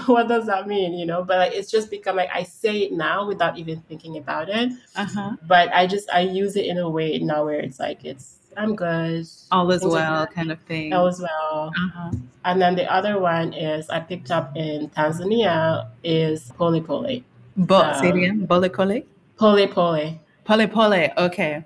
what 0.06 0.28
does 0.28 0.46
that 0.48 0.68
mean? 0.68 0.94
You 0.94 1.06
know, 1.06 1.24
but 1.24 1.38
like, 1.38 1.54
it's 1.54 1.72
just 1.72 1.89
become 1.89 2.16
like 2.16 2.30
I 2.34 2.44
say 2.44 2.84
it 2.84 2.94
now 2.94 3.28
without 3.28 3.58
even 3.58 3.82
thinking 3.82 4.18
about 4.18 4.50
it. 4.50 4.72
Uh-huh. 4.96 5.36
But 5.48 5.74
I 5.74 5.88
just 5.88 6.10
I 6.12 6.22
use 6.22 6.56
it 6.56 6.66
in 6.66 6.78
a 6.78 6.89
way 6.89 7.18
now 7.20 7.46
where 7.46 7.60
it's 7.60 7.80
like 7.80 8.06
it's 8.06 8.39
I'm 8.56 8.76
good, 8.76 9.28
all 9.52 9.72
is 9.72 9.84
well, 9.84 10.28
kind 10.28 10.52
of 10.52 10.60
thing. 10.62 10.94
All 10.94 11.08
is 11.08 11.20
well. 11.20 11.72
Uh-huh. 11.76 12.12
And 12.46 12.62
then 12.62 12.76
the 12.76 12.92
other 12.92 13.20
one 13.20 13.54
is 13.54 13.89
I 13.89 14.00
picked 14.00 14.32
up 14.32 14.56
in 14.56 14.89
Tanzania 14.89 15.89
is 16.04 16.52
pole 16.52 16.80
pole. 16.82 17.22
Bo- 17.58 17.82
um, 17.82 18.00
say 18.00 18.10
again, 18.10 18.48
pole 18.48 18.70
pole. 18.70 19.02
Pole 19.38 19.68
pole. 19.68 20.20
Pole 20.46 20.68
pole. 20.68 21.10
Okay. 21.18 21.66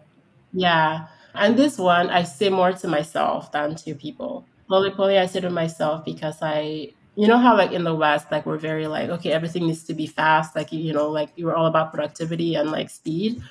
Yeah, 0.54 1.08
and 1.34 1.58
this 1.58 1.78
one 1.78 2.10
I 2.10 2.24
say 2.24 2.50
more 2.50 2.72
to 2.72 2.88
myself 2.88 3.52
than 3.52 3.76
to 3.76 3.94
people 3.96 4.46
slowly, 4.68 4.94
slowly, 4.96 5.18
I 5.18 5.26
say 5.26 5.42
to 5.42 5.50
myself 5.50 6.06
because 6.06 6.38
I, 6.42 6.94
you 7.16 7.28
know 7.28 7.38
how 7.38 7.58
like 7.58 7.72
in 7.72 7.84
the 7.84 7.96
West, 7.96 8.28
like 8.32 8.46
we're 8.46 8.58
very 8.58 8.88
like, 8.88 9.10
okay, 9.10 9.32
everything 9.32 9.68
needs 9.68 9.84
to 9.86 9.94
be 9.94 10.08
fast. 10.08 10.56
Like, 10.56 10.72
you 10.72 10.94
know, 10.94 11.10
like 11.10 11.30
you're 11.36 11.56
all 11.56 11.66
about 11.66 11.92
productivity 11.92 12.56
and 12.56 12.72
like 12.72 12.90
speed. 12.90 13.42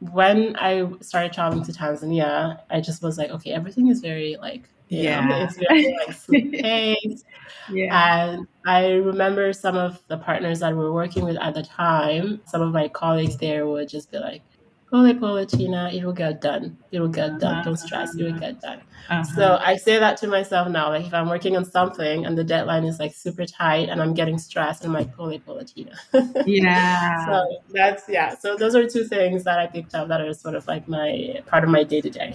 when 0.00 0.56
I 0.56 0.88
started 1.02 1.32
traveling 1.32 1.64
to 1.64 1.72
Tanzania, 1.72 2.60
I 2.70 2.80
just 2.80 3.02
was 3.02 3.18
like, 3.18 3.30
okay, 3.30 3.52
everything 3.52 3.88
is 3.88 4.00
very 4.00 4.36
like 4.40 4.68
yeah, 4.90 5.24
know, 5.24 5.44
it's 5.44 5.56
very 5.56 5.96
like 6.06 6.16
slow 6.16 6.38
yeah. 7.72 8.32
And 8.34 8.48
I 8.66 8.94
remember 8.94 9.52
some 9.52 9.76
of 9.76 10.02
the 10.08 10.18
partners 10.18 10.60
that 10.60 10.72
we 10.72 10.78
were 10.78 10.92
working 10.92 11.24
with 11.24 11.36
at 11.36 11.54
the 11.54 11.62
time, 11.62 12.40
some 12.46 12.60
of 12.60 12.72
my 12.72 12.88
colleagues 12.88 13.36
there 13.36 13.66
would 13.68 13.88
just 13.88 14.10
be 14.10 14.18
like, 14.18 14.42
Pole, 14.90 15.46
Tina, 15.46 15.90
it 15.92 16.04
will 16.04 16.12
get 16.12 16.40
done. 16.40 16.76
It 16.90 17.00
will 17.00 17.08
get 17.08 17.38
done. 17.38 17.54
Uh-huh. 17.54 17.64
Don't 17.64 17.76
stress, 17.76 18.14
it 18.14 18.24
will 18.24 18.38
get 18.38 18.60
done. 18.60 18.80
Uh-huh. 19.08 19.22
So 19.22 19.58
I 19.60 19.76
say 19.76 19.98
that 19.98 20.16
to 20.18 20.26
myself 20.26 20.68
now. 20.68 20.88
Like 20.88 21.06
if 21.06 21.14
I'm 21.14 21.28
working 21.28 21.56
on 21.56 21.64
something 21.64 22.26
and 22.26 22.36
the 22.36 22.44
deadline 22.44 22.84
is 22.84 22.98
like 22.98 23.14
super 23.14 23.46
tight 23.46 23.88
and 23.88 24.02
I'm 24.02 24.14
getting 24.14 24.38
stressed, 24.38 24.84
I'm 24.84 24.92
like, 24.92 25.14
pole, 25.16 25.38
Tina. 25.64 25.94
yeah. 26.46 27.26
So 27.26 27.62
that's 27.70 28.08
yeah. 28.08 28.36
So 28.36 28.56
those 28.56 28.74
are 28.74 28.88
two 28.88 29.04
things 29.04 29.44
that 29.44 29.58
I 29.58 29.66
picked 29.66 29.94
up 29.94 30.08
that 30.08 30.20
are 30.20 30.34
sort 30.34 30.54
of 30.54 30.66
like 30.66 30.88
my 30.88 31.40
part 31.46 31.64
of 31.64 31.70
my 31.70 31.84
day 31.84 32.00
to 32.00 32.10
day. 32.10 32.34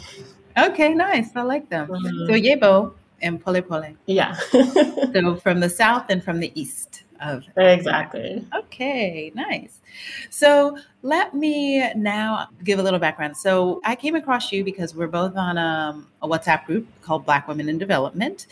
Okay, 0.58 0.94
nice. 0.94 1.36
I 1.36 1.41
like 1.41 1.70
them. 1.70 1.88
Mm-hmm. 1.88 2.28
So 2.28 2.34
Yebo 2.34 2.94
and 3.22 3.41
Pole 3.41 3.62
Pole. 3.62 3.96
Yeah. 4.06 4.34
so 4.52 5.36
from 5.38 5.60
the 5.60 5.70
south 5.70 6.06
and 6.10 6.24
from 6.24 6.39
the 6.39 6.52
east 6.60 7.05
of 7.21 7.43
exactly. 7.58 8.45
Okay, 8.56 9.32
nice. 9.36 9.80
So 10.30 10.78
let 11.01 11.34
me 11.34 11.93
now 11.93 12.47
give 12.63 12.80
a 12.80 12.84
little 12.84 12.99
background. 12.99 13.38
So 13.38 13.82
I 13.84 13.95
came 13.95 14.15
across 14.15 14.51
you 14.51 14.63
because 14.63 14.95
we're 14.95 15.08
both 15.08 15.36
on 15.36 15.58
um, 15.58 16.08
a 16.21 16.28
WhatsApp 16.28 16.65
group 16.65 16.88
called 17.01 17.25
Black 17.25 17.47
Women 17.47 17.69
in 17.69 17.78
Development, 17.78 18.47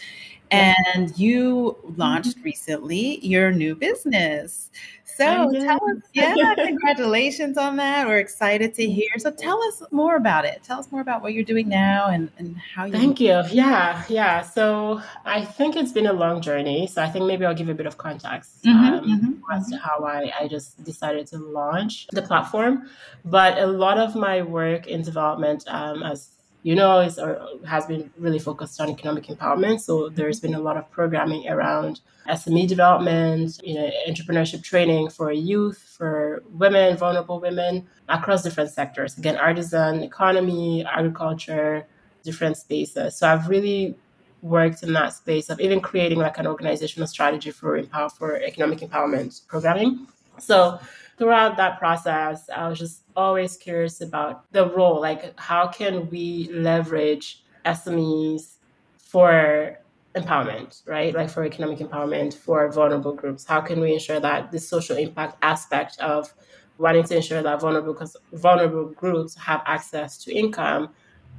and 0.51 1.17
you 1.17 1.77
launched 1.97 2.37
mm-hmm. 2.37 2.43
recently 2.43 3.25
your 3.25 3.51
new 3.51 3.75
business. 3.75 4.69
So 5.15 5.51
tell 5.51 5.79
us, 5.89 5.97
yeah, 6.13 6.55
congratulations 6.55 7.57
on 7.57 7.75
that. 7.77 8.07
We're 8.07 8.19
excited 8.19 8.73
to 8.75 8.85
hear. 8.89 9.09
So 9.17 9.31
tell 9.31 9.61
us 9.63 9.83
more 9.91 10.15
about 10.15 10.45
it. 10.45 10.61
Tell 10.63 10.79
us 10.79 10.91
more 10.91 11.01
about 11.01 11.21
what 11.21 11.33
you're 11.33 11.43
doing 11.43 11.69
now 11.69 12.07
and, 12.07 12.31
and 12.37 12.57
how 12.57 12.85
you. 12.85 12.93
Thank 12.93 13.19
you. 13.19 13.43
Yeah, 13.51 14.03
yeah. 14.09 14.41
So 14.41 15.01
I 15.25 15.43
think 15.45 15.75
it's 15.75 15.91
been 15.91 16.07
a 16.07 16.13
long 16.13 16.41
journey. 16.41 16.87
So 16.87 17.01
I 17.03 17.09
think 17.09 17.25
maybe 17.25 17.45
I'll 17.45 17.55
give 17.55 17.69
a 17.69 17.73
bit 17.73 17.85
of 17.85 17.97
context 17.97 18.63
mm-hmm, 18.63 18.93
um, 18.93 19.03
mm-hmm, 19.03 19.51
as 19.51 19.67
to 19.69 19.75
mm-hmm. 19.75 19.83
how 19.83 20.03
I, 20.05 20.31
I 20.41 20.47
just 20.47 20.83
decided 20.83 21.27
to 21.27 21.37
launch 21.37 22.07
the 22.11 22.21
platform. 22.21 22.89
But 23.25 23.57
a 23.57 23.67
lot 23.67 23.97
of 23.97 24.15
my 24.15 24.41
work 24.41 24.87
in 24.87 25.01
development, 25.01 25.63
um, 25.67 26.03
as 26.03 26.29
you 26.63 26.75
know, 26.75 27.01
is 27.01 27.19
or 27.19 27.45
has 27.67 27.85
been 27.85 28.09
really 28.17 28.39
focused 28.39 28.79
on 28.79 28.89
economic 28.89 29.25
empowerment. 29.25 29.81
So 29.81 30.09
there's 30.09 30.39
been 30.39 30.55
a 30.55 30.59
lot 30.59 30.77
of 30.77 30.89
programming 30.91 31.47
around 31.49 31.99
SME 32.29 32.67
development, 32.67 33.59
you 33.63 33.75
know, 33.75 33.89
entrepreneurship 34.07 34.63
training 34.63 35.09
for 35.09 35.31
youth, 35.31 35.77
for 35.97 36.41
women, 36.51 36.95
vulnerable 36.95 37.39
women 37.41 37.85
across 38.07 38.43
different 38.43 38.69
sectors. 38.69 39.17
Again, 39.17 39.35
artisan, 39.35 40.03
economy, 40.03 40.85
agriculture, 40.85 41.85
different 42.23 42.55
spaces. 42.55 43.17
So 43.17 43.27
I've 43.27 43.49
really 43.49 43.95
worked 44.41 44.83
in 44.83 44.93
that 44.93 45.13
space 45.13 45.49
of 45.49 45.59
even 45.59 45.81
creating 45.81 46.19
like 46.19 46.37
an 46.37 46.47
organizational 46.47 47.07
strategy 47.07 47.51
for 47.51 47.77
empower 47.77 48.09
for 48.09 48.37
economic 48.37 48.79
empowerment 48.79 49.45
programming. 49.47 50.07
So 50.39 50.79
throughout 51.17 51.57
that 51.57 51.79
process, 51.79 52.49
I 52.49 52.67
was 52.67 52.79
just 52.79 53.03
always 53.15 53.57
curious 53.57 54.01
about 54.01 54.51
the 54.51 54.69
role. 54.69 55.01
Like, 55.01 55.39
how 55.39 55.67
can 55.67 56.09
we 56.09 56.49
leverage 56.51 57.43
SMEs 57.65 58.57
for 58.97 59.79
empowerment, 60.15 60.81
right? 60.87 61.13
Like 61.13 61.29
for 61.29 61.43
economic 61.43 61.79
empowerment 61.79 62.33
for 62.33 62.71
vulnerable 62.71 63.13
groups. 63.13 63.45
How 63.45 63.61
can 63.61 63.79
we 63.79 63.93
ensure 63.93 64.19
that 64.19 64.51
the 64.51 64.59
social 64.59 64.97
impact 64.97 65.37
aspect 65.41 65.99
of 65.99 66.33
wanting 66.77 67.03
to 67.03 67.15
ensure 67.15 67.41
that 67.41 67.61
vulnerable 67.61 67.97
vulnerable 68.31 68.85
groups 68.85 69.35
have 69.35 69.61
access 69.65 70.17
to 70.23 70.33
income 70.33 70.89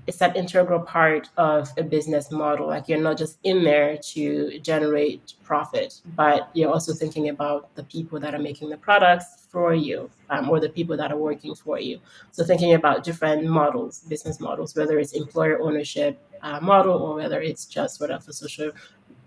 it's 0.06 0.20
an 0.20 0.34
integral 0.36 0.80
part 0.80 1.28
of 1.36 1.70
a 1.78 1.82
business 1.82 2.30
model. 2.30 2.66
Like 2.66 2.88
you're 2.88 3.00
not 3.00 3.16
just 3.16 3.38
in 3.42 3.64
there 3.64 3.96
to 4.12 4.58
generate 4.60 5.34
profit, 5.42 6.00
but 6.14 6.50
you're 6.52 6.70
also 6.70 6.92
thinking 6.92 7.28
about 7.28 7.74
the 7.74 7.84
people 7.84 8.20
that 8.20 8.34
are 8.34 8.38
making 8.38 8.70
the 8.70 8.76
products 8.76 9.46
for 9.48 9.74
you 9.74 10.10
um, 10.30 10.50
or 10.50 10.60
the 10.60 10.68
people 10.68 10.96
that 10.96 11.10
are 11.10 11.16
working 11.16 11.54
for 11.54 11.78
you. 11.78 12.00
So 12.32 12.44
thinking 12.44 12.74
about 12.74 13.04
different 13.04 13.44
models, 13.46 14.00
business 14.00 14.40
models, 14.40 14.76
whether 14.76 14.98
it's 14.98 15.12
employer 15.12 15.60
ownership 15.60 16.18
uh, 16.42 16.60
model 16.60 16.98
or 16.98 17.14
whether 17.16 17.40
it's 17.40 17.64
just 17.64 17.96
sort 17.96 18.10
of 18.10 18.26
a 18.28 18.32
social, 18.32 18.72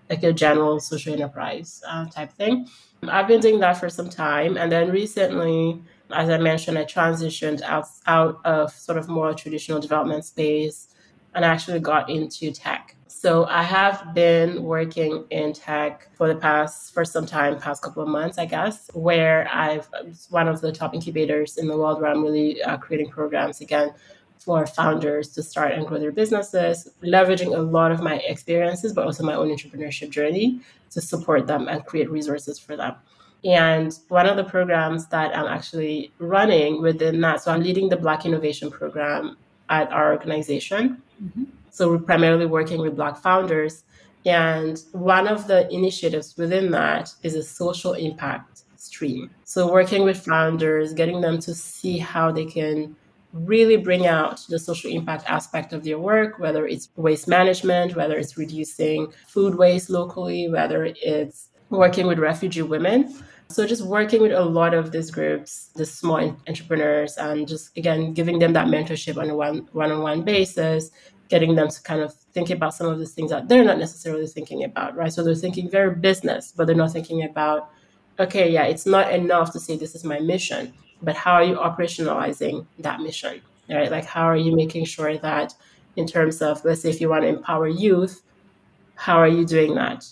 like 0.09 0.23
a 0.23 0.33
general 0.33 0.79
social 0.79 1.13
enterprise 1.13 1.81
uh, 1.87 2.05
type 2.05 2.31
thing. 2.33 2.67
I've 3.03 3.27
been 3.27 3.41
doing 3.41 3.59
that 3.59 3.77
for 3.77 3.89
some 3.89 4.09
time. 4.09 4.57
And 4.57 4.71
then 4.71 4.91
recently, 4.91 5.81
as 6.11 6.29
I 6.29 6.37
mentioned, 6.37 6.77
I 6.77 6.85
transitioned 6.85 7.61
out, 7.61 7.87
out 8.05 8.39
of 8.45 8.71
sort 8.71 8.97
of 8.97 9.07
more 9.07 9.33
traditional 9.33 9.79
development 9.79 10.25
space 10.25 10.87
and 11.33 11.43
actually 11.43 11.79
got 11.79 12.09
into 12.09 12.51
tech. 12.51 12.95
So 13.07 13.45
I 13.45 13.63
have 13.63 14.13
been 14.13 14.63
working 14.63 15.25
in 15.31 15.53
tech 15.53 16.09
for 16.15 16.27
the 16.27 16.35
past, 16.35 16.93
for 16.93 17.03
some 17.03 17.25
time, 17.25 17.59
past 17.59 17.81
couple 17.81 18.03
of 18.03 18.09
months, 18.09 18.37
I 18.37 18.45
guess, 18.45 18.89
where 18.93 19.47
I've 19.51 19.89
one 20.29 20.47
of 20.47 20.61
the 20.61 20.71
top 20.71 20.93
incubators 20.93 21.57
in 21.57 21.67
the 21.67 21.77
world 21.77 21.99
where 21.99 22.11
I'm 22.11 22.23
really 22.23 22.61
uh, 22.61 22.77
creating 22.77 23.09
programs 23.09 23.59
again 23.61 23.93
for 24.39 24.65
founders 24.67 25.29
to 25.29 25.43
start 25.43 25.73
and 25.73 25.85
grow 25.87 25.99
their 25.99 26.11
businesses, 26.11 26.89
leveraging 27.03 27.57
a 27.57 27.61
lot 27.61 27.91
of 27.91 28.01
my 28.01 28.17
experiences, 28.27 28.93
but 28.93 29.05
also 29.05 29.23
my 29.23 29.33
own 29.33 29.49
entrepreneurship 29.49 30.09
journey 30.09 30.61
to 30.91 31.01
support 31.01 31.47
them 31.47 31.67
and 31.67 31.85
create 31.85 32.09
resources 32.09 32.59
for 32.59 32.77
them. 32.77 32.95
And 33.45 33.97
one 34.09 34.25
of 34.25 34.35
the 34.35 34.43
programs 34.43 35.07
that 35.07 35.35
I'm 35.37 35.45
actually 35.45 36.11
running 36.19 36.81
within 36.81 37.21
that, 37.21 37.41
so 37.41 37.51
I'm 37.51 37.61
leading 37.61 37.89
the 37.89 37.97
Black 37.97 38.25
Innovation 38.25 38.71
Program 38.71 39.37
at 39.69 39.91
our 39.91 40.11
organization. 40.11 41.01
Mm-hmm. 41.23 41.43
So 41.69 41.91
we're 41.91 41.99
primarily 41.99 42.45
working 42.45 42.81
with 42.81 42.95
Black 42.95 43.17
founders. 43.17 43.83
And 44.25 44.81
one 44.91 45.27
of 45.27 45.47
the 45.47 45.71
initiatives 45.71 46.35
within 46.37 46.71
that 46.71 47.13
is 47.23 47.35
a 47.35 47.43
social 47.43 47.93
impact 47.93 48.63
stream. 48.75 49.29
So 49.43 49.71
working 49.71 50.03
with 50.03 50.25
founders, 50.25 50.93
getting 50.93 51.21
them 51.21 51.39
to 51.39 51.53
see 51.53 51.97
how 51.97 52.31
they 52.31 52.45
can 52.45 52.95
really 53.33 53.77
bring 53.77 54.07
out 54.07 54.43
the 54.49 54.57
social 54.57 54.89
impact 54.91 55.25
aspect 55.29 55.73
of 55.73 55.83
their 55.83 55.99
work, 55.99 56.39
whether 56.39 56.65
it's 56.65 56.89
waste 56.95 57.27
management, 57.27 57.95
whether 57.95 58.17
it's 58.17 58.37
reducing 58.37 59.11
food 59.27 59.55
waste 59.55 59.89
locally, 59.89 60.49
whether 60.49 60.93
it's 61.01 61.49
working 61.69 62.07
with 62.07 62.19
refugee 62.19 62.61
women. 62.61 63.13
So 63.49 63.65
just 63.65 63.83
working 63.85 64.21
with 64.21 64.33
a 64.33 64.41
lot 64.41 64.73
of 64.73 64.91
these 64.91 65.09
groups, 65.09 65.69
the 65.75 65.85
small 65.85 66.35
entrepreneurs, 66.47 67.17
and 67.17 67.47
just 67.47 67.77
again 67.77 68.13
giving 68.13 68.39
them 68.39 68.53
that 68.53 68.67
mentorship 68.67 69.17
on 69.17 69.29
a 69.29 69.35
one 69.35 69.69
one-on-one 69.71 70.23
basis, 70.23 70.91
getting 71.29 71.55
them 71.55 71.69
to 71.69 71.81
kind 71.83 72.01
of 72.01 72.13
think 72.33 72.49
about 72.49 72.73
some 72.73 72.87
of 72.87 72.99
these 72.99 73.13
things 73.13 73.31
that 73.31 73.47
they're 73.47 73.63
not 73.63 73.77
necessarily 73.79 74.27
thinking 74.27 74.63
about, 74.63 74.95
right? 74.95 75.11
So 75.13 75.23
they're 75.23 75.35
thinking 75.35 75.69
very 75.69 75.95
business, 75.95 76.53
but 76.55 76.67
they're 76.67 76.75
not 76.75 76.91
thinking 76.91 77.23
about, 77.23 77.69
okay, 78.19 78.51
yeah, 78.51 78.63
it's 78.63 78.85
not 78.85 79.13
enough 79.13 79.53
to 79.53 79.59
say 79.59 79.77
this 79.77 79.95
is 79.95 80.03
my 80.03 80.19
mission, 80.19 80.73
but 81.01 81.15
how 81.15 81.33
are 81.33 81.43
you 81.43 81.55
operationalizing 81.55 82.65
that 82.79 82.99
mission, 82.99 83.41
right? 83.69 83.89
Like 83.89 84.05
how 84.05 84.23
are 84.23 84.37
you 84.37 84.55
making 84.55 84.85
sure 84.85 85.17
that 85.17 85.53
in 85.95 86.05
terms 86.05 86.41
of 86.41 86.63
let's 86.65 86.81
say 86.81 86.89
if 86.89 86.99
you 86.99 87.09
want 87.09 87.23
to 87.23 87.29
empower 87.29 87.67
youth, 87.67 88.21
how 88.95 89.17
are 89.17 89.27
you 89.27 89.45
doing 89.45 89.73
that? 89.75 90.05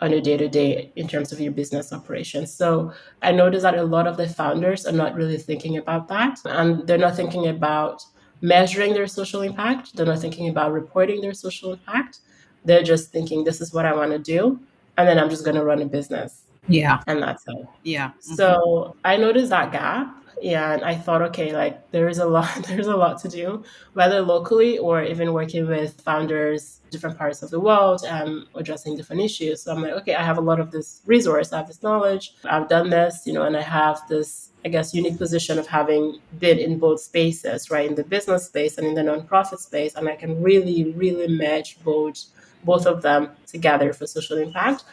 On 0.00 0.12
a 0.12 0.20
day 0.20 0.36
to 0.36 0.48
day 0.48 0.92
in 0.96 1.08
terms 1.08 1.32
of 1.32 1.40
your 1.40 1.52
business 1.52 1.92
operations. 1.92 2.52
So 2.52 2.92
I 3.22 3.32
noticed 3.32 3.62
that 3.62 3.78
a 3.78 3.82
lot 3.82 4.06
of 4.06 4.16
the 4.16 4.28
founders 4.28 4.86
are 4.86 4.92
not 4.92 5.14
really 5.14 5.38
thinking 5.38 5.78
about 5.78 6.08
that. 6.08 6.38
And 6.44 6.86
they're 6.86 6.98
not 6.98 7.16
thinking 7.16 7.48
about 7.48 8.04
measuring 8.42 8.92
their 8.92 9.06
social 9.06 9.40
impact. 9.40 9.96
They're 9.96 10.06
not 10.06 10.18
thinking 10.18 10.48
about 10.48 10.72
reporting 10.72 11.20
their 11.20 11.34
social 11.34 11.72
impact. 11.72 12.18
They're 12.64 12.82
just 12.82 13.10
thinking, 13.10 13.44
this 13.44 13.60
is 13.60 13.72
what 13.72 13.86
I 13.86 13.94
want 13.94 14.12
to 14.12 14.18
do. 14.18 14.60
And 14.98 15.08
then 15.08 15.18
I'm 15.18 15.30
just 15.30 15.44
going 15.44 15.56
to 15.56 15.64
run 15.64 15.80
a 15.80 15.86
business. 15.86 16.42
Yeah. 16.68 17.02
And 17.06 17.22
that's 17.22 17.44
it. 17.46 17.66
Yeah. 17.82 18.08
Mm-hmm. 18.08 18.34
So 18.34 18.96
I 19.04 19.16
noticed 19.16 19.50
that 19.50 19.72
gap 19.72 20.14
and 20.42 20.82
I 20.84 20.94
thought, 20.94 21.22
okay, 21.22 21.54
like 21.54 21.90
there 21.90 22.08
is 22.08 22.18
a 22.18 22.26
lot, 22.26 22.50
there's 22.68 22.88
a 22.88 22.96
lot 22.96 23.18
to 23.20 23.28
do, 23.28 23.64
whether 23.94 24.20
locally 24.20 24.78
or 24.78 25.02
even 25.02 25.32
working 25.32 25.66
with 25.66 26.00
founders, 26.00 26.80
different 26.90 27.18
parts 27.18 27.42
of 27.42 27.50
the 27.50 27.60
world, 27.60 28.02
and 28.06 28.46
addressing 28.54 28.96
different 28.96 29.22
issues. 29.22 29.62
So 29.62 29.72
I'm 29.72 29.82
like, 29.82 29.92
okay, 29.92 30.14
I 30.14 30.22
have 30.22 30.38
a 30.38 30.40
lot 30.40 30.60
of 30.60 30.70
this 30.70 31.02
resource, 31.06 31.52
I 31.52 31.58
have 31.58 31.66
this 31.66 31.82
knowledge, 31.82 32.34
I've 32.44 32.68
done 32.68 32.90
this, 32.90 33.22
you 33.26 33.32
know, 33.32 33.42
and 33.42 33.56
I 33.56 33.62
have 33.62 34.00
this, 34.08 34.50
I 34.64 34.68
guess, 34.68 34.94
unique 34.94 35.18
position 35.18 35.58
of 35.58 35.66
having 35.66 36.20
been 36.38 36.58
in 36.58 36.78
both 36.78 37.00
spaces, 37.00 37.70
right, 37.70 37.88
in 37.88 37.94
the 37.94 38.04
business 38.04 38.46
space 38.46 38.78
and 38.78 38.86
in 38.86 38.94
the 38.94 39.02
nonprofit 39.02 39.58
space, 39.58 39.94
and 39.94 40.08
I 40.08 40.16
can 40.16 40.42
really, 40.42 40.92
really 40.92 41.28
match 41.28 41.82
both 41.84 42.24
both 42.64 42.86
of 42.86 43.00
them 43.00 43.30
together 43.46 43.92
for 43.92 44.06
social 44.06 44.38
impact. 44.38 44.84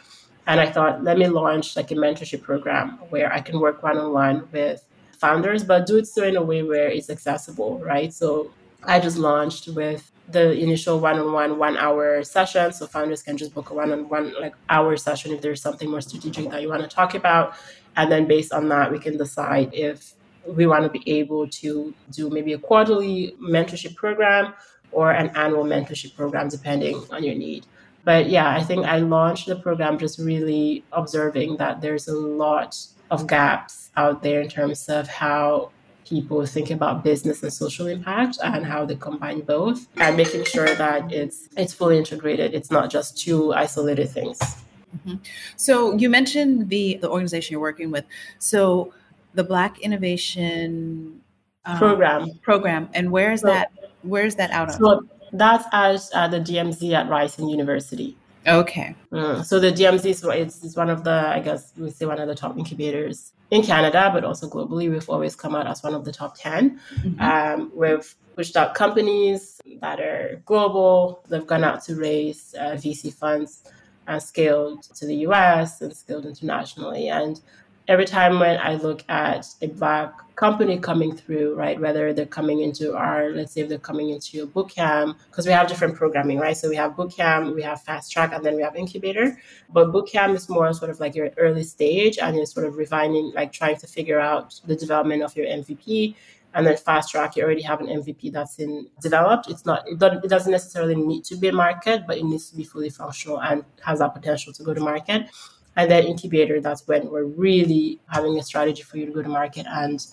And 0.46 0.60
I 0.60 0.70
thought, 0.70 1.02
let 1.02 1.18
me 1.18 1.26
launch 1.26 1.74
like 1.74 1.90
a 1.90 1.94
mentorship 1.94 2.42
program 2.42 2.98
where 3.10 3.32
I 3.32 3.40
can 3.40 3.58
work 3.58 3.82
one 3.82 3.98
on 3.98 4.12
one 4.12 4.48
with 4.52 4.84
founders, 5.18 5.64
but 5.64 5.86
do 5.86 5.96
it 5.96 6.06
so 6.06 6.22
in 6.24 6.36
a 6.36 6.42
way 6.42 6.62
where 6.62 6.88
it's 6.88 7.10
accessible, 7.10 7.78
right? 7.80 8.12
So 8.12 8.50
I 8.84 9.00
just 9.00 9.16
launched 9.16 9.68
with 9.68 10.10
the 10.28 10.52
initial 10.52 11.00
one-on-one 11.00 11.58
one-hour 11.58 12.24
session, 12.24 12.72
so 12.72 12.86
founders 12.86 13.22
can 13.22 13.36
just 13.36 13.52
book 13.54 13.70
a 13.70 13.74
one-on-one 13.74 14.34
like 14.40 14.54
hour 14.70 14.96
session 14.96 15.32
if 15.32 15.42
there's 15.42 15.60
something 15.60 15.90
more 15.90 16.00
strategic 16.00 16.50
that 16.50 16.62
you 16.62 16.68
want 16.68 16.82
to 16.82 16.88
talk 16.88 17.14
about, 17.14 17.54
and 17.96 18.10
then 18.10 18.26
based 18.26 18.52
on 18.52 18.68
that, 18.68 18.90
we 18.90 18.98
can 18.98 19.16
decide 19.16 19.70
if 19.72 20.14
we 20.46 20.66
want 20.66 20.84
to 20.84 20.90
be 20.90 21.02
able 21.10 21.48
to 21.48 21.94
do 22.10 22.30
maybe 22.30 22.52
a 22.52 22.58
quarterly 22.58 23.36
mentorship 23.40 23.94
program 23.96 24.52
or 24.92 25.10
an 25.10 25.30
annual 25.36 25.64
mentorship 25.64 26.14
program, 26.14 26.48
depending 26.48 27.02
on 27.10 27.24
your 27.24 27.34
need. 27.34 27.66
But 28.04 28.28
yeah, 28.28 28.50
I 28.50 28.62
think 28.62 28.84
I 28.84 28.98
launched 28.98 29.46
the 29.46 29.56
program 29.56 29.98
just 29.98 30.18
really 30.18 30.84
observing 30.92 31.56
that 31.56 31.80
there's 31.80 32.08
a 32.08 32.14
lot 32.14 32.76
of 33.10 33.26
gaps 33.26 33.90
out 33.96 34.22
there 34.22 34.40
in 34.40 34.48
terms 34.48 34.88
of 34.88 35.08
how 35.08 35.70
people 36.04 36.44
think 36.46 36.70
about 36.70 37.02
business 37.02 37.42
and 37.42 37.52
social 37.52 37.86
impact 37.86 38.38
and 38.42 38.64
how 38.64 38.84
they 38.84 38.94
combine 38.94 39.40
both 39.40 39.86
and 39.96 40.16
making 40.16 40.44
sure 40.44 40.74
that 40.74 41.10
it's 41.12 41.48
it's 41.56 41.72
fully 41.72 41.98
integrated 41.98 42.54
it's 42.54 42.70
not 42.70 42.90
just 42.90 43.18
two 43.18 43.52
isolated 43.54 44.08
things 44.08 44.38
mm-hmm. 44.38 45.14
so 45.56 45.94
you 45.96 46.08
mentioned 46.08 46.68
the 46.68 46.96
the 46.98 47.08
organization 47.08 47.52
you're 47.52 47.60
working 47.60 47.90
with 47.90 48.04
so 48.38 48.92
the 49.34 49.44
black 49.44 49.80
innovation 49.80 51.20
um, 51.64 51.78
program 51.78 52.30
program 52.42 52.88
and 52.94 53.10
where 53.10 53.32
is 53.32 53.40
so, 53.40 53.48
that 53.48 53.72
where 54.02 54.26
is 54.26 54.34
that 54.34 54.50
out 54.50 54.68
of 54.68 54.74
so 54.74 55.06
that's 55.32 55.64
at 55.72 56.08
uh, 56.14 56.28
the 56.28 56.40
dmz 56.40 56.92
at 56.92 57.08
ryerson 57.08 57.48
university 57.48 58.16
Okay. 58.46 58.94
Mm. 59.10 59.44
So 59.44 59.58
the 59.58 59.72
DMZ 59.72 60.04
is 60.04 60.24
it's, 60.24 60.64
it's 60.64 60.76
one 60.76 60.90
of 60.90 61.04
the, 61.04 61.10
I 61.10 61.40
guess 61.40 61.72
we 61.76 61.90
say 61.90 62.06
one 62.06 62.18
of 62.18 62.28
the 62.28 62.34
top 62.34 62.58
incubators 62.58 63.32
in 63.54 63.62
Canada, 63.62 64.10
but 64.12 64.24
also 64.24 64.48
globally. 64.48 64.90
We've 64.90 65.08
always 65.08 65.36
come 65.36 65.54
out 65.54 65.68
as 65.68 65.82
one 65.82 65.94
of 65.94 66.04
the 66.04 66.12
top 66.12 66.36
10. 66.36 66.80
Mm-hmm. 66.96 67.20
Um, 67.20 67.70
we've 67.72 68.14
pushed 68.34 68.56
out 68.56 68.74
companies 68.74 69.60
that 69.80 70.00
are 70.00 70.42
global. 70.44 71.22
They've 71.28 71.46
gone 71.46 71.62
out 71.62 71.82
to 71.84 71.94
raise 71.94 72.54
uh, 72.58 72.72
VC 72.72 73.14
funds 73.14 73.62
and 74.08 74.20
scaled 74.20 74.82
to 74.82 75.06
the 75.06 75.14
US 75.28 75.80
and 75.80 75.96
scaled 75.96 76.26
internationally. 76.26 77.08
And 77.08 77.40
every 77.88 78.06
time 78.06 78.38
when 78.38 78.58
I 78.58 78.74
look 78.74 79.04
at 79.08 79.46
a 79.60 79.66
black 79.66 80.12
company 80.36 80.78
coming 80.78 81.16
through, 81.16 81.54
right, 81.54 81.80
whether 81.80 82.12
they're 82.12 82.26
coming 82.26 82.60
into 82.60 82.96
our, 82.96 83.30
let's 83.30 83.52
say 83.52 83.60
if 83.60 83.68
they're 83.68 83.78
coming 83.78 84.10
into 84.10 84.46
boot 84.46 84.70
camp, 84.70 85.18
because 85.30 85.46
we 85.46 85.52
have 85.52 85.68
different 85.68 85.94
programming, 85.94 86.38
right? 86.38 86.56
So 86.56 86.68
we 86.68 86.76
have 86.76 86.96
boot 86.96 87.14
camp, 87.14 87.54
we 87.54 87.62
have 87.62 87.82
fast 87.82 88.10
track, 88.10 88.32
and 88.32 88.44
then 88.44 88.56
we 88.56 88.62
have 88.62 88.74
incubator. 88.74 89.38
But 89.68 89.92
boot 89.92 90.08
camp 90.10 90.34
is 90.34 90.48
more 90.48 90.72
sort 90.72 90.90
of 90.90 90.98
like 90.98 91.14
your 91.14 91.30
early 91.36 91.64
stage 91.64 92.18
and 92.18 92.36
you're 92.36 92.46
sort 92.46 92.66
of 92.66 92.76
refining, 92.76 93.32
like 93.34 93.52
trying 93.52 93.76
to 93.76 93.86
figure 93.86 94.18
out 94.18 94.60
the 94.64 94.76
development 94.76 95.22
of 95.22 95.36
your 95.36 95.46
MVP. 95.46 96.16
And 96.54 96.64
then 96.64 96.76
fast 96.76 97.10
track, 97.10 97.34
you 97.34 97.42
already 97.42 97.62
have 97.62 97.80
an 97.80 97.88
MVP 97.88 98.32
that's 98.32 98.60
in 98.60 98.88
developed. 99.02 99.50
It's 99.50 99.66
not, 99.66 99.84
it 99.88 99.98
doesn't 99.98 100.52
necessarily 100.52 100.94
need 100.94 101.24
to 101.24 101.36
be 101.36 101.48
a 101.48 101.52
market, 101.52 102.06
but 102.06 102.16
it 102.16 102.24
needs 102.24 102.48
to 102.50 102.56
be 102.56 102.62
fully 102.62 102.90
functional 102.90 103.42
and 103.42 103.64
has 103.84 103.98
that 103.98 104.14
potential 104.14 104.52
to 104.52 104.62
go 104.62 104.72
to 104.72 104.80
market. 104.80 105.28
And 105.76 105.90
then 105.90 106.04
incubator, 106.04 106.60
that's 106.60 106.86
when 106.86 107.10
we're 107.10 107.24
really 107.24 108.00
having 108.08 108.38
a 108.38 108.42
strategy 108.42 108.82
for 108.82 108.96
you 108.96 109.06
to 109.06 109.12
go 109.12 109.22
to 109.22 109.28
market 109.28 109.66
and 109.68 110.06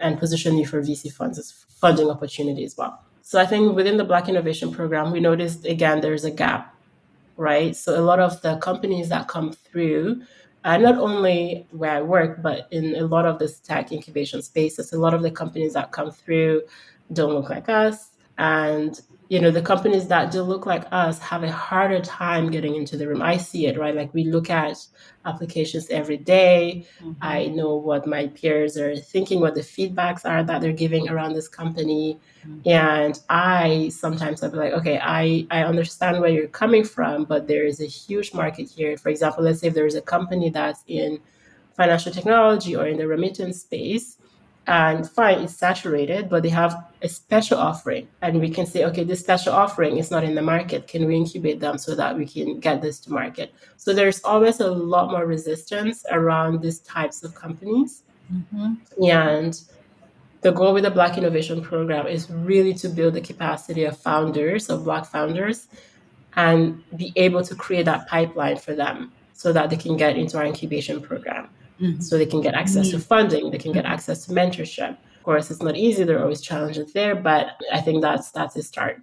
and 0.00 0.18
position 0.18 0.56
you 0.56 0.66
for 0.66 0.80
VC 0.80 1.12
funds 1.12 1.38
as 1.38 1.50
funding 1.50 2.10
opportunity 2.10 2.64
as 2.64 2.76
well. 2.76 3.02
So 3.22 3.40
I 3.40 3.46
think 3.46 3.74
within 3.74 3.96
the 3.96 4.04
Black 4.04 4.28
Innovation 4.28 4.72
Program, 4.72 5.10
we 5.10 5.20
noticed 5.20 5.66
again 5.66 6.00
there's 6.00 6.24
a 6.24 6.30
gap, 6.30 6.74
right? 7.36 7.74
So 7.76 8.00
a 8.00 8.04
lot 8.04 8.20
of 8.20 8.40
the 8.42 8.56
companies 8.58 9.08
that 9.10 9.28
come 9.28 9.52
through, 9.52 10.22
and 10.64 10.82
not 10.82 10.98
only 10.98 11.66
where 11.70 11.90
I 11.90 12.02
work, 12.02 12.42
but 12.42 12.68
in 12.70 12.94
a 12.96 13.02
lot 13.02 13.26
of 13.26 13.38
this 13.38 13.60
tech 13.60 13.92
incubation 13.92 14.42
spaces, 14.42 14.92
a 14.92 14.98
lot 14.98 15.14
of 15.14 15.22
the 15.22 15.30
companies 15.30 15.74
that 15.74 15.92
come 15.92 16.10
through 16.10 16.62
don't 17.12 17.34
look 17.34 17.50
like 17.50 17.68
us. 17.68 18.10
And 18.38 19.00
you 19.28 19.38
know 19.38 19.50
the 19.50 19.62
companies 19.62 20.08
that 20.08 20.30
do 20.30 20.42
look 20.42 20.64
like 20.64 20.86
us 20.90 21.18
have 21.18 21.42
a 21.42 21.52
harder 21.52 22.00
time 22.00 22.50
getting 22.50 22.74
into 22.74 22.96
the 22.96 23.06
room 23.06 23.22
i 23.22 23.36
see 23.36 23.66
it 23.66 23.78
right 23.78 23.94
like 23.94 24.12
we 24.14 24.24
look 24.24 24.50
at 24.50 24.78
applications 25.26 25.88
every 25.90 26.16
day. 26.16 26.86
Mm-hmm. 27.00 27.12
i 27.20 27.46
know 27.46 27.76
what 27.76 28.06
my 28.06 28.28
peers 28.28 28.76
are 28.78 28.96
thinking 28.96 29.40
what 29.40 29.54
the 29.54 29.60
feedbacks 29.60 30.24
are 30.24 30.42
that 30.42 30.60
they're 30.60 30.72
giving 30.72 31.08
around 31.08 31.34
this 31.34 31.48
company 31.48 32.18
mm-hmm. 32.46 32.68
and 32.68 33.20
i 33.28 33.90
sometimes 33.90 34.42
i'll 34.42 34.50
be 34.50 34.56
like 34.56 34.72
okay 34.72 34.98
i 35.02 35.46
i 35.50 35.62
understand 35.62 36.20
where 36.20 36.30
you're 36.30 36.48
coming 36.48 36.84
from 36.84 37.24
but 37.24 37.46
there 37.46 37.64
is 37.64 37.80
a 37.80 37.86
huge 37.86 38.32
market 38.32 38.68
here 38.68 38.96
for 38.96 39.10
example 39.10 39.44
let's 39.44 39.60
say 39.60 39.68
if 39.68 39.74
there's 39.74 39.94
a 39.94 40.02
company 40.02 40.48
that's 40.48 40.84
in 40.86 41.20
financial 41.76 42.12
technology 42.12 42.74
or 42.74 42.86
in 42.86 42.96
the 42.96 43.06
remittance 43.06 43.60
space 43.60 44.17
and 44.68 45.08
fine, 45.08 45.40
it's 45.40 45.56
saturated, 45.56 46.28
but 46.28 46.42
they 46.42 46.50
have 46.50 46.76
a 47.00 47.08
special 47.08 47.56
offering. 47.56 48.06
And 48.20 48.38
we 48.38 48.50
can 48.50 48.66
say, 48.66 48.84
okay, 48.84 49.02
this 49.02 49.18
special 49.18 49.54
offering 49.54 49.96
is 49.96 50.10
not 50.10 50.24
in 50.24 50.34
the 50.34 50.42
market. 50.42 50.86
Can 50.86 51.06
we 51.06 51.16
incubate 51.16 51.58
them 51.58 51.78
so 51.78 51.94
that 51.94 52.18
we 52.18 52.26
can 52.26 52.60
get 52.60 52.82
this 52.82 53.00
to 53.00 53.10
market? 53.10 53.54
So 53.78 53.94
there's 53.94 54.22
always 54.24 54.60
a 54.60 54.70
lot 54.70 55.10
more 55.10 55.24
resistance 55.24 56.04
around 56.10 56.60
these 56.60 56.80
types 56.80 57.24
of 57.24 57.34
companies. 57.34 58.02
Mm-hmm. 58.30 59.04
And 59.04 59.58
the 60.42 60.52
goal 60.52 60.74
with 60.74 60.84
the 60.84 60.90
Black 60.90 61.16
Innovation 61.16 61.62
Program 61.62 62.06
is 62.06 62.30
really 62.30 62.74
to 62.74 62.90
build 62.90 63.14
the 63.14 63.22
capacity 63.22 63.84
of 63.84 63.96
founders, 63.96 64.68
of 64.68 64.84
Black 64.84 65.06
founders, 65.06 65.66
and 66.36 66.84
be 66.94 67.10
able 67.16 67.42
to 67.42 67.54
create 67.54 67.86
that 67.86 68.06
pipeline 68.06 68.58
for 68.58 68.74
them 68.74 69.12
so 69.32 69.50
that 69.50 69.70
they 69.70 69.76
can 69.76 69.96
get 69.96 70.18
into 70.18 70.36
our 70.36 70.44
incubation 70.44 71.00
program. 71.00 71.48
Mm-hmm. 71.80 72.00
So 72.00 72.18
they 72.18 72.26
can 72.26 72.40
get 72.40 72.54
access 72.54 72.90
to 72.90 72.96
mm-hmm. 72.96 73.04
funding, 73.04 73.50
they 73.50 73.58
can 73.58 73.72
get 73.72 73.84
access 73.84 74.26
to 74.26 74.32
mentorship. 74.32 74.90
Of 74.90 75.22
course, 75.22 75.50
it's 75.50 75.62
not 75.62 75.76
easy. 75.76 76.04
There 76.04 76.18
are 76.18 76.22
always 76.22 76.40
challenges 76.40 76.92
there, 76.92 77.14
but 77.14 77.60
I 77.72 77.80
think 77.80 78.02
that's 78.02 78.30
that's 78.30 78.56
a 78.56 78.62
start. 78.62 79.00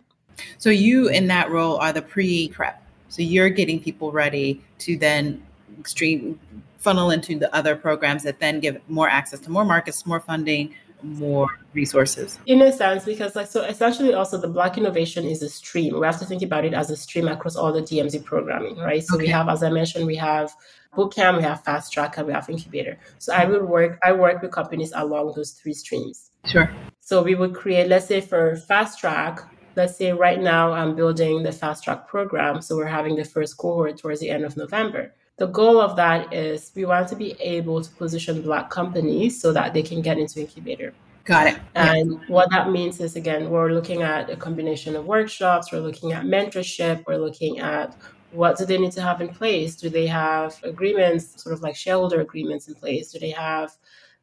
So 0.58 0.70
you 0.70 1.08
in 1.10 1.28
that 1.28 1.50
role 1.52 1.78
are 1.78 1.94
the 1.94 2.02
pre-prep. 2.02 2.82
So 3.10 3.22
you're 3.22 3.50
getting 3.50 3.80
people 3.80 4.12
ready 4.12 4.62
to 4.80 4.98
then 4.98 5.42
stream 5.86 6.40
funnel 6.80 7.12
into 7.12 7.40
the 7.40 7.54
other 7.56 7.76
programs 7.76 8.24
that 8.24 8.40
then 8.40 8.60
give 8.60 8.80
more 8.90 9.10
access 9.10 9.40
to 9.42 9.52
more 9.52 9.66
markets, 9.66 10.06
more 10.06 10.20
funding, 10.20 10.74
more 11.04 11.48
resources. 11.74 12.40
In 12.46 12.62
a 12.62 12.72
sense 12.72 13.06
because 13.06 13.36
like 13.36 13.48
so 13.48 13.64
essentially 13.64 14.14
also 14.14 14.38
the 14.38 14.48
black 14.48 14.78
innovation 14.78 15.26
is 15.26 15.42
a 15.42 15.50
stream. 15.50 16.00
We 16.00 16.06
have 16.06 16.20
to 16.20 16.26
think 16.26 16.42
about 16.42 16.66
it 16.66 16.74
as 16.74 16.90
a 16.90 16.98
stream 16.98 17.28
across 17.28 17.56
all 17.56 17.72
the 17.72 17.82
dmz 17.82 18.24
programming 18.24 18.78
right? 18.78 19.04
So 19.04 19.16
okay. 19.16 19.26
we 19.26 19.30
have 19.30 19.50
as 19.50 19.64
i 19.64 19.70
mentioned 19.70 20.06
we 20.06 20.16
have 20.16 20.54
bootcamp 20.96 21.38
we 21.38 21.44
have 21.44 21.64
fast 21.64 21.92
track 21.92 22.18
and 22.18 22.28
we 22.28 22.34
have 22.34 22.50
incubator. 22.50 22.98
So 23.20 23.34
i 23.34 23.46
will 23.46 23.66
work 23.66 24.00
i 24.04 24.12
work 24.12 24.42
with 24.42 24.52
companies 24.52 24.92
along 24.96 25.34
those 25.36 25.52
three 25.52 25.74
streams. 25.74 26.32
Sure. 26.46 26.72
So 27.00 27.22
we 27.22 27.36
would 27.36 27.54
create 27.54 27.88
let's 27.88 28.08
say 28.08 28.22
for 28.22 28.56
fast 28.56 29.00
track 29.00 29.40
let's 29.76 29.98
say 29.98 30.14
right 30.14 30.40
now 30.40 30.72
i'm 30.72 30.96
building 30.96 31.44
the 31.44 31.52
fast 31.52 31.84
track 31.84 32.08
program. 32.08 32.62
So 32.62 32.76
we're 32.76 32.86
having 32.86 33.16
the 33.16 33.26
first 33.26 33.58
cohort 33.58 33.98
towards 33.98 34.20
the 34.20 34.30
end 34.30 34.46
of 34.46 34.58
november 34.58 35.14
the 35.38 35.48
goal 35.48 35.82
of 35.82 35.96
that 35.98 36.34
is 36.34 36.72
we 36.76 36.86
want 36.86 37.10
to 37.10 37.16
be 37.16 37.34
able 37.42 37.82
to 37.82 37.92
position 37.92 38.42
black 38.42 38.70
companies 38.70 39.42
so 39.42 39.52
that 39.52 39.74
they 39.74 39.84
can 39.84 40.02
get 40.02 40.18
into 40.18 40.40
incubator. 40.40 40.94
Got 41.26 41.48
it. 41.48 41.60
And 41.74 42.12
yeah. 42.12 42.18
what 42.28 42.50
that 42.52 42.70
means 42.70 43.00
is 43.00 43.16
again 43.16 43.50
we're 43.50 43.72
looking 43.72 44.04
at 44.04 44.30
a 44.30 44.36
combination 44.36 44.96
of 44.96 45.06
workshops 45.06 45.72
we're 45.72 45.80
looking 45.80 46.14
at 46.14 46.24
mentorship 46.24 47.04
we're 47.08 47.18
looking 47.18 47.60
at 47.60 47.98
what 48.32 48.58
do 48.58 48.66
they 48.66 48.78
need 48.78 48.92
to 48.92 49.02
have 49.02 49.22
in 49.22 49.30
place? 49.30 49.78
Do 49.78 49.90
they 49.90 50.08
have 50.08 50.60
agreements 50.64 51.42
sort 51.42 51.54
of 51.54 51.62
like 51.62 51.76
shareholder 51.76 52.20
agreements 52.20 52.68
in 52.68 52.76
place? 52.76 53.12
Do 53.12 53.20
they 53.20 53.32
have 53.32 53.72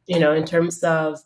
you 0.07 0.19
know 0.19 0.33
in 0.33 0.45
terms 0.45 0.83
of 0.85 1.21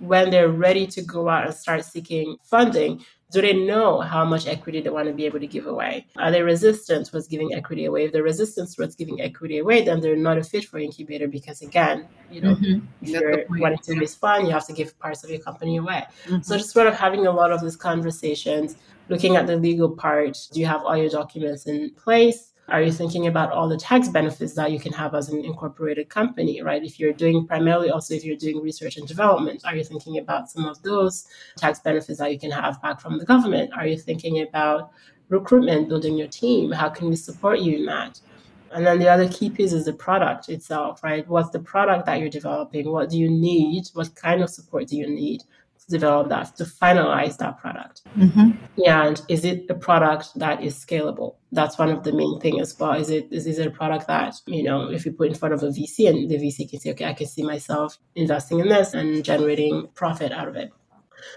when 0.00 0.30
they're 0.30 0.48
ready 0.48 0.86
to 0.88 1.02
go 1.02 1.28
out 1.28 1.46
and 1.46 1.54
start 1.54 1.84
seeking 1.84 2.36
funding 2.42 3.04
do 3.36 3.42
they 3.42 3.52
know 3.52 4.00
how 4.00 4.24
much 4.24 4.46
equity 4.46 4.80
they 4.80 4.88
want 4.88 5.06
to 5.08 5.12
be 5.12 5.26
able 5.26 5.38
to 5.38 5.46
give 5.46 5.66
away? 5.66 6.06
Are 6.16 6.30
they 6.30 6.40
resistant 6.40 7.06
towards 7.06 7.28
giving 7.28 7.52
equity 7.52 7.84
away? 7.84 8.06
If 8.06 8.12
they're 8.12 8.22
resistant 8.22 8.72
towards 8.72 8.94
giving 8.96 9.20
equity 9.20 9.58
away, 9.58 9.84
then 9.84 10.00
they're 10.00 10.16
not 10.16 10.38
a 10.38 10.42
fit 10.42 10.64
for 10.64 10.78
incubator 10.78 11.28
because 11.28 11.60
again, 11.60 12.08
you 12.30 12.40
know, 12.40 12.54
mm-hmm. 12.54 12.86
if 13.02 13.10
you're 13.10 13.44
wanting 13.50 13.80
to 13.80 14.00
raise 14.00 14.14
fund, 14.14 14.46
you 14.46 14.54
have 14.54 14.66
to 14.68 14.72
give 14.72 14.98
parts 15.00 15.22
of 15.22 15.28
your 15.28 15.40
company 15.40 15.76
away. 15.76 16.06
Mm-hmm. 16.24 16.40
So 16.40 16.56
just 16.56 16.70
sort 16.70 16.86
of 16.86 16.94
having 16.94 17.26
a 17.26 17.30
lot 17.30 17.52
of 17.52 17.60
these 17.60 17.76
conversations, 17.76 18.76
looking 19.10 19.36
at 19.36 19.46
the 19.46 19.56
legal 19.56 19.90
part. 19.90 20.38
Do 20.50 20.58
you 20.58 20.64
have 20.64 20.82
all 20.82 20.96
your 20.96 21.10
documents 21.10 21.66
in 21.66 21.90
place? 21.90 22.54
Are 22.68 22.82
you 22.82 22.90
thinking 22.90 23.28
about 23.28 23.52
all 23.52 23.68
the 23.68 23.76
tax 23.76 24.08
benefits 24.08 24.54
that 24.54 24.72
you 24.72 24.80
can 24.80 24.92
have 24.92 25.14
as 25.14 25.28
an 25.28 25.44
incorporated 25.44 26.08
company, 26.08 26.62
right? 26.62 26.82
If 26.82 26.98
you're 26.98 27.12
doing 27.12 27.46
primarily 27.46 27.90
also 27.90 28.14
if 28.14 28.24
you're 28.24 28.36
doing 28.36 28.60
research 28.60 28.96
and 28.96 29.06
development, 29.06 29.62
are 29.64 29.76
you 29.76 29.84
thinking 29.84 30.18
about 30.18 30.50
some 30.50 30.64
of 30.64 30.82
those 30.82 31.26
tax 31.56 31.78
benefits 31.78 32.18
that 32.18 32.32
you 32.32 32.40
can 32.40 32.50
have 32.50 32.82
back 32.82 33.00
from 33.00 33.18
the 33.18 33.24
government? 33.24 33.70
Are 33.76 33.86
you 33.86 33.96
thinking 33.96 34.42
about 34.42 34.90
recruitment, 35.28 35.88
building 35.88 36.16
your 36.16 36.26
team? 36.26 36.72
How 36.72 36.88
can 36.88 37.08
we 37.08 37.14
support 37.14 37.60
you 37.60 37.76
in 37.76 37.86
that? 37.86 38.20
And 38.72 38.84
then 38.84 38.98
the 38.98 39.08
other 39.08 39.28
key 39.28 39.48
piece 39.48 39.72
is 39.72 39.84
the 39.84 39.92
product 39.92 40.48
itself, 40.48 41.04
right? 41.04 41.26
What's 41.28 41.50
the 41.50 41.60
product 41.60 42.04
that 42.06 42.18
you're 42.18 42.28
developing? 42.28 42.90
What 42.90 43.10
do 43.10 43.16
you 43.16 43.30
need? 43.30 43.86
What 43.94 44.12
kind 44.16 44.42
of 44.42 44.50
support 44.50 44.88
do 44.88 44.96
you 44.96 45.06
need? 45.06 45.42
Develop 45.88 46.28
that, 46.28 46.56
to 46.56 46.64
finalize 46.64 47.36
that 47.38 47.58
product. 47.58 48.02
Mm-hmm. 48.16 48.50
And 48.86 49.22
is 49.28 49.44
it 49.44 49.66
a 49.70 49.74
product 49.74 50.30
that 50.36 50.62
is 50.62 50.74
scalable? 50.74 51.36
That's 51.52 51.78
one 51.78 51.90
of 51.90 52.02
the 52.02 52.12
main 52.12 52.40
things 52.40 52.60
as 52.60 52.78
well. 52.78 52.92
Is 52.92 53.10
it 53.10 53.28
is, 53.30 53.46
is 53.46 53.58
it 53.58 53.66
a 53.66 53.70
product 53.70 54.06
that, 54.08 54.34
you 54.46 54.62
know, 54.62 54.90
if 54.90 55.06
you 55.06 55.12
put 55.12 55.28
in 55.28 55.34
front 55.34 55.54
of 55.54 55.62
a 55.62 55.68
VC 55.68 56.08
and 56.08 56.28
the 56.28 56.36
VC 56.36 56.68
can 56.68 56.80
say, 56.80 56.90
okay, 56.90 57.04
I 57.04 57.14
can 57.14 57.26
see 57.26 57.42
myself 57.42 57.98
investing 58.14 58.60
in 58.60 58.68
this 58.68 58.94
and 58.94 59.24
generating 59.24 59.88
profit 59.94 60.32
out 60.32 60.48
of 60.48 60.56
it. 60.56 60.70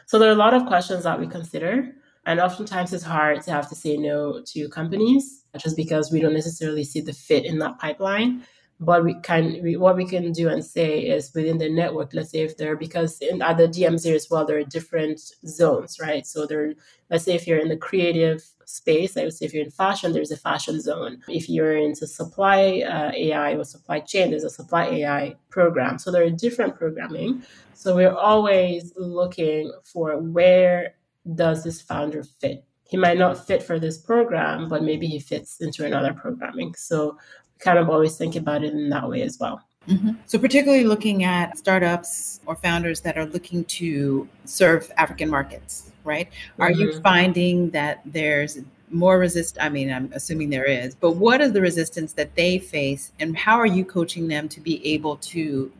So 0.08 0.18
there 0.20 0.30
are 0.30 0.34
a 0.34 0.36
lot 0.36 0.54
of 0.54 0.66
questions 0.66 1.04
that 1.04 1.20
we 1.20 1.28
consider. 1.28 1.96
And 2.26 2.40
oftentimes 2.40 2.94
it's 2.94 3.04
hard 3.04 3.42
to 3.44 3.52
have 3.52 3.70
to 3.70 3.76
say 3.76 3.98
no 3.98 4.44
to 4.48 4.70
companies 4.70 5.46
just 5.58 5.76
because 5.76 6.12
we 6.12 6.20
don't 6.20 6.34
necessarily 6.34 6.84
see 6.84 7.02
the 7.02 7.14
fit 7.14 7.46
in 7.46 7.60
that 7.60 7.80
pipeline. 7.80 8.44
But 8.80 9.04
we 9.04 9.14
can 9.22 9.62
we, 9.62 9.76
what 9.76 9.98
we 9.98 10.06
can 10.06 10.32
do 10.32 10.48
and 10.48 10.64
say 10.64 11.00
is 11.00 11.32
within 11.36 11.58
the 11.58 11.70
network 11.70 12.12
let's 12.14 12.32
say 12.32 12.40
if 12.40 12.56
there 12.58 12.76
because 12.76 13.20
in 13.20 13.42
other 13.42 13.68
dmz 13.68 14.06
as 14.14 14.30
well 14.30 14.46
there 14.46 14.58
are 14.58 14.64
different 14.64 15.20
zones 15.46 16.00
right? 16.00 16.26
So 16.26 16.46
there 16.46 16.74
let's 17.10 17.26
say 17.26 17.36
if 17.36 17.46
you're 17.46 17.60
in 17.60 17.70
the 17.70 17.78
creative 17.78 18.44
space 18.66 19.18
i 19.18 19.24
would 19.24 19.34
say 19.34 19.46
if 19.46 19.54
you're 19.54 19.66
in 19.66 19.72
fashion 19.72 20.14
there's 20.14 20.32
a 20.32 20.38
fashion 20.38 20.80
zone. 20.80 21.22
If 21.28 21.50
you're 21.50 21.76
into 21.76 22.08
supply 22.08 22.84
uh, 22.88 23.12
ai 23.14 23.56
or 23.56 23.66
supply 23.66 24.00
chain 24.00 24.30
there's 24.30 24.44
a 24.44 24.50
supply 24.50 24.86
ai 24.86 25.36
program. 25.50 26.00
So 26.00 26.12
there 26.12 26.24
are 26.24 26.30
different 26.30 26.76
programming. 26.76 27.44
So 27.74 27.96
we're 27.96 28.16
always 28.16 28.94
looking 28.96 29.74
for 29.84 30.18
where 30.18 30.96
does 31.36 31.64
this 31.64 31.82
founder 31.82 32.24
fit? 32.24 32.64
He 32.90 32.98
might 32.98 33.20
not 33.20 33.46
fit 33.46 33.62
for 33.62 33.80
this 33.80 34.00
program, 34.00 34.68
but 34.68 34.84
maybe 34.84 35.06
he 35.06 35.20
fits 35.20 35.62
into 35.62 35.86
another 35.86 36.12
programming. 36.12 36.74
So 36.76 37.18
kind 37.60 37.78
of 37.78 37.90
always 37.90 38.18
think 38.18 38.36
about 38.36 38.64
it 38.64 38.74
in 38.74 38.90
that 38.90 39.08
way 39.10 39.22
as 39.22 39.38
well. 39.40 39.62
Mm-hmm. 39.88 40.12
So, 40.26 40.38
particularly 40.38 40.84
looking 40.84 41.24
at 41.24 41.58
startups 41.58 42.42
or 42.46 42.56
founders 42.56 43.02
that 43.02 43.18
are 43.18 43.26
looking 43.26 43.64
to 43.66 44.28
serve 44.46 44.92
African 44.98 45.30
markets, 45.30 45.92
right? 46.04 46.30
Mm-hmm. 46.30 46.62
Are 46.62 46.72
you 46.72 46.90
mm-hmm. 46.90 47.02
finding 47.02 47.70
that 47.72 48.02
there's 48.06 48.60
more 48.92 49.18
resist? 49.18 49.58
I 49.60 49.70
mean, 49.70 49.92
I'm 49.92 50.12
assuming 50.14 50.50
there 50.50 50.66
is, 50.66 50.96
but 50.96 51.16
what 51.16 51.42
is 51.42 51.54
the 51.54 51.62
resistance 51.62 52.14
that 52.14 52.36
they 52.36 52.60
face, 52.60 53.12
and 53.20 53.36
how 53.36 53.58
are 53.58 53.66
you 53.66 53.84
coaching 53.84 54.28
them 54.28 54.48
to 54.50 54.60
be 54.60 54.86
able 54.94 55.16
to 55.18 55.72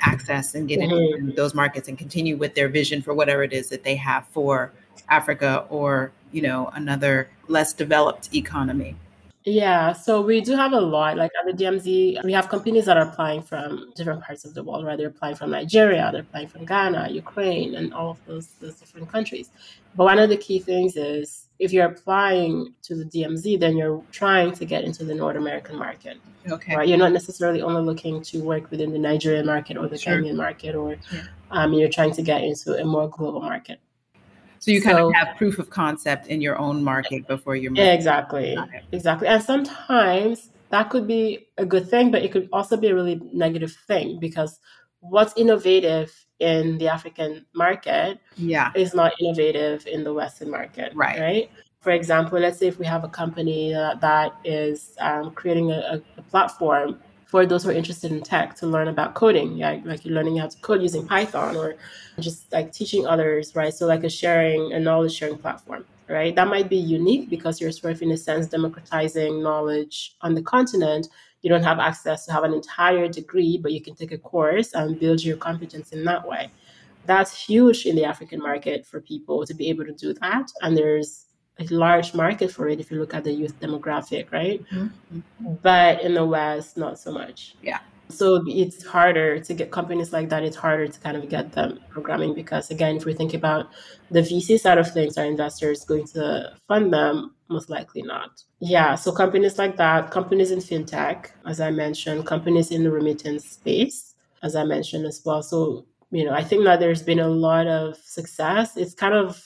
access 0.00 0.54
and 0.54 0.68
get 0.68 0.78
mm-hmm. 0.78 1.18
into 1.18 1.32
those 1.34 1.54
markets 1.54 1.88
and 1.88 1.98
continue 1.98 2.36
with 2.36 2.54
their 2.54 2.68
vision 2.68 3.02
for 3.02 3.12
whatever 3.12 3.42
it 3.42 3.52
is 3.52 3.68
that 3.70 3.82
they 3.82 3.96
have 3.96 4.24
for 4.28 4.70
Africa 5.08 5.64
or 5.68 6.12
you 6.30 6.42
know 6.42 6.70
another 6.74 7.28
less 7.48 7.72
developed 7.72 8.32
economy? 8.34 8.94
Yeah, 9.50 9.92
so 9.94 10.20
we 10.20 10.42
do 10.42 10.54
have 10.56 10.72
a 10.72 10.80
lot. 10.80 11.16
Like 11.16 11.30
at 11.40 11.46
the 11.46 11.64
DMZ, 11.64 12.22
we 12.22 12.32
have 12.32 12.50
companies 12.50 12.84
that 12.84 12.98
are 12.98 13.08
applying 13.08 13.40
from 13.40 13.92
different 13.96 14.22
parts 14.22 14.44
of 14.44 14.52
the 14.52 14.62
world, 14.62 14.84
right? 14.84 14.98
They're 14.98 15.08
applying 15.08 15.36
from 15.36 15.52
Nigeria, 15.52 16.10
they're 16.12 16.20
applying 16.20 16.48
from 16.48 16.66
Ghana, 16.66 17.08
Ukraine, 17.10 17.74
and 17.74 17.94
all 17.94 18.10
of 18.10 18.24
those, 18.26 18.48
those 18.60 18.74
different 18.74 19.10
countries. 19.10 19.50
But 19.96 20.04
one 20.04 20.18
of 20.18 20.28
the 20.28 20.36
key 20.36 20.58
things 20.58 20.96
is 20.96 21.48
if 21.58 21.72
you're 21.72 21.86
applying 21.86 22.74
to 22.82 22.94
the 22.94 23.04
DMZ, 23.04 23.58
then 23.58 23.78
you're 23.78 24.02
trying 24.12 24.52
to 24.52 24.66
get 24.66 24.84
into 24.84 25.02
the 25.02 25.14
North 25.14 25.36
American 25.36 25.76
market. 25.78 26.18
Okay. 26.50 26.76
Right? 26.76 26.86
You're 26.86 26.98
not 26.98 27.12
necessarily 27.12 27.62
only 27.62 27.80
looking 27.82 28.20
to 28.24 28.42
work 28.42 28.70
within 28.70 28.92
the 28.92 28.98
Nigerian 28.98 29.46
market 29.46 29.78
or 29.78 29.88
the 29.88 29.96
sure. 29.96 30.20
Kenyan 30.20 30.36
market, 30.36 30.74
or 30.74 30.96
yeah. 31.12 31.22
um, 31.52 31.72
you're 31.72 31.88
trying 31.88 32.12
to 32.12 32.22
get 32.22 32.42
into 32.42 32.74
a 32.74 32.84
more 32.84 33.08
global 33.08 33.40
market. 33.40 33.80
So 34.60 34.70
you 34.70 34.82
kind 34.82 34.96
so, 34.96 35.08
of 35.08 35.14
have 35.14 35.36
proof 35.36 35.58
of 35.58 35.70
concept 35.70 36.26
in 36.26 36.40
your 36.40 36.58
own 36.58 36.82
market 36.82 37.26
before 37.26 37.56
you're 37.56 37.72
yeah, 37.74 37.92
exactly, 37.92 38.56
exactly. 38.92 39.28
And 39.28 39.42
sometimes 39.42 40.50
that 40.70 40.90
could 40.90 41.06
be 41.06 41.48
a 41.58 41.64
good 41.64 41.88
thing, 41.88 42.10
but 42.10 42.22
it 42.22 42.32
could 42.32 42.48
also 42.52 42.76
be 42.76 42.88
a 42.88 42.94
really 42.94 43.20
negative 43.32 43.72
thing 43.86 44.18
because 44.18 44.60
what's 45.00 45.32
innovative 45.36 46.12
in 46.40 46.78
the 46.78 46.88
African 46.88 47.44
market 47.54 48.18
yeah. 48.36 48.70
is 48.74 48.94
not 48.94 49.12
innovative 49.20 49.86
in 49.86 50.04
the 50.04 50.12
Western 50.12 50.50
market. 50.50 50.92
Right. 50.94 51.20
Right. 51.20 51.50
For 51.80 51.92
example, 51.92 52.38
let's 52.38 52.58
say 52.58 52.66
if 52.66 52.78
we 52.78 52.86
have 52.86 53.04
a 53.04 53.08
company 53.08 53.72
that, 53.72 54.00
that 54.00 54.34
is 54.44 54.96
um, 55.00 55.30
creating 55.30 55.70
a, 55.70 56.02
a 56.16 56.22
platform 56.22 57.00
for 57.28 57.44
those 57.44 57.62
who 57.62 57.68
are 57.68 57.74
interested 57.74 58.10
in 58.10 58.22
tech 58.22 58.54
to 58.56 58.66
learn 58.66 58.88
about 58.88 59.12
coding, 59.12 59.52
yeah, 59.52 59.78
like 59.84 60.02
you're 60.02 60.14
learning 60.14 60.38
how 60.38 60.46
to 60.46 60.56
code 60.60 60.80
using 60.80 61.06
Python 61.06 61.56
or 61.56 61.76
just 62.18 62.50
like 62.50 62.72
teaching 62.72 63.06
others, 63.06 63.54
right? 63.54 63.72
So 63.72 63.86
like 63.86 64.02
a 64.02 64.08
sharing, 64.08 64.72
a 64.72 64.80
knowledge 64.80 65.12
sharing 65.12 65.36
platform, 65.36 65.84
right? 66.08 66.34
That 66.34 66.48
might 66.48 66.70
be 66.70 66.78
unique 66.78 67.28
because 67.28 67.60
you're 67.60 67.70
sort 67.70 67.92
of 67.92 68.00
in 68.00 68.12
a 68.12 68.16
sense 68.16 68.46
democratizing 68.46 69.42
knowledge 69.42 70.16
on 70.22 70.34
the 70.34 70.40
continent. 70.40 71.08
You 71.42 71.50
don't 71.50 71.62
have 71.62 71.78
access 71.78 72.24
to 72.26 72.32
have 72.32 72.44
an 72.44 72.54
entire 72.54 73.08
degree, 73.08 73.58
but 73.62 73.72
you 73.72 73.82
can 73.82 73.94
take 73.94 74.12
a 74.12 74.18
course 74.18 74.72
and 74.72 74.98
build 74.98 75.22
your 75.22 75.36
competence 75.36 75.92
in 75.92 76.04
that 76.06 76.26
way. 76.26 76.50
That's 77.04 77.46
huge 77.46 77.84
in 77.84 77.94
the 77.94 78.06
African 78.06 78.40
market 78.40 78.86
for 78.86 79.02
people 79.02 79.44
to 79.44 79.52
be 79.52 79.68
able 79.68 79.84
to 79.84 79.92
do 79.92 80.14
that. 80.14 80.50
And 80.62 80.74
there's 80.74 81.26
a 81.58 81.64
large 81.74 82.14
market 82.14 82.50
for 82.50 82.68
it 82.68 82.80
if 82.80 82.90
you 82.90 82.98
look 82.98 83.14
at 83.14 83.24
the 83.24 83.32
youth 83.32 83.58
demographic, 83.60 84.32
right? 84.32 84.64
Mm-hmm. 84.72 85.54
But 85.62 86.02
in 86.02 86.14
the 86.14 86.24
West, 86.24 86.76
not 86.76 86.98
so 86.98 87.12
much. 87.12 87.56
Yeah. 87.62 87.80
So 88.10 88.42
it's 88.46 88.84
harder 88.86 89.38
to 89.38 89.54
get 89.54 89.70
companies 89.70 90.12
like 90.12 90.30
that. 90.30 90.42
It's 90.42 90.56
harder 90.56 90.88
to 90.88 91.00
kind 91.00 91.16
of 91.16 91.28
get 91.28 91.52
them 91.52 91.80
programming 91.90 92.32
because, 92.32 92.70
again, 92.70 92.96
if 92.96 93.04
we 93.04 93.12
think 93.12 93.34
about 93.34 93.68
the 94.10 94.20
VC 94.20 94.58
side 94.58 94.78
of 94.78 94.90
things, 94.90 95.18
are 95.18 95.26
investors 95.26 95.84
going 95.84 96.06
to 96.08 96.54
fund 96.68 96.92
them? 96.92 97.34
Most 97.48 97.68
likely 97.68 98.02
not. 98.02 98.42
Yeah. 98.60 98.94
So 98.94 99.12
companies 99.12 99.58
like 99.58 99.76
that, 99.76 100.10
companies 100.10 100.50
in 100.50 100.60
fintech, 100.60 101.32
as 101.46 101.60
I 101.60 101.70
mentioned, 101.70 102.26
companies 102.26 102.70
in 102.70 102.82
the 102.82 102.90
remittance 102.90 103.44
space, 103.44 104.14
as 104.42 104.56
I 104.56 104.64
mentioned 104.64 105.04
as 105.06 105.20
well. 105.24 105.42
So, 105.42 105.84
you 106.10 106.24
know, 106.24 106.32
I 106.32 106.44
think 106.44 106.64
that 106.64 106.80
there's 106.80 107.02
been 107.02 107.18
a 107.20 107.28
lot 107.28 107.66
of 107.66 107.96
success. 107.96 108.76
It's 108.76 108.94
kind 108.94 109.14
of, 109.14 109.42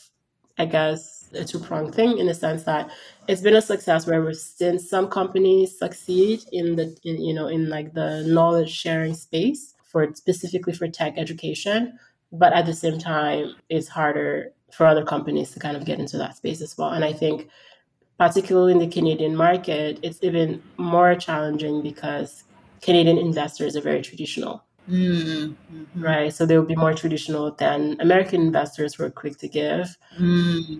I 0.56 0.66
guess, 0.66 1.21
a 1.34 1.44
two 1.44 1.58
pronged 1.58 1.94
thing 1.94 2.18
in 2.18 2.26
the 2.26 2.34
sense 2.34 2.64
that 2.64 2.90
it's 3.28 3.40
been 3.40 3.56
a 3.56 3.62
success 3.62 4.06
where 4.06 4.22
we've 4.22 4.36
seen 4.36 4.78
some 4.78 5.08
companies 5.08 5.78
succeed 5.78 6.40
in 6.52 6.76
the 6.76 6.96
in, 7.04 7.20
you 7.20 7.34
know 7.34 7.48
in 7.48 7.68
like 7.68 7.94
the 7.94 8.22
knowledge 8.26 8.70
sharing 8.70 9.14
space 9.14 9.74
for 9.92 10.12
specifically 10.14 10.72
for 10.72 10.88
tech 10.88 11.14
education, 11.16 11.98
but 12.32 12.52
at 12.54 12.66
the 12.66 12.74
same 12.74 12.98
time, 12.98 13.54
it's 13.68 13.88
harder 13.88 14.52
for 14.72 14.86
other 14.86 15.04
companies 15.04 15.50
to 15.52 15.60
kind 15.60 15.76
of 15.76 15.84
get 15.84 16.00
into 16.00 16.16
that 16.16 16.36
space 16.36 16.62
as 16.62 16.76
well. 16.78 16.90
And 16.90 17.04
I 17.04 17.12
think 17.12 17.48
particularly 18.18 18.72
in 18.72 18.78
the 18.78 18.88
Canadian 18.88 19.36
market, 19.36 19.98
it's 20.02 20.18
even 20.22 20.62
more 20.78 21.14
challenging 21.14 21.82
because 21.82 22.44
Canadian 22.80 23.18
investors 23.18 23.76
are 23.76 23.82
very 23.82 24.00
traditional. 24.00 24.64
Mm-hmm. 24.88 26.02
Right. 26.02 26.32
So 26.32 26.46
they 26.46 26.58
will 26.58 26.66
be 26.66 26.74
more 26.74 26.94
traditional 26.94 27.52
than 27.52 27.96
American 28.00 28.40
investors 28.40 28.94
who 28.94 29.04
are 29.04 29.10
quick 29.10 29.38
to 29.38 29.48
give. 29.48 29.96
Mm-hmm. 30.18 30.78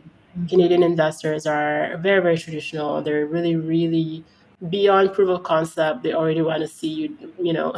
Canadian 0.49 0.83
investors 0.83 1.47
are 1.47 1.97
very, 1.99 2.23
very 2.23 2.39
traditional. 2.39 3.03
They're 3.03 3.27
really, 3.27 3.57
really 3.57 4.25
beyond 4.69 5.13
proof 5.13 5.29
of 5.29 5.43
concept. 5.43 6.03
They 6.03 6.15
already 6.15 6.43
want 6.43 6.61
to 6.61 6.69
see 6.69 6.89
you, 6.89 7.33
you 7.41 7.53
know, 7.53 7.75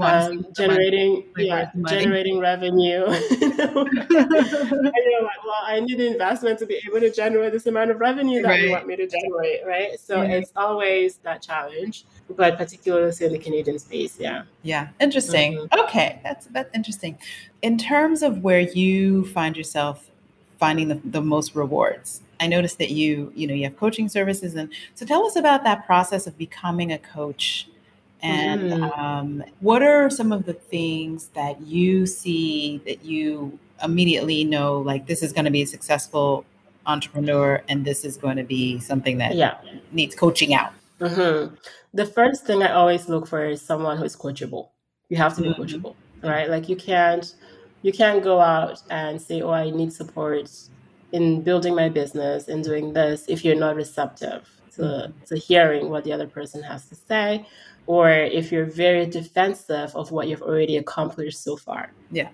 um, 0.00 0.46
generating, 0.56 1.24
yeah, 1.36 1.70
generating 1.88 2.38
revenue. 2.38 3.04
and 3.06 3.22
you're 4.10 5.22
like, 5.22 5.44
well, 5.44 5.62
I 5.64 5.80
need 5.80 6.00
investment 6.00 6.58
to 6.60 6.66
be 6.66 6.80
able 6.86 7.00
to 7.00 7.10
generate 7.10 7.52
this 7.52 7.66
amount 7.66 7.90
of 7.90 8.00
revenue 8.00 8.42
that 8.42 8.48
right. 8.48 8.62
you 8.62 8.70
want 8.70 8.86
me 8.86 8.96
to 8.96 9.06
generate, 9.06 9.66
right? 9.66 9.98
So 10.00 10.22
it's 10.22 10.52
always 10.56 11.18
that 11.18 11.42
challenge, 11.42 12.04
but 12.30 12.56
particularly 12.56 13.12
in 13.20 13.32
the 13.32 13.38
Canadian 13.38 13.78
space, 13.78 14.18
yeah. 14.18 14.42
Yeah, 14.62 14.88
interesting. 15.00 15.54
Mm-hmm. 15.54 15.80
Okay, 15.80 16.20
that's 16.24 16.46
that's 16.46 16.74
interesting. 16.74 17.18
In 17.62 17.78
terms 17.78 18.22
of 18.22 18.42
where 18.42 18.60
you 18.60 19.26
find 19.26 19.56
yourself 19.56 20.10
finding 20.58 20.88
the, 20.88 21.00
the 21.04 21.20
most 21.20 21.54
rewards 21.54 22.22
i 22.40 22.46
noticed 22.46 22.78
that 22.78 22.90
you 22.90 23.32
you 23.34 23.46
know 23.46 23.54
you 23.54 23.64
have 23.64 23.76
coaching 23.76 24.08
services 24.08 24.54
and 24.54 24.68
so 24.94 25.06
tell 25.06 25.24
us 25.26 25.36
about 25.36 25.64
that 25.64 25.86
process 25.86 26.26
of 26.26 26.36
becoming 26.38 26.92
a 26.92 26.98
coach 26.98 27.68
and 28.22 28.72
mm. 28.72 28.98
um, 28.98 29.44
what 29.60 29.82
are 29.82 30.08
some 30.08 30.32
of 30.32 30.46
the 30.46 30.54
things 30.54 31.28
that 31.28 31.60
you 31.60 32.06
see 32.06 32.80
that 32.86 33.04
you 33.04 33.58
immediately 33.82 34.44
know 34.44 34.78
like 34.78 35.06
this 35.06 35.22
is 35.22 35.32
going 35.32 35.44
to 35.44 35.50
be 35.50 35.62
a 35.62 35.66
successful 35.66 36.44
entrepreneur 36.86 37.62
and 37.68 37.84
this 37.84 38.04
is 38.04 38.16
going 38.16 38.36
to 38.36 38.44
be 38.44 38.78
something 38.78 39.18
that 39.18 39.34
yeah. 39.34 39.58
needs 39.92 40.14
coaching 40.14 40.54
out 40.54 40.72
mm-hmm. 40.98 41.54
the 41.92 42.06
first 42.06 42.46
thing 42.46 42.62
i 42.62 42.72
always 42.72 43.08
look 43.08 43.26
for 43.26 43.44
is 43.44 43.60
someone 43.60 43.96
who 43.98 44.04
is 44.04 44.16
coachable 44.16 44.68
you 45.08 45.16
have 45.16 45.34
to 45.34 45.42
be 45.42 45.48
mm-hmm. 45.48 45.62
coachable 45.62 45.94
right 46.22 46.48
like 46.48 46.68
you 46.68 46.76
can't 46.76 47.34
you 47.86 47.92
can't 47.92 48.24
go 48.24 48.40
out 48.40 48.82
and 48.90 49.22
say, 49.22 49.42
oh, 49.42 49.52
I 49.52 49.70
need 49.70 49.92
support 49.92 50.50
in 51.12 51.42
building 51.42 51.72
my 51.76 51.88
business 51.88 52.48
and 52.48 52.64
doing 52.64 52.92
this 52.92 53.24
if 53.28 53.44
you're 53.44 53.54
not 53.54 53.76
receptive 53.76 54.42
to, 54.74 54.82
mm-hmm. 54.82 55.24
to 55.26 55.36
hearing 55.36 55.88
what 55.88 56.02
the 56.02 56.12
other 56.12 56.26
person 56.26 56.64
has 56.64 56.88
to 56.88 56.96
say, 56.96 57.46
or 57.86 58.10
if 58.10 58.50
you're 58.50 58.64
very 58.64 59.06
defensive 59.06 59.94
of 59.94 60.10
what 60.10 60.26
you've 60.26 60.42
already 60.42 60.78
accomplished 60.78 61.40
so 61.44 61.56
far. 61.56 61.92
Yeah 62.10 62.30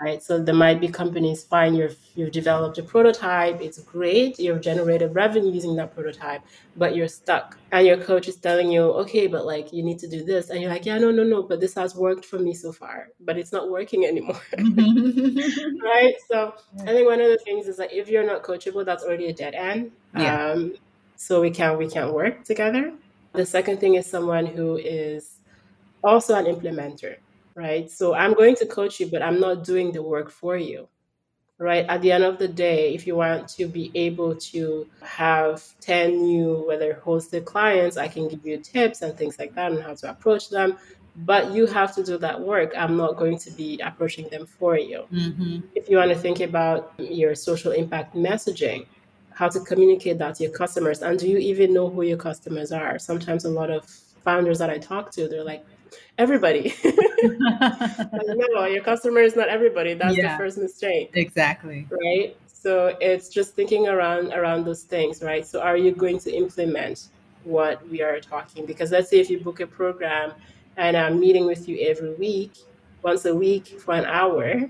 right? 0.00 0.22
So 0.22 0.42
there 0.42 0.54
might 0.54 0.80
be 0.80 0.88
companies 0.88 1.44
fine, 1.44 1.74
you've 1.74 1.96
you've 2.14 2.32
developed 2.32 2.78
a 2.78 2.82
prototype, 2.82 3.60
it's 3.60 3.78
great, 3.78 4.38
you've 4.38 4.60
generated 4.60 5.14
revenue 5.14 5.52
using 5.52 5.76
that 5.76 5.94
prototype, 5.94 6.42
but 6.76 6.94
you're 6.94 7.08
stuck. 7.08 7.56
And 7.72 7.86
your 7.86 7.96
coach 7.96 8.28
is 8.28 8.36
telling 8.36 8.70
you, 8.70 8.82
okay, 8.82 9.26
but 9.26 9.46
like 9.46 9.72
you 9.72 9.82
need 9.82 9.98
to 10.00 10.08
do 10.08 10.24
this. 10.24 10.50
And 10.50 10.60
you're 10.60 10.70
like, 10.70 10.86
yeah, 10.86 10.98
no, 10.98 11.10
no, 11.10 11.24
no, 11.24 11.42
but 11.42 11.60
this 11.60 11.74
has 11.74 11.94
worked 11.94 12.24
for 12.24 12.38
me 12.38 12.54
so 12.54 12.72
far, 12.72 13.08
but 13.20 13.36
it's 13.36 13.52
not 13.52 13.70
working 13.70 14.04
anymore. 14.04 14.40
right? 14.58 16.14
So 16.28 16.54
I 16.82 16.86
think 16.86 17.06
one 17.08 17.20
of 17.20 17.28
the 17.28 17.40
things 17.44 17.68
is 17.68 17.76
that 17.78 17.92
if 17.92 18.08
you're 18.08 18.26
not 18.26 18.42
coachable, 18.42 18.84
that's 18.84 19.04
already 19.04 19.26
a 19.26 19.32
dead 19.32 19.54
end. 19.54 19.92
Yeah. 20.16 20.50
Um, 20.50 20.74
so 21.16 21.40
we 21.40 21.50
can't 21.50 21.78
we 21.78 21.88
can't 21.88 22.12
work 22.12 22.44
together. 22.44 22.92
The 23.32 23.46
second 23.46 23.80
thing 23.80 23.94
is 23.94 24.06
someone 24.06 24.46
who 24.46 24.76
is 24.76 25.38
also 26.02 26.34
an 26.36 26.44
implementer 26.44 27.16
right? 27.54 27.90
So 27.90 28.14
I'm 28.14 28.34
going 28.34 28.56
to 28.56 28.66
coach 28.66 29.00
you, 29.00 29.06
but 29.06 29.22
I'm 29.22 29.40
not 29.40 29.64
doing 29.64 29.92
the 29.92 30.02
work 30.02 30.30
for 30.30 30.56
you, 30.56 30.88
right? 31.58 31.86
At 31.88 32.02
the 32.02 32.12
end 32.12 32.24
of 32.24 32.38
the 32.38 32.48
day, 32.48 32.94
if 32.94 33.06
you 33.06 33.16
want 33.16 33.48
to 33.50 33.66
be 33.66 33.90
able 33.94 34.34
to 34.36 34.86
have 35.02 35.62
10 35.80 36.22
new, 36.22 36.64
whether 36.66 37.00
hosted 37.04 37.44
clients, 37.44 37.96
I 37.96 38.08
can 38.08 38.28
give 38.28 38.44
you 38.44 38.58
tips 38.58 39.02
and 39.02 39.16
things 39.16 39.38
like 39.38 39.54
that 39.54 39.72
on 39.72 39.80
how 39.80 39.94
to 39.94 40.10
approach 40.10 40.50
them. 40.50 40.76
But 41.16 41.52
you 41.52 41.66
have 41.66 41.94
to 41.94 42.02
do 42.02 42.18
that 42.18 42.40
work. 42.40 42.72
I'm 42.76 42.96
not 42.96 43.16
going 43.16 43.38
to 43.38 43.50
be 43.52 43.78
approaching 43.78 44.28
them 44.30 44.46
for 44.46 44.76
you. 44.76 45.04
Mm-hmm. 45.12 45.60
If 45.76 45.88
you 45.88 45.98
want 45.98 46.10
to 46.10 46.18
think 46.18 46.40
about 46.40 46.92
your 46.98 47.36
social 47.36 47.70
impact 47.70 48.16
messaging, 48.16 48.86
how 49.30 49.48
to 49.48 49.60
communicate 49.60 50.18
that 50.18 50.36
to 50.36 50.44
your 50.44 50.52
customers, 50.52 51.02
and 51.02 51.16
do 51.16 51.28
you 51.28 51.38
even 51.38 51.72
know 51.72 51.88
who 51.88 52.02
your 52.02 52.16
customers 52.16 52.72
are? 52.72 52.98
Sometimes 52.98 53.44
a 53.44 53.48
lot 53.48 53.70
of 53.70 53.84
founders 54.24 54.58
that 54.58 54.70
I 54.70 54.78
talk 54.78 55.12
to, 55.12 55.28
they're 55.28 55.44
like, 55.44 55.64
everybody. 56.18 56.74
no, 57.22 58.64
your 58.66 58.82
customer 58.82 59.20
is 59.20 59.36
not 59.36 59.48
everybody. 59.48 59.94
That's 59.94 60.16
yeah, 60.16 60.32
the 60.32 60.38
first 60.38 60.58
mistake. 60.58 61.10
Exactly. 61.14 61.86
Right. 61.90 62.36
So 62.46 62.96
it's 63.00 63.28
just 63.28 63.54
thinking 63.54 63.88
around 63.88 64.32
around 64.32 64.64
those 64.64 64.84
things, 64.84 65.22
right? 65.22 65.46
So 65.46 65.60
are 65.60 65.76
you 65.76 65.92
going 65.92 66.18
to 66.20 66.34
implement 66.34 67.08
what 67.44 67.86
we 67.88 68.02
are 68.02 68.20
talking? 68.20 68.64
Because 68.64 68.90
let's 68.90 69.10
say 69.10 69.20
if 69.20 69.28
you 69.28 69.38
book 69.38 69.60
a 69.60 69.66
program 69.66 70.32
and 70.76 70.96
I'm 70.96 71.20
meeting 71.20 71.46
with 71.46 71.68
you 71.68 71.78
every 71.86 72.14
week, 72.14 72.52
once 73.02 73.26
a 73.26 73.34
week 73.34 73.66
for 73.66 73.94
an 73.94 74.06
hour, 74.06 74.68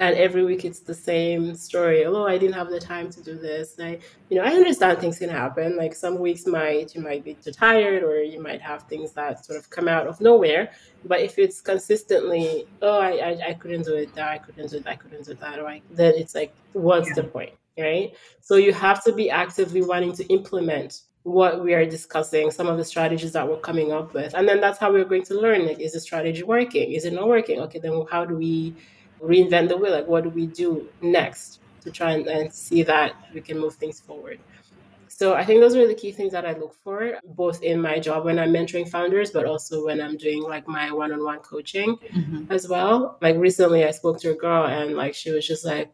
and 0.00 0.16
every 0.16 0.44
week 0.44 0.64
it's 0.64 0.80
the 0.80 0.94
same 0.94 1.54
story 1.54 2.04
oh 2.04 2.26
i 2.26 2.36
didn't 2.36 2.54
have 2.54 2.68
the 2.68 2.80
time 2.80 3.08
to 3.08 3.22
do 3.22 3.34
this 3.36 3.78
and 3.78 3.88
i 3.88 3.98
you 4.28 4.36
know 4.36 4.42
i 4.42 4.48
understand 4.48 4.98
things 4.98 5.18
can 5.18 5.28
happen 5.28 5.76
like 5.76 5.94
some 5.94 6.18
weeks 6.18 6.46
might 6.46 6.94
you 6.94 7.00
might 7.00 7.22
be 7.24 7.34
too 7.34 7.52
tired 7.52 8.02
or 8.02 8.20
you 8.22 8.40
might 8.40 8.60
have 8.60 8.82
things 8.84 9.12
that 9.12 9.44
sort 9.44 9.58
of 9.58 9.70
come 9.70 9.86
out 9.86 10.06
of 10.06 10.20
nowhere 10.20 10.70
but 11.04 11.20
if 11.20 11.38
it's 11.38 11.60
consistently 11.60 12.66
oh 12.82 12.98
i 12.98 13.10
i, 13.10 13.48
I 13.50 13.54
couldn't 13.54 13.84
do 13.84 13.94
it 13.94 14.14
that 14.14 14.28
i 14.28 14.38
couldn't 14.38 14.70
do 14.70 14.78
it 14.78 14.86
i 14.86 14.96
couldn't 14.96 15.24
do 15.24 15.34
that 15.34 15.58
or 15.58 15.68
I, 15.68 15.80
then 15.90 16.14
it's 16.16 16.34
like 16.34 16.52
what's 16.72 17.08
yeah. 17.08 17.14
the 17.14 17.24
point 17.24 17.52
right 17.78 18.12
so 18.40 18.56
you 18.56 18.72
have 18.72 19.02
to 19.04 19.12
be 19.12 19.30
actively 19.30 19.82
wanting 19.82 20.12
to 20.14 20.24
implement 20.26 21.02
what 21.24 21.64
we 21.64 21.72
are 21.72 21.86
discussing, 21.86 22.50
some 22.50 22.66
of 22.66 22.76
the 22.76 22.84
strategies 22.84 23.32
that 23.32 23.48
we're 23.48 23.56
coming 23.56 23.92
up 23.92 24.12
with. 24.12 24.34
And 24.34 24.46
then 24.46 24.60
that's 24.60 24.78
how 24.78 24.92
we're 24.92 25.06
going 25.06 25.24
to 25.24 25.40
learn. 25.40 25.66
Like, 25.66 25.80
is 25.80 25.94
the 25.94 26.00
strategy 26.00 26.42
working? 26.42 26.92
Is 26.92 27.06
it 27.06 27.14
not 27.14 27.28
working? 27.28 27.60
Okay, 27.60 27.78
then 27.78 28.04
how 28.10 28.26
do 28.26 28.36
we 28.36 28.74
reinvent 29.24 29.68
the 29.68 29.76
wheel. 29.76 29.92
Like, 29.92 30.06
what 30.06 30.24
do 30.24 30.30
we 30.30 30.46
do 30.46 30.88
next 31.00 31.60
to 31.82 31.90
try 31.90 32.12
and, 32.12 32.26
and 32.26 32.52
see 32.52 32.82
that 32.84 33.14
we 33.32 33.40
can 33.40 33.58
move 33.58 33.74
things 33.74 34.00
forward? 34.00 34.38
So 35.16 35.34
I 35.34 35.44
think 35.44 35.60
those 35.60 35.76
are 35.76 35.86
the 35.86 35.94
key 35.94 36.10
things 36.10 36.32
that 36.32 36.44
I 36.44 36.54
look 36.54 36.74
for, 36.82 37.20
both 37.24 37.62
in 37.62 37.80
my 37.80 38.00
job 38.00 38.24
when 38.24 38.36
I'm 38.36 38.52
mentoring 38.52 38.88
founders, 38.88 39.30
but 39.30 39.46
also 39.46 39.86
when 39.86 40.00
I'm 40.00 40.16
doing 40.16 40.42
like 40.42 40.66
my 40.66 40.90
one-on-one 40.90 41.38
coaching 41.38 41.98
mm-hmm. 41.98 42.50
as 42.50 42.68
well. 42.68 43.16
Like 43.20 43.36
recently, 43.36 43.84
I 43.84 43.92
spoke 43.92 44.18
to 44.22 44.32
a 44.32 44.34
girl 44.34 44.66
and 44.66 44.96
like 44.96 45.14
she 45.14 45.30
was 45.30 45.46
just 45.46 45.64
like, 45.64 45.92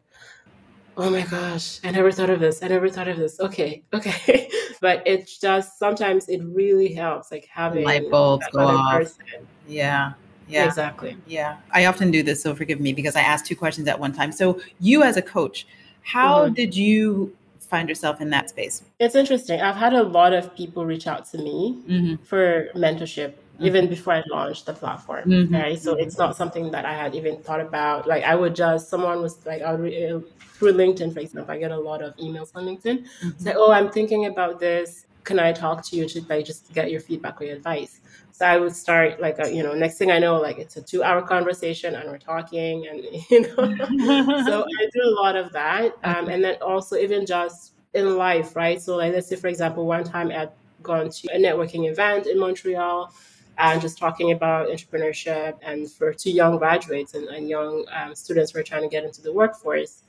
"Oh 0.97 1.11
my 1.11 1.21
gosh, 1.21 1.79
I 1.83 1.91
never 1.91 2.11
thought 2.11 2.31
of 2.31 2.39
this. 2.39 2.63
I 2.63 2.67
never 2.69 2.89
thought 2.89 3.07
of 3.07 3.17
this." 3.17 3.39
Okay, 3.39 3.83
okay, 3.93 4.49
but 4.81 5.03
it's 5.05 5.37
just 5.37 5.77
sometimes 5.77 6.27
it 6.27 6.41
really 6.43 6.91
helps, 6.91 7.31
like 7.31 7.45
having 7.45 7.85
light 7.85 8.09
bulbs 8.09 8.47
go 8.51 8.61
off. 8.61 8.91
Person. 8.91 9.25
Yeah, 9.67 10.13
yeah. 10.51 10.65
Exactly. 10.65 11.17
Yeah. 11.27 11.57
I 11.71 11.85
often 11.85 12.11
do 12.11 12.23
this, 12.23 12.41
so 12.41 12.53
forgive 12.55 12.79
me 12.79 12.93
because 12.93 13.15
I 13.15 13.21
asked 13.21 13.45
two 13.45 13.55
questions 13.55 13.87
at 13.87 13.99
one 13.99 14.13
time. 14.13 14.31
So, 14.31 14.59
you 14.79 15.03
as 15.03 15.17
a 15.17 15.21
coach, 15.21 15.67
how 16.03 16.45
mm-hmm. 16.45 16.53
did 16.53 16.75
you 16.75 17.35
find 17.71 17.87
yourself 17.87 18.19
in 18.19 18.29
that 18.31 18.49
space? 18.49 18.83
It's 18.99 19.15
interesting. 19.15 19.61
I've 19.61 19.77
had 19.77 19.93
a 19.93 20.03
lot 20.03 20.33
of 20.33 20.53
people 20.55 20.85
reach 20.85 21.07
out 21.07 21.25
to 21.31 21.37
me 21.37 21.81
mm-hmm. 21.87 22.23
for 22.23 22.67
mentorship 22.75 23.31
mm-hmm. 23.31 23.65
even 23.65 23.87
before 23.87 24.13
I 24.15 24.23
launched 24.29 24.65
the 24.65 24.73
platform. 24.73 25.29
Mm-hmm. 25.29 25.55
Right. 25.55 25.79
So 25.79 25.95
it's 25.95 26.17
not 26.17 26.35
something 26.35 26.69
that 26.71 26.85
I 26.85 26.93
had 26.93 27.15
even 27.15 27.37
thought 27.41 27.61
about. 27.61 28.07
Like 28.07 28.23
I 28.23 28.35
would 28.35 28.55
just, 28.55 28.89
someone 28.89 29.21
was 29.21 29.43
like, 29.45 29.61
I 29.61 29.73
would, 29.73 29.93
uh, 29.93 30.19
through 30.55 30.73
LinkedIn, 30.73 31.13
for 31.13 31.21
example, 31.21 31.51
I 31.53 31.57
get 31.57 31.71
a 31.71 31.79
lot 31.79 32.01
of 32.03 32.15
emails 32.17 32.51
on 32.53 32.65
LinkedIn. 32.65 33.05
Mm-hmm. 33.05 33.29
Say, 33.39 33.53
oh, 33.55 33.71
I'm 33.71 33.89
thinking 33.89 34.25
about 34.25 34.59
this. 34.59 35.05
Can 35.23 35.39
I 35.39 35.51
talk 35.51 35.83
to 35.85 35.95
you 35.95 36.07
to 36.09 36.21
like 36.29 36.45
just 36.45 36.73
get 36.73 36.91
your 36.91 36.99
feedback 36.99 37.41
or 37.41 37.45
your 37.45 37.55
advice? 37.55 37.99
So 38.31 38.45
I 38.45 38.57
would 38.57 38.75
start 38.75 39.21
like, 39.21 39.37
a, 39.39 39.43
uh, 39.43 39.47
you 39.47 39.61
know, 39.61 39.73
next 39.73 39.97
thing 39.97 40.09
I 40.09 40.17
know, 40.17 40.37
like 40.39 40.57
it's 40.57 40.75
a 40.77 40.81
two 40.81 41.03
hour 41.03 41.21
conversation 41.21 41.95
and 41.95 42.09
we're 42.09 42.17
talking 42.17 42.87
and, 42.87 43.03
you 43.29 43.41
know, 43.41 43.55
so 44.45 44.63
I 44.63 44.89
do 44.93 45.01
a 45.05 45.13
lot 45.21 45.35
of 45.35 45.51
that. 45.51 45.93
Um, 46.03 46.27
and 46.27 46.43
then 46.43 46.55
also 46.61 46.95
even 46.95 47.25
just 47.25 47.73
in 47.93 48.17
life, 48.17 48.55
right? 48.55 48.81
So 48.81 48.95
like, 48.95 49.13
let's 49.13 49.27
say, 49.27 49.35
for 49.35 49.47
example, 49.47 49.85
one 49.85 50.03
time 50.03 50.31
I'd 50.31 50.49
gone 50.81 51.09
to 51.09 51.27
a 51.33 51.37
networking 51.37 51.89
event 51.89 52.25
in 52.27 52.39
Montreal 52.39 53.13
and 53.57 53.81
just 53.81 53.97
talking 53.97 54.31
about 54.31 54.69
entrepreneurship 54.69 55.57
and 55.61 55.91
for 55.91 56.13
two 56.13 56.31
young 56.31 56.57
graduates 56.57 57.13
and, 57.13 57.27
and 57.27 57.47
young 57.47 57.85
um, 57.91 58.15
students 58.15 58.51
who 58.51 58.59
are 58.59 58.63
trying 58.63 58.81
to 58.81 58.87
get 58.87 59.03
into 59.03 59.21
the 59.21 59.31
workforce. 59.31 60.03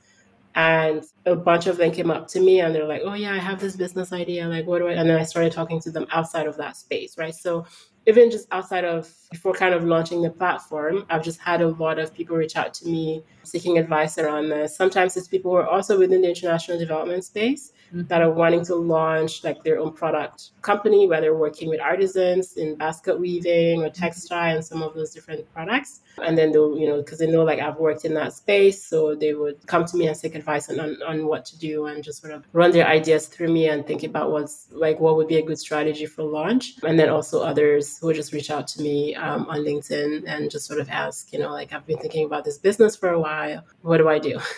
And 0.55 1.03
a 1.25 1.35
bunch 1.35 1.65
of 1.65 1.77
them 1.77 1.91
came 1.91 2.11
up 2.11 2.27
to 2.29 2.39
me 2.39 2.61
and 2.61 2.75
they're 2.75 2.87
like, 2.87 3.01
oh, 3.03 3.15
yeah, 3.15 3.33
I 3.33 3.39
have 3.39 3.59
this 3.59 3.75
business 3.75 4.13
idea. 4.13 4.47
Like, 4.47 4.67
what 4.67 4.79
do 4.79 4.87
I? 4.87 4.91
And 4.91 5.09
then 5.09 5.19
I 5.19 5.23
started 5.23 5.51
talking 5.51 5.79
to 5.81 5.91
them 5.91 6.05
outside 6.11 6.45
of 6.45 6.57
that 6.57 6.77
space, 6.77 7.17
right? 7.17 7.33
So 7.33 7.65
even 8.05 8.29
just 8.29 8.47
outside 8.51 8.83
of 8.83 9.11
before 9.31 9.53
kind 9.53 9.73
of 9.73 9.83
launching 9.83 10.21
the 10.21 10.29
platform, 10.29 11.05
I've 11.09 11.23
just 11.23 11.39
had 11.39 11.61
a 11.61 11.69
lot 11.69 11.97
of 11.97 12.13
people 12.13 12.35
reach 12.35 12.55
out 12.55 12.73
to 12.75 12.85
me 12.85 13.23
seeking 13.43 13.77
advice 13.77 14.17
around 14.17 14.49
this. 14.49 14.75
Sometimes 14.75 15.17
it's 15.17 15.27
people 15.27 15.51
who 15.51 15.57
are 15.57 15.67
also 15.67 15.97
within 15.97 16.21
the 16.21 16.29
international 16.29 16.77
development 16.77 17.23
space. 17.23 17.71
That 17.93 18.21
are 18.21 18.31
wanting 18.31 18.65
to 18.65 18.75
launch 18.75 19.43
like 19.43 19.63
their 19.63 19.79
own 19.79 19.93
product 19.93 20.49
company, 20.61 21.07
whether 21.07 21.35
working 21.35 21.69
with 21.69 21.79
artisans 21.79 22.57
in 22.57 22.75
basket 22.75 23.19
weaving 23.19 23.83
or 23.83 23.89
textile 23.89 24.55
and 24.55 24.65
some 24.65 24.81
of 24.81 24.95
those 24.95 25.13
different 25.13 25.51
products. 25.53 26.01
And 26.23 26.37
then 26.37 26.51
they'll, 26.51 26.77
you 26.77 26.87
know, 26.87 26.97
because 26.97 27.19
they 27.19 27.27
know 27.27 27.43
like 27.43 27.59
I've 27.59 27.77
worked 27.77 28.03
in 28.03 28.15
that 28.15 28.33
space. 28.33 28.83
So 28.83 29.13
they 29.13 29.33
would 29.33 29.65
come 29.67 29.85
to 29.85 29.97
me 29.97 30.07
and 30.07 30.17
seek 30.17 30.33
advice 30.33 30.69
on, 30.69 30.79
on, 30.79 30.97
on 31.05 31.27
what 31.27 31.45
to 31.45 31.59
do 31.59 31.85
and 31.85 32.03
just 32.03 32.21
sort 32.21 32.33
of 32.33 32.45
run 32.51 32.71
their 32.71 32.87
ideas 32.87 33.27
through 33.27 33.51
me 33.51 33.69
and 33.69 33.85
think 33.85 34.03
about 34.03 34.31
what's 34.31 34.67
like 34.71 34.99
what 34.99 35.15
would 35.15 35.27
be 35.27 35.37
a 35.37 35.45
good 35.45 35.59
strategy 35.59 36.07
for 36.07 36.23
launch. 36.23 36.73
And 36.83 36.97
then 36.97 37.09
also 37.09 37.43
others 37.43 37.99
who 37.99 38.11
just 38.13 38.33
reach 38.33 38.49
out 38.49 38.67
to 38.69 38.81
me 38.81 39.13
um, 39.15 39.45
on 39.47 39.59
LinkedIn 39.59 40.23
and 40.25 40.49
just 40.49 40.65
sort 40.65 40.79
of 40.79 40.89
ask, 40.89 41.31
you 41.31 41.39
know, 41.39 41.51
like 41.51 41.73
I've 41.73 41.85
been 41.85 41.99
thinking 41.99 42.25
about 42.25 42.43
this 42.43 42.57
business 42.57 42.95
for 42.95 43.09
a 43.09 43.19
while. 43.19 43.63
What 43.81 43.97
do 43.97 44.09
I 44.09 44.17
do? 44.17 44.39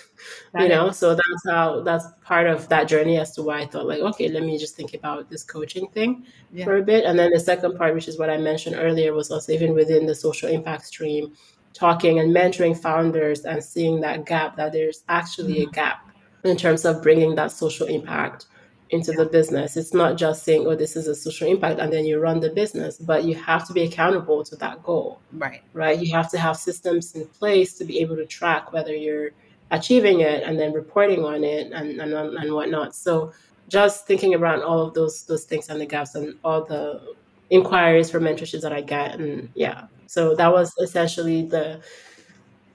you 0.59 0.67
know 0.67 0.91
so 0.91 1.13
that's 1.13 1.43
how 1.49 1.81
that's 1.81 2.05
part 2.23 2.47
of 2.47 2.67
that 2.69 2.87
journey 2.87 3.17
as 3.17 3.33
to 3.33 3.43
why 3.43 3.59
i 3.59 3.65
thought 3.65 3.85
like 3.85 3.99
okay 3.99 4.27
let 4.29 4.43
me 4.43 4.57
just 4.57 4.75
think 4.75 4.93
about 4.93 5.29
this 5.29 5.43
coaching 5.43 5.87
thing 5.89 6.25
yeah. 6.51 6.63
for 6.63 6.77
a 6.77 6.81
bit 6.81 7.05
and 7.05 7.17
then 7.17 7.31
the 7.31 7.39
second 7.39 7.77
part 7.77 7.93
which 7.93 8.07
is 8.07 8.17
what 8.17 8.29
i 8.29 8.37
mentioned 8.37 8.75
earlier 8.77 9.13
was 9.13 9.31
also 9.31 9.51
even 9.51 9.73
within 9.73 10.05
the 10.05 10.15
social 10.15 10.49
impact 10.49 10.85
stream 10.85 11.33
talking 11.73 12.19
and 12.19 12.33
mentoring 12.33 12.77
founders 12.77 13.41
and 13.41 13.63
seeing 13.63 13.99
that 14.01 14.25
gap 14.25 14.55
that 14.55 14.71
there's 14.71 15.03
actually 15.09 15.55
mm-hmm. 15.55 15.69
a 15.69 15.73
gap 15.73 16.09
in 16.43 16.55
terms 16.55 16.85
of 16.85 17.03
bringing 17.03 17.35
that 17.35 17.51
social 17.51 17.87
impact 17.87 18.45
into 18.91 19.11
yeah. 19.11 19.17
the 19.17 19.25
business. 19.25 19.77
It's 19.77 19.93
not 19.93 20.17
just 20.17 20.43
saying, 20.43 20.65
oh, 20.67 20.75
this 20.75 20.95
is 20.95 21.07
a 21.07 21.15
social 21.15 21.47
impact, 21.47 21.79
and 21.79 21.91
then 21.91 22.05
you 22.05 22.19
run 22.19 22.39
the 22.39 22.49
business, 22.49 22.97
but 22.97 23.23
you 23.23 23.35
have 23.35 23.67
to 23.67 23.73
be 23.73 23.83
accountable 23.83 24.43
to 24.43 24.55
that 24.57 24.83
goal. 24.83 25.19
Right. 25.33 25.61
Right. 25.73 25.99
You 25.99 26.13
have 26.13 26.29
to 26.31 26.37
have 26.37 26.57
systems 26.57 27.15
in 27.15 27.25
place 27.27 27.73
to 27.79 27.85
be 27.85 27.99
able 27.99 28.15
to 28.17 28.25
track 28.25 28.71
whether 28.73 28.95
you're 28.95 29.31
achieving 29.71 30.19
it 30.21 30.43
and 30.43 30.59
then 30.59 30.73
reporting 30.73 31.23
on 31.23 31.43
it 31.43 31.71
and, 31.71 31.99
and, 31.99 32.13
and 32.13 32.53
whatnot. 32.53 32.95
So 32.95 33.33
just 33.67 34.05
thinking 34.05 34.35
around 34.35 34.61
all 34.61 34.81
of 34.81 34.93
those 34.93 35.23
those 35.23 35.45
things 35.45 35.69
and 35.69 35.81
the 35.81 35.85
gaps 35.85 36.15
and 36.15 36.35
all 36.43 36.63
the 36.63 37.01
inquiries 37.49 38.09
for 38.09 38.19
mentorships 38.19 38.61
that 38.61 38.73
I 38.73 38.81
get 38.81 39.19
and 39.19 39.49
yeah. 39.55 39.87
So 40.07 40.35
that 40.35 40.51
was 40.51 40.73
essentially 40.79 41.43
the 41.43 41.81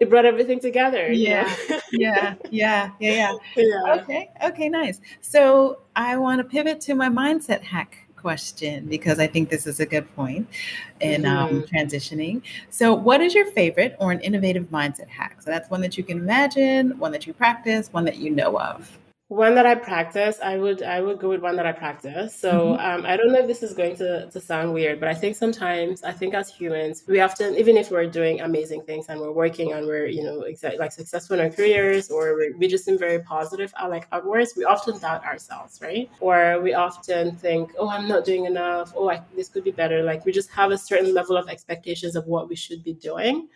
it 0.01 0.09
brought 0.09 0.25
everything 0.25 0.59
together. 0.61 1.13
Yeah. 1.13 1.55
yeah. 1.69 1.81
Yeah. 1.93 2.35
Yeah. 2.51 2.91
Yeah. 2.99 3.37
Yeah. 3.57 3.97
Okay. 4.01 4.31
Okay. 4.43 4.69
Nice. 4.69 5.01
So 5.21 5.81
I 5.95 6.17
want 6.17 6.39
to 6.39 6.45
pivot 6.45 6.81
to 6.83 6.95
my 6.95 7.09
mindset 7.09 7.63
hack 7.63 8.07
question 8.21 8.87
because 8.87 9.19
I 9.19 9.27
think 9.27 9.51
this 9.51 9.67
is 9.67 9.81
a 9.81 9.87
good 9.87 10.15
point 10.15 10.47
in 11.01 11.25
um, 11.25 11.49
mm-hmm. 11.49 11.57
um, 11.57 11.63
transitioning. 11.65 12.43
So, 12.71 12.95
what 12.95 13.21
is 13.21 13.35
your 13.35 13.47
favorite 13.53 13.97
or 13.99 14.13
an 14.13 14.21
innovative 14.21 14.71
mindset 14.71 15.09
hack? 15.09 15.43
So, 15.43 15.51
that's 15.51 15.71
one 15.71 15.81
that 15.81 15.97
you 15.97 16.05
can 16.05 16.19
imagine, 16.19 16.99
one 16.99 17.13
that 17.13 17.27
you 17.27 17.33
practice, 17.33 17.89
one 17.93 18.05
that 18.05 18.17
you 18.17 18.31
know 18.31 18.59
of. 18.59 18.99
One 19.31 19.55
that 19.55 19.65
I 19.65 19.77
practice, 19.77 20.41
I 20.43 20.59
would 20.59 20.83
I 20.83 21.01
would 21.01 21.21
go 21.21 21.29
with 21.29 21.41
one 21.41 21.55
that 21.55 21.65
I 21.65 21.71
practice. 21.71 22.35
So 22.35 22.51
mm-hmm. 22.51 22.85
um, 22.85 23.07
I 23.07 23.17
don't 23.17 23.31
know 23.31 23.39
if 23.39 23.47
this 23.47 23.63
is 23.63 23.75
going 23.75 23.95
to, 23.99 24.29
to 24.29 24.41
sound 24.41 24.75
weird, 24.75 24.99
but 24.99 25.09
I 25.09 25.15
think 25.15 25.37
sometimes 25.37 26.03
I 26.03 26.11
think 26.11 26.35
as 26.35 26.53
humans 26.53 27.05
we 27.07 27.21
often 27.21 27.55
even 27.55 27.77
if 27.77 27.93
we're 27.93 28.09
doing 28.09 28.41
amazing 28.41 28.83
things 28.83 29.07
and 29.09 29.21
we're 29.21 29.31
working 29.31 29.71
and 29.71 29.87
we're 29.87 30.07
you 30.07 30.25
know 30.25 30.43
exa- 30.51 30.81
like 30.81 30.91
successful 30.91 31.39
in 31.39 31.45
our 31.45 31.49
careers 31.49 32.11
or 32.11 32.41
we 32.59 32.67
just 32.67 32.85
seem 32.85 32.99
very 32.99 33.21
positive 33.21 33.73
uh, 33.81 33.89
like 33.89 34.09
outwards, 34.11 34.55
we 34.57 34.65
often 34.65 34.99
doubt 34.99 35.25
ourselves, 35.25 35.79
right? 35.81 36.11
Or 36.19 36.61
we 36.61 36.75
often 36.75 37.37
think, 37.37 37.71
oh, 37.79 37.89
I'm 37.89 38.09
not 38.09 38.25
doing 38.25 38.47
enough. 38.47 38.93
Oh, 38.97 39.11
I, 39.11 39.23
this 39.37 39.49
could 39.49 39.63
be 39.63 39.71
better. 39.71 40.03
Like 40.03 40.27
we 40.27 40.33
just 40.33 40.51
have 40.51 40.73
a 40.73 40.79
certain 40.79 41.15
level 41.15 41.37
of 41.37 41.49
expectations 41.49 42.17
of 42.17 42.27
what 42.27 42.49
we 42.49 42.57
should 42.57 42.83
be 42.83 42.95
doing. 42.95 43.47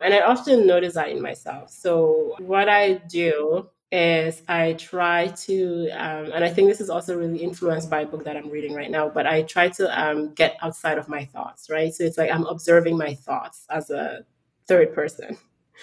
And 0.00 0.14
I 0.14 0.20
often 0.20 0.64
notice 0.64 0.94
that 0.94 1.08
in 1.08 1.20
myself. 1.20 1.70
So, 1.70 2.34
what 2.38 2.68
I 2.68 2.94
do 3.08 3.68
is 3.94 4.42
I 4.48 4.72
try 4.72 5.28
to, 5.28 5.88
um, 5.90 6.32
and 6.32 6.44
I 6.44 6.50
think 6.50 6.68
this 6.68 6.80
is 6.80 6.90
also 6.90 7.16
really 7.16 7.38
influenced 7.38 7.88
by 7.88 8.00
a 8.00 8.06
book 8.06 8.24
that 8.24 8.36
I'm 8.36 8.50
reading 8.50 8.74
right 8.74 8.90
now, 8.90 9.08
but 9.08 9.24
I 9.24 9.42
try 9.42 9.68
to 9.68 9.86
um, 10.02 10.34
get 10.34 10.56
outside 10.62 10.98
of 10.98 11.08
my 11.08 11.24
thoughts, 11.26 11.70
right? 11.70 11.94
So 11.94 12.02
it's 12.02 12.18
like 12.18 12.28
I'm 12.30 12.44
observing 12.46 12.98
my 12.98 13.14
thoughts 13.14 13.66
as 13.70 13.90
a 13.90 14.24
third 14.66 14.92
person 14.94 15.38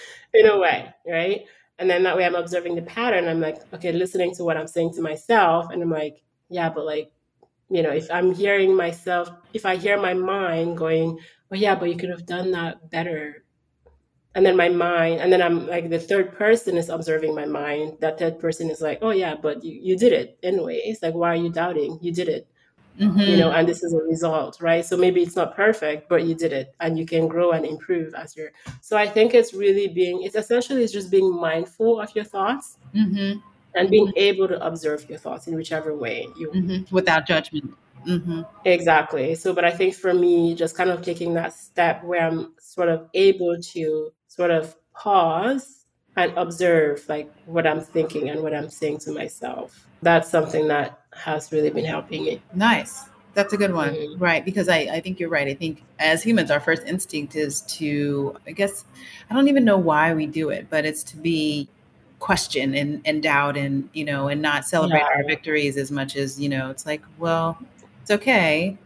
in 0.33 0.45
a 0.45 0.59
way, 0.59 0.93
right? 1.07 1.45
And 1.79 1.89
then 1.89 2.03
that 2.03 2.17
way 2.17 2.25
I'm 2.25 2.35
observing 2.35 2.75
the 2.75 2.81
pattern. 2.81 3.29
I'm 3.29 3.39
like, 3.39 3.61
okay, 3.73 3.93
listening 3.93 4.35
to 4.35 4.43
what 4.43 4.57
I'm 4.57 4.67
saying 4.67 4.93
to 4.95 5.01
myself. 5.01 5.67
And 5.71 5.81
I'm 5.81 5.89
like, 5.89 6.21
yeah, 6.49 6.69
but 6.69 6.85
like, 6.85 7.13
you 7.69 7.81
know, 7.81 7.91
if 7.91 8.11
I'm 8.11 8.33
hearing 8.33 8.75
myself, 8.75 9.31
if 9.53 9.65
I 9.65 9.77
hear 9.77 9.97
my 9.97 10.13
mind 10.13 10.77
going, 10.77 11.17
oh, 11.49 11.55
yeah, 11.55 11.75
but 11.75 11.89
you 11.89 11.95
could 11.95 12.09
have 12.09 12.25
done 12.25 12.51
that 12.51 12.89
better. 12.91 13.40
And 14.33 14.45
then 14.45 14.55
my 14.55 14.69
mind, 14.69 15.19
and 15.19 15.31
then 15.31 15.41
I'm 15.41 15.67
like, 15.67 15.89
the 15.89 15.99
third 15.99 16.31
person 16.37 16.77
is 16.77 16.87
observing 16.87 17.35
my 17.35 17.45
mind. 17.45 17.97
That 17.99 18.17
third 18.17 18.39
person 18.39 18.69
is 18.69 18.79
like, 18.79 18.99
oh, 19.01 19.09
yeah, 19.09 19.35
but 19.35 19.61
you, 19.61 19.77
you 19.81 19.97
did 19.97 20.13
it 20.13 20.37
anyway. 20.41 20.81
It's 20.85 21.01
like, 21.01 21.13
why 21.13 21.33
are 21.33 21.35
you 21.35 21.49
doubting? 21.49 21.99
You 22.01 22.13
did 22.13 22.29
it. 22.29 22.47
Mm-hmm. 22.99 23.19
you 23.19 23.37
know 23.37 23.51
and 23.51 23.67
this 23.67 23.83
is 23.83 23.93
a 23.93 24.03
result 24.03 24.59
right 24.59 24.85
so 24.85 24.97
maybe 24.97 25.23
it's 25.23 25.35
not 25.37 25.55
perfect 25.55 26.09
but 26.09 26.23
you 26.25 26.35
did 26.35 26.51
it 26.51 26.75
and 26.81 26.99
you 26.99 27.05
can 27.05 27.27
grow 27.27 27.51
and 27.51 27.65
improve 27.65 28.13
as 28.13 28.35
you're 28.35 28.51
so 28.81 28.97
i 28.97 29.07
think 29.07 29.33
it's 29.33 29.53
really 29.53 29.87
being 29.87 30.21
it's 30.23 30.35
essentially 30.35 30.83
it's 30.83 30.91
just 30.91 31.09
being 31.09 31.33
mindful 31.33 32.01
of 32.01 32.13
your 32.13 32.25
thoughts 32.25 32.77
mm-hmm. 32.93 33.39
and 33.75 33.89
being 33.89 34.07
mm-hmm. 34.07 34.17
able 34.17 34.45
to 34.45 34.63
observe 34.63 35.09
your 35.09 35.17
thoughts 35.17 35.47
in 35.47 35.55
whichever 35.55 35.95
way 35.95 36.27
you 36.37 36.51
mm-hmm. 36.51 36.93
without 36.93 37.25
judgment 37.25 37.73
mm-hmm. 38.05 38.41
exactly 38.65 39.35
so 39.35 39.53
but 39.53 39.63
i 39.63 39.71
think 39.71 39.95
for 39.95 40.13
me 40.13 40.53
just 40.53 40.75
kind 40.75 40.89
of 40.89 41.01
taking 41.01 41.33
that 41.33 41.53
step 41.53 42.03
where 42.03 42.27
i'm 42.27 42.53
sort 42.59 42.89
of 42.89 43.07
able 43.13 43.55
to 43.61 44.11
sort 44.41 44.51
of 44.51 44.75
pause 44.93 45.85
and 46.15 46.31
observe 46.37 47.03
like 47.07 47.31
what 47.45 47.65
i'm 47.65 47.81
thinking 47.81 48.29
and 48.29 48.41
what 48.41 48.53
i'm 48.53 48.69
saying 48.69 48.97
to 48.97 49.11
myself 49.11 49.87
that's 50.01 50.29
something 50.29 50.67
that 50.67 50.99
has 51.13 51.51
really 51.51 51.69
been 51.69 51.85
helping 51.85 52.25
me. 52.25 52.41
Nice. 52.53 53.05
That's 53.33 53.53
a 53.53 53.57
good 53.57 53.73
one. 53.73 53.93
Mm-hmm. 53.93 54.21
Right. 54.21 54.43
Because 54.43 54.67
I, 54.67 54.79
I 54.79 54.99
think 54.99 55.19
you're 55.19 55.29
right. 55.29 55.47
I 55.47 55.53
think 55.53 55.83
as 55.99 56.21
humans, 56.23 56.51
our 56.51 56.59
first 56.59 56.83
instinct 56.85 57.35
is 57.35 57.61
to, 57.61 58.35
I 58.45 58.51
guess, 58.51 58.83
I 59.29 59.33
don't 59.33 59.47
even 59.47 59.63
know 59.63 59.77
why 59.77 60.13
we 60.13 60.25
do 60.25 60.49
it, 60.49 60.67
but 60.69 60.85
it's 60.85 61.03
to 61.03 61.17
be 61.17 61.69
question 62.19 62.75
and, 62.75 63.01
and 63.05 63.23
doubt 63.23 63.57
and, 63.57 63.89
you 63.93 64.03
know, 64.03 64.27
and 64.27 64.41
not 64.41 64.65
celebrate 64.65 64.99
yeah. 64.99 65.09
our 65.15 65.23
victories 65.23 65.77
as 65.77 65.91
much 65.91 66.15
as, 66.15 66.39
you 66.39 66.49
know, 66.49 66.69
it's 66.69 66.85
like, 66.85 67.01
well, 67.17 67.57
it's 68.01 68.11
okay. 68.11 68.77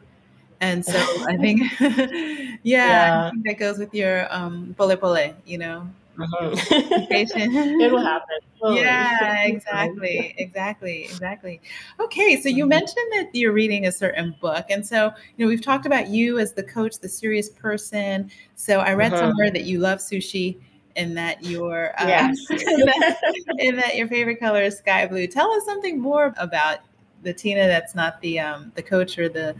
And 0.62 0.86
so 0.86 0.98
I 1.28 1.38
think, 1.38 1.62
yeah, 1.80 2.58
yeah, 2.64 3.28
I 3.28 3.32
think 3.32 3.46
that 3.46 3.60
goes 3.60 3.78
with 3.78 3.94
your 3.94 4.34
um, 4.34 4.74
pole 4.78 4.96
pole, 4.96 5.34
you 5.46 5.58
know, 5.58 5.88
Mm-hmm. 6.18 7.12
it 7.82 7.92
will 7.92 8.02
happen. 8.02 8.38
Yeah, 8.64 9.44
exactly, 9.44 10.34
exactly, 10.38 11.04
exactly. 11.04 11.62
Okay, 12.00 12.42
so 12.42 12.50
you 12.50 12.64
mm-hmm. 12.64 12.70
mentioned 12.70 13.12
that 13.14 13.30
you're 13.34 13.52
reading 13.52 13.86
a 13.86 13.92
certain 13.92 14.36
book, 14.40 14.66
and 14.70 14.86
so 14.86 15.12
you 15.38 15.46
know 15.46 15.50
we've 15.50 15.62
talked 15.62 15.86
about 15.86 16.08
you 16.08 16.40
as 16.40 16.54
the 16.54 16.64
coach, 16.64 17.00
the 17.00 17.10
serious 17.10 17.50
person. 17.50 18.32
So 18.56 18.80
I 18.80 18.94
read 18.94 19.12
mm-hmm. 19.12 19.22
somewhere 19.22 19.52
that 19.52 19.64
you 19.64 19.80
love 19.80 20.00
sushi 20.00 20.58
and 20.96 21.18
that 21.18 21.44
your 21.44 22.00
uh, 22.02 22.08
yes. 22.08 22.38
and, 22.50 22.60
that, 22.60 23.18
and 23.60 23.78
that 23.78 23.96
your 23.98 24.08
favorite 24.08 24.40
color 24.40 24.62
is 24.62 24.78
sky 24.78 25.06
blue. 25.08 25.28
Tell 25.28 25.52
us 25.52 25.66
something 25.66 26.00
more 26.00 26.34
about 26.38 26.80
the 27.24 27.34
Tina 27.34 27.68
that's 27.68 27.96
not 27.96 28.22
the 28.22 28.40
um, 28.40 28.72
the 28.76 28.84
coach 28.84 29.20
or 29.20 29.28
the 29.28 29.56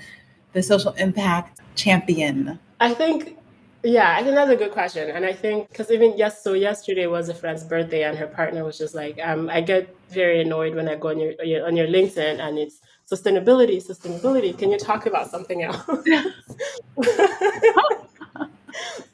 the 0.56 0.64
social 0.64 0.94
impact 0.94 1.62
champion. 1.76 2.58
I 2.80 2.94
think 2.94 3.38
yeah, 3.84 4.16
I 4.18 4.24
think 4.24 4.34
that's 4.34 4.50
a 4.50 4.56
good 4.56 4.72
question. 4.72 5.12
And 5.12 5.24
I 5.26 5.34
think 5.34 5.70
because 5.70 5.92
even 5.92 6.18
yes, 6.18 6.44
so 6.44 6.54
yesterday 6.54 7.06
was 7.06 7.30
a 7.30 7.36
friend's 7.36 7.64
birthday, 7.64 8.04
and 8.04 8.18
her 8.18 8.26
partner 8.26 8.64
was 8.64 8.80
just 8.80 8.96
like, 8.96 9.20
um, 9.22 9.48
I 9.48 9.62
get 9.62 9.96
very 10.10 10.42
annoyed 10.42 10.74
when 10.74 10.90
I 10.90 10.96
go 10.96 11.10
on 11.10 11.20
your 11.20 11.34
on 11.68 11.76
your 11.76 11.86
LinkedIn 11.86 12.40
and 12.40 12.58
it's 12.58 12.82
sustainability, 13.06 13.78
sustainability. 13.78 14.58
Can 14.58 14.72
you 14.72 14.80
talk 14.80 15.06
about 15.06 15.30
something 15.30 15.62
else? 15.62 15.86
so, 15.86 16.02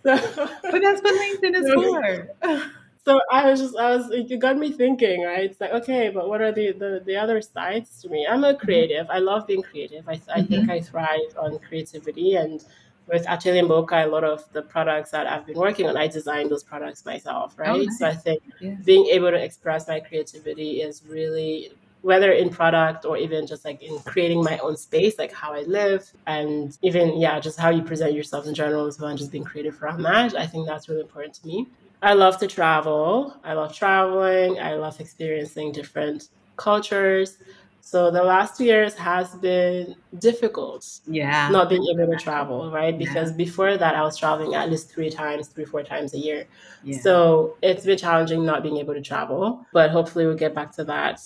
but 0.03 0.81
that's 0.81 1.01
what 1.01 1.15
LinkedIn 1.19 1.55
is 1.59 1.73
for. 1.73 2.71
So 3.05 3.21
I 3.31 3.49
was 3.49 3.59
just, 3.59 3.75
I 3.77 3.95
was, 3.95 4.11
you 4.11 4.37
got 4.37 4.57
me 4.57 4.71
thinking, 4.71 5.23
right? 5.23 5.49
It's 5.49 5.59
like, 5.59 5.71
okay, 5.71 6.09
but 6.09 6.29
what 6.29 6.41
are 6.41 6.51
the, 6.51 6.71
the, 6.71 7.01
the 7.05 7.15
other 7.15 7.41
sides 7.41 8.01
to 8.01 8.09
me? 8.09 8.27
I'm 8.29 8.43
a 8.43 8.53
mm-hmm. 8.53 8.65
creative. 8.65 9.09
I 9.09 9.19
love 9.19 9.47
being 9.47 9.63
creative. 9.63 10.07
I, 10.07 10.13
I 10.13 10.15
mm-hmm. 10.15 10.45
think 10.45 10.69
I 10.69 10.81
thrive 10.81 11.37
on 11.39 11.59
creativity 11.59 12.35
and 12.35 12.63
with 13.07 13.27
Atelier 13.27 13.63
Mboka, 13.63 14.05
a 14.05 14.07
lot 14.07 14.23
of 14.23 14.45
the 14.53 14.61
products 14.61 15.11
that 15.11 15.27
I've 15.27 15.45
been 15.45 15.57
working 15.57 15.87
on, 15.87 15.97
I 15.97 16.07
designed 16.07 16.49
those 16.49 16.63
products 16.63 17.05
myself, 17.05 17.57
right? 17.57 17.69
Oh, 17.69 17.77
nice. 17.77 17.99
So 17.99 18.07
I 18.07 18.13
think 18.13 18.41
yeah. 18.59 18.75
being 18.85 19.05
able 19.07 19.31
to 19.31 19.43
express 19.43 19.87
my 19.87 19.99
creativity 19.99 20.81
is 20.81 21.03
really 21.05 21.73
whether 22.03 22.31
in 22.31 22.49
product 22.49 23.05
or 23.05 23.17
even 23.17 23.45
just 23.45 23.63
like 23.63 23.81
in 23.81 23.99
creating 23.99 24.43
my 24.43 24.57
own 24.59 24.75
space, 24.75 25.19
like 25.19 25.31
how 25.31 25.53
I 25.53 25.61
live, 25.61 26.11
and 26.25 26.77
even 26.81 27.19
yeah, 27.19 27.39
just 27.39 27.59
how 27.59 27.69
you 27.69 27.83
present 27.83 28.13
yourself 28.13 28.47
in 28.47 28.53
general 28.53 28.85
as 28.85 28.99
well, 28.99 29.09
and 29.09 29.19
just 29.19 29.31
being 29.31 29.43
creative 29.43 29.81
around 29.83 30.01
that. 30.03 30.35
I 30.35 30.47
think 30.47 30.65
that's 30.65 30.89
really 30.89 31.01
important 31.01 31.35
to 31.35 31.47
me. 31.47 31.67
I 32.01 32.13
love 32.13 32.37
to 32.39 32.47
travel. 32.47 33.35
I 33.43 33.53
love 33.53 33.75
traveling. 33.75 34.59
I 34.59 34.75
love 34.75 34.99
experiencing 34.99 35.71
different 35.71 36.29
cultures. 36.57 37.37
So 37.81 38.11
the 38.11 38.23
last 38.23 38.57
two 38.57 38.65
years 38.65 38.93
has 38.95 39.35
been 39.35 39.95
difficult. 40.19 40.87
Yeah. 41.07 41.49
Not 41.49 41.67
being 41.67 41.83
able 41.91 42.11
to 42.11 42.17
travel, 42.17 42.71
right? 42.71 42.97
Because 42.97 43.31
yeah. 43.31 43.37
before 43.37 43.77
that, 43.77 43.95
I 43.95 44.01
was 44.01 44.17
traveling 44.17 44.53
at 44.55 44.69
least 44.69 44.91
three 44.91 45.09
times, 45.09 45.47
three, 45.47 45.65
four 45.65 45.83
times 45.83 46.13
a 46.13 46.17
year. 46.17 46.47
Yeah. 46.83 46.99
So 47.01 47.57
it's 47.61 47.85
been 47.85 47.97
challenging 47.97 48.45
not 48.45 48.63
being 48.63 48.77
able 48.77 48.93
to 48.93 49.01
travel, 49.01 49.65
but 49.73 49.89
hopefully 49.89 50.25
we'll 50.25 50.37
get 50.37 50.53
back 50.53 50.71
to 50.73 50.83
that. 50.85 51.21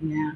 Yeah. 0.00 0.32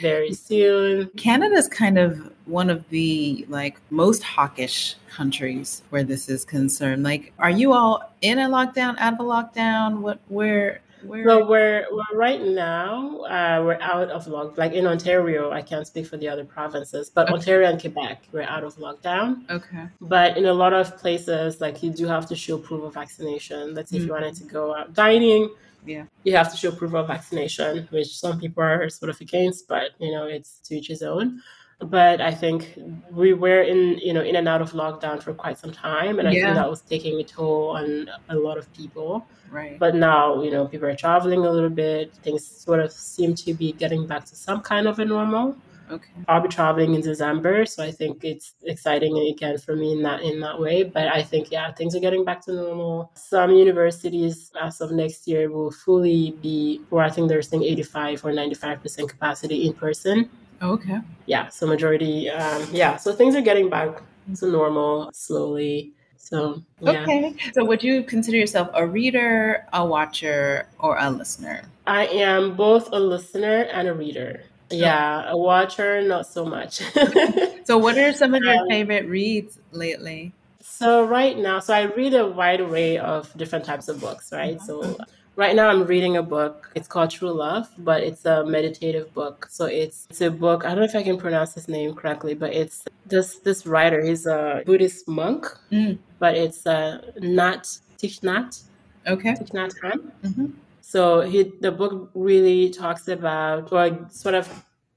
Very 0.00 0.32
soon. 0.32 1.08
Canada's 1.16 1.68
kind 1.68 1.98
of 1.98 2.32
one 2.46 2.70
of 2.70 2.88
the 2.90 3.44
like 3.48 3.78
most 3.90 4.22
hawkish 4.22 4.96
countries 5.10 5.82
where 5.90 6.04
this 6.04 6.28
is 6.28 6.44
concerned. 6.44 7.02
Like, 7.02 7.32
are 7.38 7.50
you 7.50 7.72
all 7.72 8.12
in 8.20 8.38
a 8.38 8.48
lockdown, 8.48 8.98
out 8.98 9.14
of 9.14 9.20
a 9.20 9.22
lockdown? 9.22 10.00
What, 10.00 10.20
where, 10.28 10.80
where? 11.04 11.24
So 11.24 11.46
we're, 11.46 11.86
we're 11.90 12.18
right 12.18 12.42
now 12.42 13.20
uh, 13.20 13.62
we're 13.64 13.80
out 13.80 14.10
of 14.10 14.26
lock. 14.26 14.58
Like 14.58 14.72
in 14.72 14.86
Ontario, 14.86 15.50
I 15.50 15.62
can't 15.62 15.86
speak 15.86 16.06
for 16.06 16.16
the 16.16 16.28
other 16.28 16.44
provinces, 16.44 17.10
but 17.10 17.26
okay. 17.26 17.34
Ontario 17.34 17.70
and 17.70 17.80
Quebec 17.80 18.24
we're 18.32 18.42
out 18.42 18.64
of 18.64 18.76
lockdown. 18.76 19.48
Okay. 19.50 19.86
But 20.00 20.36
in 20.36 20.46
a 20.46 20.54
lot 20.54 20.72
of 20.72 20.96
places, 20.98 21.60
like 21.60 21.82
you 21.82 21.90
do 21.90 22.06
have 22.06 22.26
to 22.26 22.36
show 22.36 22.58
proof 22.58 22.84
of 22.84 22.94
vaccination. 22.94 23.74
Let's 23.74 23.90
say 23.90 23.96
mm-hmm. 23.96 24.04
if 24.04 24.06
you 24.08 24.12
wanted 24.12 24.34
to 24.36 24.44
go 24.44 24.74
out 24.74 24.94
dining, 24.94 25.50
yeah, 25.86 26.04
you 26.24 26.36
have 26.36 26.50
to 26.50 26.56
show 26.56 26.72
proof 26.72 26.94
of 26.94 27.06
vaccination, 27.06 27.88
which 27.90 28.18
some 28.18 28.38
people 28.38 28.62
are 28.62 28.88
sort 28.88 29.10
of 29.10 29.20
against, 29.20 29.68
but 29.68 29.92
you 29.98 30.12
know 30.12 30.26
it's 30.26 30.58
to 30.64 30.76
each 30.76 30.88
his 30.88 31.02
own 31.02 31.40
but 31.78 32.20
I 32.20 32.32
think 32.32 32.78
we 33.10 33.34
were 33.34 33.60
in 33.60 33.98
you 33.98 34.12
know 34.12 34.22
in 34.22 34.36
and 34.36 34.48
out 34.48 34.62
of 34.62 34.72
lockdown 34.72 35.22
for 35.22 35.34
quite 35.34 35.58
some 35.58 35.72
time, 35.72 36.18
and 36.18 36.26
I 36.26 36.32
yeah. 36.32 36.44
think 36.46 36.56
that 36.56 36.70
was 36.70 36.80
taking 36.80 37.20
a 37.20 37.24
toll 37.24 37.70
on 37.70 38.10
a 38.28 38.36
lot 38.36 38.56
of 38.56 38.72
people. 38.72 39.26
Right. 39.50 39.78
But 39.78 39.94
now 39.94 40.42
you 40.42 40.50
know 40.50 40.66
people 40.66 40.88
are 40.88 40.96
traveling 40.96 41.44
a 41.44 41.50
little 41.50 41.70
bit. 41.70 42.14
Things 42.22 42.46
sort 42.46 42.80
of 42.80 42.92
seem 42.92 43.34
to 43.34 43.52
be 43.52 43.72
getting 43.72 44.06
back 44.06 44.24
to 44.26 44.36
some 44.36 44.60
kind 44.62 44.86
of 44.86 44.98
a 44.98 45.04
normal. 45.04 45.56
Okay. 45.90 46.10
I'll 46.28 46.40
be 46.40 46.48
traveling 46.48 46.94
in 46.94 47.00
December, 47.00 47.64
so 47.66 47.82
I 47.82 47.90
think 47.92 48.24
it's 48.24 48.54
exciting 48.64 49.16
again 49.28 49.58
for 49.58 49.76
me 49.76 49.92
in 49.92 50.02
that 50.02 50.22
in 50.22 50.40
that 50.40 50.58
way. 50.58 50.82
But 50.82 51.08
I 51.08 51.22
think 51.22 51.50
yeah, 51.50 51.72
things 51.72 51.94
are 51.94 52.00
getting 52.00 52.24
back 52.24 52.40
to 52.46 52.52
normal. 52.52 53.12
Some 53.14 53.52
universities 53.52 54.50
as 54.60 54.80
of 54.80 54.90
next 54.90 55.28
year 55.28 55.50
will 55.50 55.70
fully 55.70 56.32
be, 56.42 56.80
or 56.90 57.02
I 57.02 57.10
think 57.10 57.28
they're 57.28 57.42
saying 57.42 57.62
85 57.62 58.24
or 58.24 58.32
95 58.32 58.82
percent 58.82 59.08
capacity 59.08 59.66
in 59.66 59.74
person. 59.74 60.28
Okay. 60.62 60.98
Yeah. 61.26 61.48
So 61.48 61.66
majority, 61.66 62.30
um, 62.30 62.66
yeah. 62.72 62.96
So 62.96 63.12
things 63.12 63.36
are 63.36 63.42
getting 63.42 63.70
back 63.70 64.02
to 64.36 64.46
normal 64.46 65.10
slowly. 65.12 65.92
So 66.16 66.62
yeah. 66.80 67.02
Okay. 67.02 67.36
So 67.52 67.64
would 67.64 67.82
you 67.84 68.02
consider 68.02 68.36
yourself 68.36 68.70
a 68.74 68.84
reader, 68.84 69.66
a 69.72 69.84
watcher, 69.86 70.66
or 70.80 70.96
a 70.98 71.10
listener? 71.10 71.62
I 71.86 72.06
am 72.06 72.56
both 72.56 72.88
a 72.92 72.98
listener 72.98 73.68
and 73.72 73.86
a 73.86 73.94
reader. 73.94 74.42
Yeah, 74.70 75.30
a 75.30 75.36
watcher, 75.36 76.02
not 76.02 76.26
so 76.26 76.44
much. 76.44 76.80
so 77.64 77.78
what 77.78 77.96
are 77.98 78.12
some 78.12 78.34
of 78.34 78.42
your 78.42 78.56
um, 78.56 78.68
favorite 78.68 79.06
reads 79.08 79.58
lately? 79.72 80.32
So 80.60 81.04
right 81.04 81.38
now, 81.38 81.60
so 81.60 81.72
I 81.74 81.82
read 81.82 82.14
a 82.14 82.26
wide 82.26 82.60
array 82.60 82.98
of 82.98 83.32
different 83.36 83.64
types 83.64 83.88
of 83.88 84.00
books, 84.00 84.32
right? 84.32 84.56
Mm-hmm. 84.56 84.66
So 84.66 84.98
Right 85.36 85.54
now, 85.54 85.68
I'm 85.68 85.84
reading 85.84 86.16
a 86.16 86.22
book. 86.22 86.70
It's 86.74 86.88
called 86.88 87.10
True 87.10 87.30
Love, 87.30 87.68
but 87.76 88.02
it's 88.02 88.24
a 88.24 88.42
meditative 88.46 89.12
book. 89.12 89.46
So 89.50 89.66
it's 89.66 90.06
it's 90.08 90.22
a 90.22 90.30
book. 90.30 90.64
I 90.64 90.70
don't 90.70 90.78
know 90.78 90.84
if 90.84 90.96
I 90.96 91.02
can 91.02 91.18
pronounce 91.18 91.52
his 91.52 91.68
name 91.68 91.94
correctly, 91.94 92.32
but 92.32 92.54
it's 92.54 92.84
this 93.04 93.36
this 93.40 93.66
writer. 93.66 94.02
He's 94.02 94.24
a 94.24 94.62
Buddhist 94.64 95.06
monk, 95.06 95.46
mm. 95.70 95.98
but 96.18 96.36
it's 96.36 96.66
uh, 96.66 97.02
Nhat 97.20 97.80
Thich 97.98 98.20
Nhat. 98.20 98.62
Okay. 99.06 99.34
Thich 99.34 99.52
Nhat 99.52 99.74
Hanh. 99.82 100.10
Mm-hmm. 100.24 100.46
So 100.88 101.22
he 101.22 101.52
the 101.60 101.72
book 101.72 102.10
really 102.14 102.70
talks 102.70 103.08
about 103.08 103.72
or 103.72 104.08
sort 104.08 104.36
of 104.36 104.46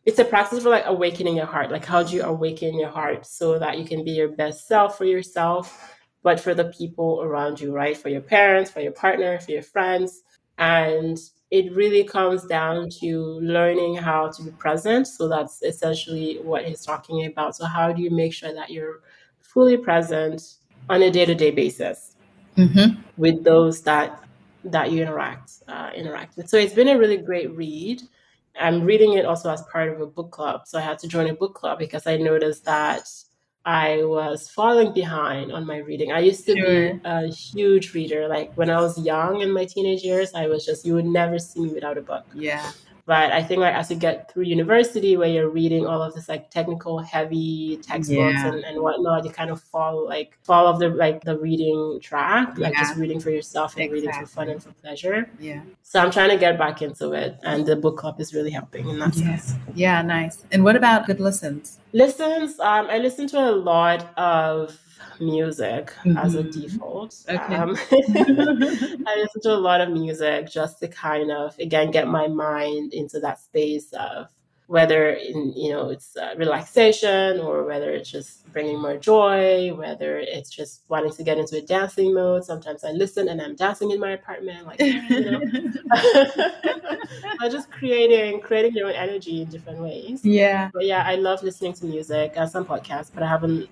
it's 0.06 0.20
a 0.20 0.24
practice 0.24 0.62
for 0.62 0.70
like 0.70 0.86
awakening 0.86 1.36
your 1.36 1.48
heart. 1.48 1.72
Like 1.72 1.84
how 1.84 2.04
do 2.04 2.16
you 2.16 2.22
awaken 2.22 2.78
your 2.78 2.90
heart 2.90 3.26
so 3.26 3.58
that 3.58 3.80
you 3.80 3.86
can 3.86 4.04
be 4.04 4.12
your 4.12 4.30
best 4.30 4.68
self 4.68 5.00
for 5.00 5.06
yourself, 5.06 5.98
but 6.22 6.40
for 6.40 6.54
the 6.54 6.66
people 6.66 7.22
around 7.24 7.60
you, 7.60 7.74
right? 7.74 7.98
For 7.98 8.10
your 8.10 8.22
parents, 8.22 8.70
for 8.70 8.82
your 8.82 8.92
partner, 8.92 9.40
for 9.40 9.52
your 9.52 9.64
friends 9.64 10.22
and 10.60 11.18
it 11.50 11.74
really 11.74 12.04
comes 12.04 12.46
down 12.46 12.90
to 13.02 13.40
learning 13.42 13.96
how 13.96 14.30
to 14.30 14.44
be 14.44 14.52
present. 14.52 15.08
So 15.08 15.28
that's 15.28 15.64
essentially 15.64 16.38
what 16.44 16.66
he's 16.66 16.86
talking 16.86 17.26
about. 17.26 17.56
So, 17.56 17.66
how 17.66 17.92
do 17.92 18.04
you 18.04 18.12
make 18.12 18.34
sure 18.34 18.54
that 18.54 18.70
you're 18.70 19.00
fully 19.40 19.78
present 19.78 20.44
on 20.88 21.02
a 21.02 21.10
day 21.10 21.26
to 21.26 21.34
day 21.34 21.50
basis 21.50 22.16
mm-hmm. 22.56 23.02
with 23.18 23.44
those 23.44 23.82
that 23.84 24.24
that 24.64 24.92
you 24.92 25.02
interact 25.02 25.52
uh, 25.68 25.92
interact 25.96 26.38
with. 26.38 26.50
So 26.50 26.58
it's 26.58 26.74
been 26.74 26.90
a 26.90 26.98
really 26.98 27.18
great 27.18 27.52
read. 27.56 28.02
I'm 28.60 28.84
reading 28.84 29.14
it 29.14 29.26
also 29.26 29.50
as 29.50 29.62
part 29.72 29.90
of 29.90 30.02
a 30.02 30.06
book 30.06 30.32
club. 30.32 30.62
So 30.66 30.78
I 30.78 30.82
had 30.82 31.00
to 31.00 31.08
join 31.08 31.30
a 31.30 31.34
book 31.34 31.54
club 31.54 31.80
because 31.80 32.08
I 32.08 32.18
noticed 32.18 32.66
that 32.66 33.08
I 33.66 34.04
was 34.04 34.50
falling 34.50 34.94
behind 34.94 35.52
on 35.52 35.66
my 35.66 35.78
reading. 35.78 36.12
I 36.12 36.20
used 36.20 36.46
to 36.48 36.58
sure. 36.58 36.94
be 36.94 37.02
a 37.04 37.28
huge 37.28 37.94
reader. 37.94 38.28
Like 38.28 38.54
when 38.56 38.70
I 38.70 38.82
was 38.82 38.98
young 38.98 39.42
in 39.42 39.52
my 39.52 39.66
teenage 39.66 40.02
years, 40.02 40.34
I 40.34 40.48
was 40.48 40.66
just, 40.66 40.86
you 40.86 40.94
would 40.96 41.06
never 41.06 41.40
see 41.40 41.62
me 41.62 41.70
without 41.70 41.98
a 41.98 42.02
book. 42.02 42.26
Yeah. 42.34 42.72
But 43.10 43.32
I 43.32 43.42
think 43.42 43.60
like 43.60 43.74
as 43.74 43.90
you 43.90 43.98
get 43.98 44.32
through 44.32 44.44
university 44.44 45.18
where 45.18 45.28
you're 45.28 45.50
reading 45.50 45.84
all 45.88 46.00
of 46.00 46.14
this 46.14 46.30
like 46.30 46.52
technical 46.52 47.00
heavy 47.00 47.78
textbooks 47.78 48.36
yeah. 48.36 48.50
and, 48.50 48.64
and 48.64 48.84
whatnot, 48.84 49.26
you 49.26 49.32
kind 49.32 49.50
of 49.50 49.60
fall 49.60 50.06
like 50.06 50.38
fall 50.44 50.68
off 50.68 50.78
the 50.78 50.90
like 50.90 51.24
the 51.24 51.36
reading 51.40 52.00
track, 52.04 52.56
like 52.60 52.74
yeah. 52.74 52.84
just 52.84 52.98
reading 52.98 53.20
for 53.20 53.32
yourself 53.32 53.74
and 53.74 53.86
exactly. 53.86 54.00
reading 54.00 54.22
for 54.22 54.28
fun 54.28 54.50
and 54.50 54.62
for 54.62 54.72
pleasure. 54.74 55.28
Yeah. 55.40 55.64
So 55.82 56.00
I'm 56.00 56.12
trying 56.12 56.30
to 56.30 56.38
get 56.38 56.60
back 56.60 56.84
into 56.84 57.14
it 57.14 57.36
and 57.42 57.66
the 57.66 57.76
book 57.76 57.98
club 57.98 58.20
is 58.20 58.36
really 58.36 58.52
helping 58.52 58.88
in 58.88 59.00
that 59.00 59.16
yeah. 59.16 59.38
sense. 59.38 59.56
Yeah, 59.74 60.04
nice. 60.04 60.46
And 60.52 60.64
what 60.64 60.76
about 60.76 61.08
good 61.08 61.20
listens? 61.20 61.80
Listens, 61.94 62.60
um, 62.60 62.86
I 62.92 63.00
listen 63.00 63.28
to 63.30 63.40
a 63.40 63.50
lot 63.50 64.08
of 64.20 64.80
music 65.20 65.94
mm-hmm. 66.04 66.18
as 66.18 66.36
a 66.36 66.44
mm-hmm. 66.44 66.62
default. 66.62 67.16
Okay. 67.28 67.56
Um, 67.56 67.76
I 69.08 69.16
listen 69.18 69.42
to 69.44 69.54
a 69.54 69.58
lot 69.58 69.82
of 69.82 69.90
music 69.90 70.50
just 70.50 70.80
to 70.80 70.88
kind 70.88 71.32
of 71.32 71.58
again 71.60 71.92
get 71.92 72.08
my 72.08 72.28
mind 72.28 72.94
into 72.94 73.20
that 73.20 73.40
space 73.40 73.92
of 73.94 74.30
whether 74.70 75.10
in 75.10 75.52
you 75.56 75.72
know 75.72 75.90
it's 75.90 76.16
uh, 76.16 76.36
relaxation 76.38 77.40
or 77.40 77.64
whether 77.64 77.90
it's 77.90 78.12
just 78.12 78.46
bringing 78.54 78.80
more 78.80 78.98
joy 78.98 79.74
whether 79.74 80.20
it's 80.20 80.52
just 80.52 80.84
wanting 80.90 81.12
to 81.12 81.24
get 81.24 81.40
into 81.40 81.58
a 81.58 81.62
dancing 81.62 82.14
mode 82.14 82.46
sometimes 82.46 82.84
i 82.84 82.92
listen 82.92 83.30
and 83.30 83.42
i'm 83.42 83.56
dancing 83.56 83.90
in 83.90 84.00
my 84.00 84.12
apartment 84.12 84.68
like 84.68 84.80
you 84.80 85.22
know 85.22 85.42
just 87.50 87.72
creating 87.72 88.40
creating 88.42 88.76
your 88.76 88.90
own 88.90 88.94
energy 88.94 89.42
in 89.42 89.50
different 89.50 89.80
ways 89.80 90.24
yeah 90.24 90.70
but 90.72 90.86
yeah 90.86 91.02
i 91.04 91.16
love 91.16 91.42
listening 91.42 91.74
to 91.74 91.86
music 91.86 92.34
and 92.36 92.48
some 92.48 92.64
podcasts 92.64 93.10
but 93.12 93.24
i 93.24 93.28
haven't 93.28 93.68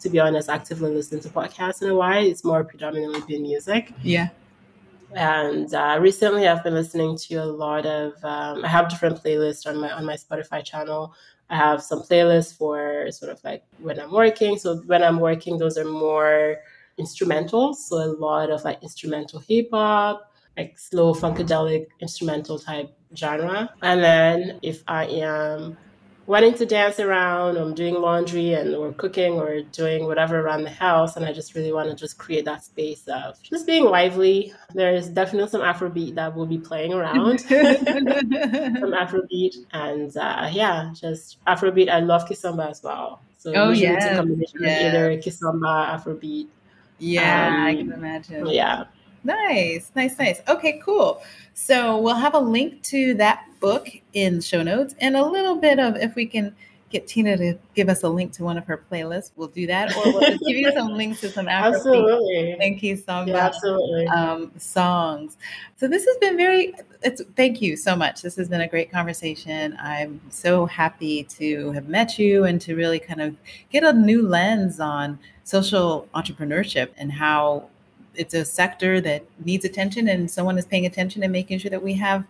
to 0.00 0.08
be 0.08 0.18
honest, 0.18 0.48
actively 0.48 0.94
listening 0.94 1.20
to 1.22 1.28
podcasts 1.28 1.82
in 1.82 1.90
a 1.90 1.94
while. 1.94 2.24
It's 2.24 2.44
more 2.44 2.64
predominantly 2.64 3.20
been 3.22 3.42
music. 3.42 3.92
Yeah. 4.02 4.28
And 5.14 5.72
uh, 5.74 5.98
recently, 6.00 6.48
I've 6.48 6.64
been 6.64 6.74
listening 6.74 7.18
to 7.18 7.34
a 7.36 7.44
lot 7.44 7.84
of. 7.86 8.12
Um, 8.24 8.64
I 8.64 8.68
have 8.68 8.88
different 8.88 9.22
playlists 9.22 9.66
on 9.66 9.78
my 9.78 9.90
on 9.90 10.04
my 10.06 10.14
Spotify 10.14 10.64
channel. 10.64 11.14
I 11.50 11.56
have 11.56 11.82
some 11.82 12.02
playlists 12.02 12.56
for 12.56 13.10
sort 13.10 13.30
of 13.30 13.42
like 13.44 13.62
when 13.78 14.00
I'm 14.00 14.10
working. 14.10 14.56
So 14.56 14.76
when 14.86 15.02
I'm 15.02 15.20
working, 15.20 15.58
those 15.58 15.76
are 15.76 15.84
more 15.84 16.56
instrumentals. 16.98 17.76
So 17.76 17.96
a 17.96 18.12
lot 18.18 18.50
of 18.50 18.64
like 18.64 18.82
instrumental 18.82 19.40
hip 19.40 19.68
hop, 19.70 20.32
like 20.56 20.78
slow 20.78 21.12
funkadelic 21.14 21.88
instrumental 22.00 22.58
type 22.58 22.90
genre. 23.14 23.70
And 23.82 24.02
then 24.02 24.60
if 24.62 24.82
I 24.88 25.04
am 25.06 25.76
wanting 26.26 26.54
to 26.54 26.64
dance 26.64 27.00
around 27.00 27.56
or 27.56 27.62
I'm 27.62 27.74
doing 27.74 27.94
laundry 27.94 28.52
and 28.54 28.74
or 28.74 28.92
cooking 28.92 29.34
or 29.34 29.62
doing 29.62 30.06
whatever 30.06 30.40
around 30.40 30.62
the 30.62 30.70
house 30.70 31.16
and 31.16 31.24
I 31.24 31.32
just 31.32 31.54
really 31.54 31.72
want 31.72 31.90
to 31.90 31.96
just 31.96 32.18
create 32.18 32.44
that 32.44 32.64
space 32.64 33.08
of 33.08 33.42
just 33.42 33.66
being 33.66 33.84
lively. 33.84 34.52
There's 34.74 35.08
definitely 35.08 35.50
some 35.50 35.62
Afrobeat 35.62 36.14
that 36.14 36.34
will 36.36 36.46
be 36.46 36.58
playing 36.58 36.92
around. 36.92 37.40
some 37.40 37.56
Afrobeat 37.58 39.56
and 39.72 40.16
uh, 40.16 40.48
yeah, 40.52 40.92
just 40.94 41.44
Afrobeat. 41.46 41.88
I 41.88 42.00
love 42.00 42.26
Kizomba 42.26 42.70
as 42.70 42.82
well. 42.82 43.20
So 43.38 43.52
oh, 43.54 43.70
yeah. 43.70 43.96
it's 43.96 44.04
a 44.04 44.14
combination 44.14 44.62
yeah. 44.62 44.78
of 44.78 44.94
either 44.94 45.16
Kizomba, 45.18 45.98
Afrobeat. 45.98 46.46
Yeah, 46.98 47.48
um, 47.48 47.66
I 47.66 47.74
can 47.74 47.92
imagine. 47.92 48.46
Yeah. 48.46 48.84
Nice, 49.24 49.90
nice, 49.94 50.18
nice. 50.18 50.40
Okay, 50.48 50.80
cool. 50.84 51.22
So 51.54 51.98
we'll 51.98 52.14
have 52.14 52.34
a 52.34 52.40
link 52.40 52.82
to 52.84 53.14
that 53.14 53.44
book 53.62 53.88
in 54.12 54.40
show 54.40 54.62
notes 54.62 54.94
and 55.00 55.16
a 55.16 55.24
little 55.24 55.56
bit 55.56 55.78
of 55.78 55.96
if 55.96 56.14
we 56.14 56.26
can 56.26 56.54
get 56.92 57.06
Tina 57.06 57.36
to 57.38 57.54
give 57.74 57.88
us 57.88 58.02
a 58.02 58.08
link 58.08 58.32
to 58.32 58.44
one 58.44 58.58
of 58.58 58.66
her 58.66 58.84
playlists, 58.90 59.32
we'll 59.34 59.48
do 59.48 59.66
that, 59.66 59.96
or 59.96 60.12
we'll 60.12 60.38
give 60.38 60.56
you 60.56 60.70
some 60.72 60.88
links 60.96 61.20
to 61.22 61.30
some 61.30 61.48
Afro 61.48 61.78
absolutely. 61.78 62.54
Thank 62.58 62.82
you 62.82 62.96
so 62.96 63.24
yeah, 63.26 63.36
absolutely. 63.38 64.06
Um, 64.08 64.52
songs. 64.58 65.38
So 65.76 65.88
this 65.88 66.04
has 66.04 66.16
been 66.18 66.36
very. 66.36 66.74
It's 67.02 67.22
thank 67.34 67.62
you 67.62 67.76
so 67.76 67.96
much. 67.96 68.22
This 68.22 68.36
has 68.36 68.48
been 68.48 68.60
a 68.60 68.68
great 68.68 68.92
conversation. 68.92 69.76
I'm 69.80 70.20
so 70.28 70.66
happy 70.66 71.24
to 71.24 71.72
have 71.72 71.88
met 71.88 72.18
you 72.18 72.44
and 72.44 72.60
to 72.60 72.76
really 72.76 73.00
kind 73.00 73.22
of 73.22 73.36
get 73.70 73.82
a 73.82 73.92
new 73.92 74.22
lens 74.28 74.78
on 74.78 75.18
social 75.44 76.06
entrepreneurship 76.14 76.90
and 76.98 77.10
how 77.10 77.68
it's 78.14 78.34
a 78.34 78.44
sector 78.44 79.00
that 79.00 79.24
needs 79.44 79.64
attention 79.64 80.08
and 80.08 80.30
someone 80.30 80.58
is 80.58 80.66
paying 80.66 80.84
attention 80.84 81.22
and 81.22 81.32
making 81.32 81.58
sure 81.58 81.70
that 81.70 81.82
we 81.82 81.94
have 81.94 82.24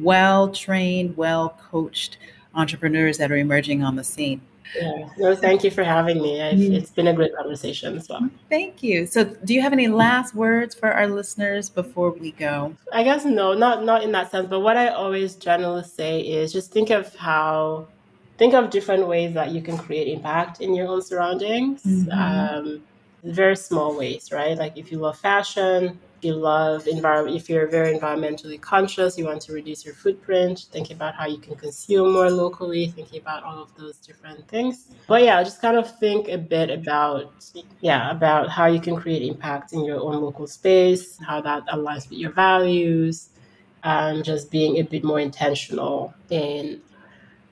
well 0.00 0.50
trained, 0.50 1.16
well 1.16 1.58
coached 1.70 2.18
entrepreneurs 2.54 3.18
that 3.18 3.30
are 3.30 3.36
emerging 3.36 3.82
on 3.82 3.96
the 3.96 4.04
scene. 4.04 4.40
Yeah. 4.76 5.08
No, 5.16 5.34
thank 5.34 5.64
you 5.64 5.70
for 5.70 5.82
having 5.82 6.20
me. 6.20 6.42
I've, 6.42 6.58
mm. 6.58 6.74
it's 6.74 6.90
been 6.90 7.06
a 7.06 7.14
great 7.14 7.34
conversation 7.34 7.96
as 7.96 8.08
well. 8.08 8.28
Thank 8.50 8.82
you. 8.82 9.06
So, 9.06 9.24
do 9.24 9.54
you 9.54 9.62
have 9.62 9.72
any 9.72 9.88
last 9.88 10.34
words 10.34 10.74
for 10.74 10.92
our 10.92 11.06
listeners 11.06 11.70
before 11.70 12.10
we 12.10 12.32
go? 12.32 12.74
I 12.92 13.02
guess 13.02 13.24
no, 13.24 13.54
not 13.54 13.84
not 13.84 14.02
in 14.02 14.12
that 14.12 14.30
sense. 14.30 14.48
But 14.48 14.60
what 14.60 14.76
I 14.76 14.88
always 14.88 15.36
generally 15.36 15.84
say 15.84 16.20
is 16.20 16.52
just 16.52 16.70
think 16.70 16.90
of 16.90 17.14
how, 17.16 17.88
think 18.36 18.54
of 18.54 18.70
different 18.70 19.06
ways 19.06 19.32
that 19.34 19.52
you 19.52 19.62
can 19.62 19.78
create 19.78 20.08
impact 20.08 20.60
in 20.60 20.74
your 20.74 20.88
own 20.88 21.02
surroundings. 21.02 21.82
Mm-hmm. 21.84 22.10
Um, 22.10 22.82
very 23.24 23.56
small 23.56 23.96
ways, 23.96 24.30
right? 24.30 24.56
Like 24.56 24.76
if 24.76 24.92
you 24.92 24.98
love 24.98 25.18
fashion, 25.18 25.98
you 26.24 26.34
love 26.34 26.86
environment, 26.86 27.36
if 27.36 27.48
you're 27.48 27.66
very 27.66 27.96
environmentally 27.96 28.60
conscious, 28.60 29.16
you 29.16 29.24
want 29.24 29.42
to 29.42 29.52
reduce 29.52 29.84
your 29.84 29.94
footprint, 29.94 30.66
thinking 30.72 30.96
about 30.96 31.14
how 31.14 31.26
you 31.26 31.38
can 31.38 31.54
consume 31.54 32.12
more 32.12 32.30
locally, 32.30 32.88
thinking 32.88 33.20
about 33.20 33.42
all 33.42 33.62
of 33.62 33.74
those 33.76 33.96
different 33.98 34.46
things. 34.48 34.88
But 35.06 35.22
yeah, 35.22 35.42
just 35.42 35.60
kind 35.60 35.76
of 35.76 35.98
think 35.98 36.28
a 36.28 36.38
bit 36.38 36.70
about, 36.70 37.32
yeah, 37.80 38.10
about 38.10 38.48
how 38.48 38.66
you 38.66 38.80
can 38.80 38.96
create 38.96 39.22
impact 39.22 39.72
in 39.72 39.84
your 39.84 40.00
own 40.00 40.22
local 40.22 40.46
space, 40.46 41.18
how 41.18 41.40
that 41.42 41.66
aligns 41.68 42.08
with 42.08 42.18
your 42.18 42.32
values, 42.32 43.30
and 43.84 44.24
just 44.24 44.50
being 44.50 44.78
a 44.78 44.82
bit 44.82 45.04
more 45.04 45.20
intentional 45.20 46.12
in 46.30 46.80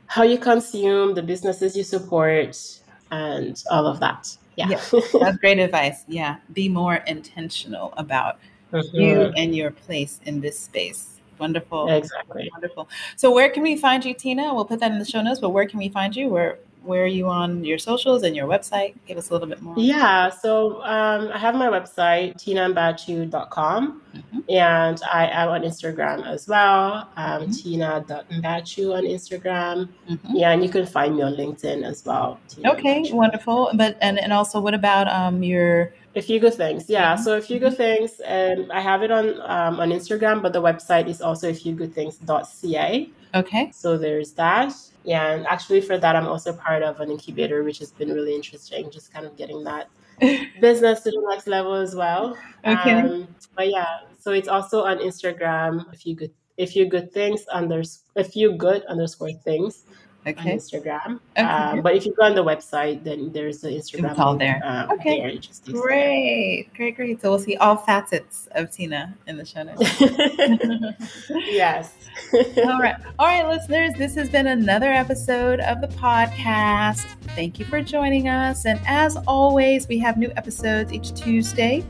how 0.06 0.22
you 0.22 0.38
consume, 0.38 1.14
the 1.14 1.22
businesses 1.22 1.76
you 1.76 1.82
support, 1.82 2.80
and 3.10 3.62
all 3.70 3.86
of 3.86 4.00
that. 4.00 4.36
Yeah. 4.56 4.68
yeah. 4.68 5.00
That's 5.20 5.36
great 5.38 5.58
advice. 5.58 6.04
Yeah. 6.08 6.38
Be 6.52 6.68
more 6.68 6.96
intentional 7.06 7.92
about 7.96 8.38
mm-hmm. 8.82 8.96
you 8.96 9.20
and 9.36 9.54
your 9.54 9.70
place 9.70 10.20
in 10.24 10.40
this 10.40 10.58
space. 10.58 11.20
Wonderful. 11.38 11.88
Exactly. 11.88 12.48
Wonderful. 12.52 12.88
So 13.16 13.30
where 13.30 13.50
can 13.50 13.62
we 13.62 13.76
find 13.76 14.04
you, 14.04 14.14
Tina? 14.14 14.54
We'll 14.54 14.64
put 14.64 14.80
that 14.80 14.90
in 14.90 14.98
the 14.98 15.04
show 15.04 15.22
notes, 15.22 15.40
but 15.40 15.50
where 15.50 15.66
can 15.66 15.78
we 15.78 15.88
find 15.88 16.16
you? 16.16 16.28
Where 16.28 16.58
where 16.86 17.02
are 17.02 17.08
you 17.08 17.28
on 17.28 17.64
your 17.64 17.78
socials 17.78 18.22
and 18.22 18.34
your 18.34 18.46
website? 18.46 18.94
Give 19.06 19.18
us 19.18 19.30
a 19.30 19.32
little 19.32 19.48
bit 19.48 19.60
more. 19.60 19.74
Yeah, 19.76 20.30
so 20.30 20.82
um, 20.84 21.30
I 21.34 21.38
have 21.38 21.54
my 21.54 21.66
website, 21.66 22.36
tinambachu.com, 22.36 24.02
mm-hmm. 24.14 24.38
and 24.48 25.00
I 25.12 25.26
am 25.26 25.48
on 25.48 25.62
Instagram 25.62 26.24
as 26.24 26.46
well, 26.46 27.10
um, 27.16 27.42
mm-hmm. 27.42 27.50
tina.mbachu 27.50 28.96
on 28.96 29.04
Instagram. 29.04 29.88
Mm-hmm. 30.08 30.36
Yeah, 30.36 30.52
and 30.52 30.62
you 30.62 30.70
can 30.70 30.86
find 30.86 31.16
me 31.16 31.22
on 31.22 31.34
LinkedIn 31.34 31.82
as 31.84 32.04
well. 32.04 32.38
Tina 32.48 32.72
okay, 32.72 33.02
Mbachu. 33.02 33.14
wonderful. 33.14 33.70
But 33.74 33.98
and, 34.00 34.18
and 34.18 34.32
also, 34.32 34.60
what 34.60 34.74
about 34.74 35.08
um, 35.08 35.42
your 35.42 35.92
a 36.16 36.22
few 36.22 36.40
good 36.40 36.54
things, 36.54 36.88
yeah. 36.88 37.14
Mm-hmm. 37.14 37.22
So 37.22 37.36
a 37.36 37.42
few 37.42 37.58
good 37.58 37.76
things, 37.76 38.20
and 38.20 38.72
I 38.72 38.80
have 38.80 39.02
it 39.02 39.10
on 39.10 39.40
um, 39.42 39.78
on 39.78 39.90
Instagram, 39.90 40.42
but 40.42 40.52
the 40.52 40.62
website 40.62 41.08
is 41.08 41.20
also 41.20 41.50
a 41.50 41.54
few 41.54 41.74
good 41.74 41.94
things.ca. 41.94 43.10
Okay. 43.34 43.70
So 43.72 43.98
there's 43.98 44.32
that. 44.32 44.72
Yeah, 45.04 45.34
and 45.34 45.46
actually 45.46 45.82
for 45.82 45.98
that, 45.98 46.16
I'm 46.16 46.26
also 46.26 46.52
part 46.52 46.82
of 46.82 47.00
an 47.00 47.10
incubator, 47.10 47.62
which 47.62 47.78
has 47.78 47.92
been 47.92 48.08
really 48.08 48.34
interesting. 48.34 48.90
Just 48.90 49.12
kind 49.12 49.26
of 49.26 49.36
getting 49.36 49.62
that 49.64 49.88
business 50.60 51.02
to 51.02 51.10
the 51.10 51.22
next 51.30 51.46
level 51.46 51.74
as 51.74 51.94
well. 51.94 52.36
Okay. 52.64 52.92
Um, 52.92 53.28
but 53.54 53.70
yeah, 53.70 54.00
so 54.18 54.32
it's 54.32 54.48
also 54.48 54.84
on 54.84 54.98
Instagram. 54.98 55.92
A 55.92 55.96
few 55.96 56.16
good, 56.16 56.32
a 56.58 56.66
few 56.66 56.88
good 56.88 57.12
things 57.12 57.44
under 57.52 57.82
a 58.16 58.24
few 58.24 58.56
good 58.56 58.84
underscore 58.86 59.32
things 59.32 59.84
okay. 60.26 60.52
on 60.52 60.58
Instagram. 60.58 61.20
Okay. 61.36 61.42
Um, 61.42 61.82
but 61.82 61.94
if 61.94 62.06
you 62.06 62.14
go 62.14 62.24
on 62.24 62.34
the 62.34 62.44
website, 62.44 63.04
then 63.04 63.32
there's 63.32 63.60
the 63.60 63.68
Instagram 63.68 64.10
it's 64.10 64.20
all 64.20 64.36
there. 64.36 64.60
Um, 64.64 64.90
okay, 64.92 65.20
there, 65.20 65.80
great, 65.80 66.68
great, 66.74 66.96
great. 66.96 67.22
So 67.22 67.30
we'll 67.30 67.38
see 67.38 67.56
all 67.56 67.76
facets 67.76 68.48
of 68.52 68.70
Tina 68.70 69.14
in 69.26 69.36
the 69.36 69.44
show 69.44 69.62
notes. 69.62 70.00
yes. 71.30 71.94
all 72.58 72.78
right, 72.80 72.96
all 73.18 73.26
right, 73.26 73.46
listeners. 73.46 73.92
This 73.96 74.14
has 74.14 74.30
been 74.30 74.46
another 74.46 74.92
episode 74.92 75.60
of 75.60 75.80
the 75.80 75.88
podcast. 75.88 77.04
Thank 77.34 77.58
you 77.58 77.64
for 77.64 77.82
joining 77.82 78.28
us, 78.28 78.64
and 78.64 78.80
as 78.86 79.16
always, 79.26 79.86
we 79.88 79.98
have 79.98 80.16
new 80.16 80.32
episodes 80.36 80.92
each 80.92 81.14
Tuesday 81.14 81.84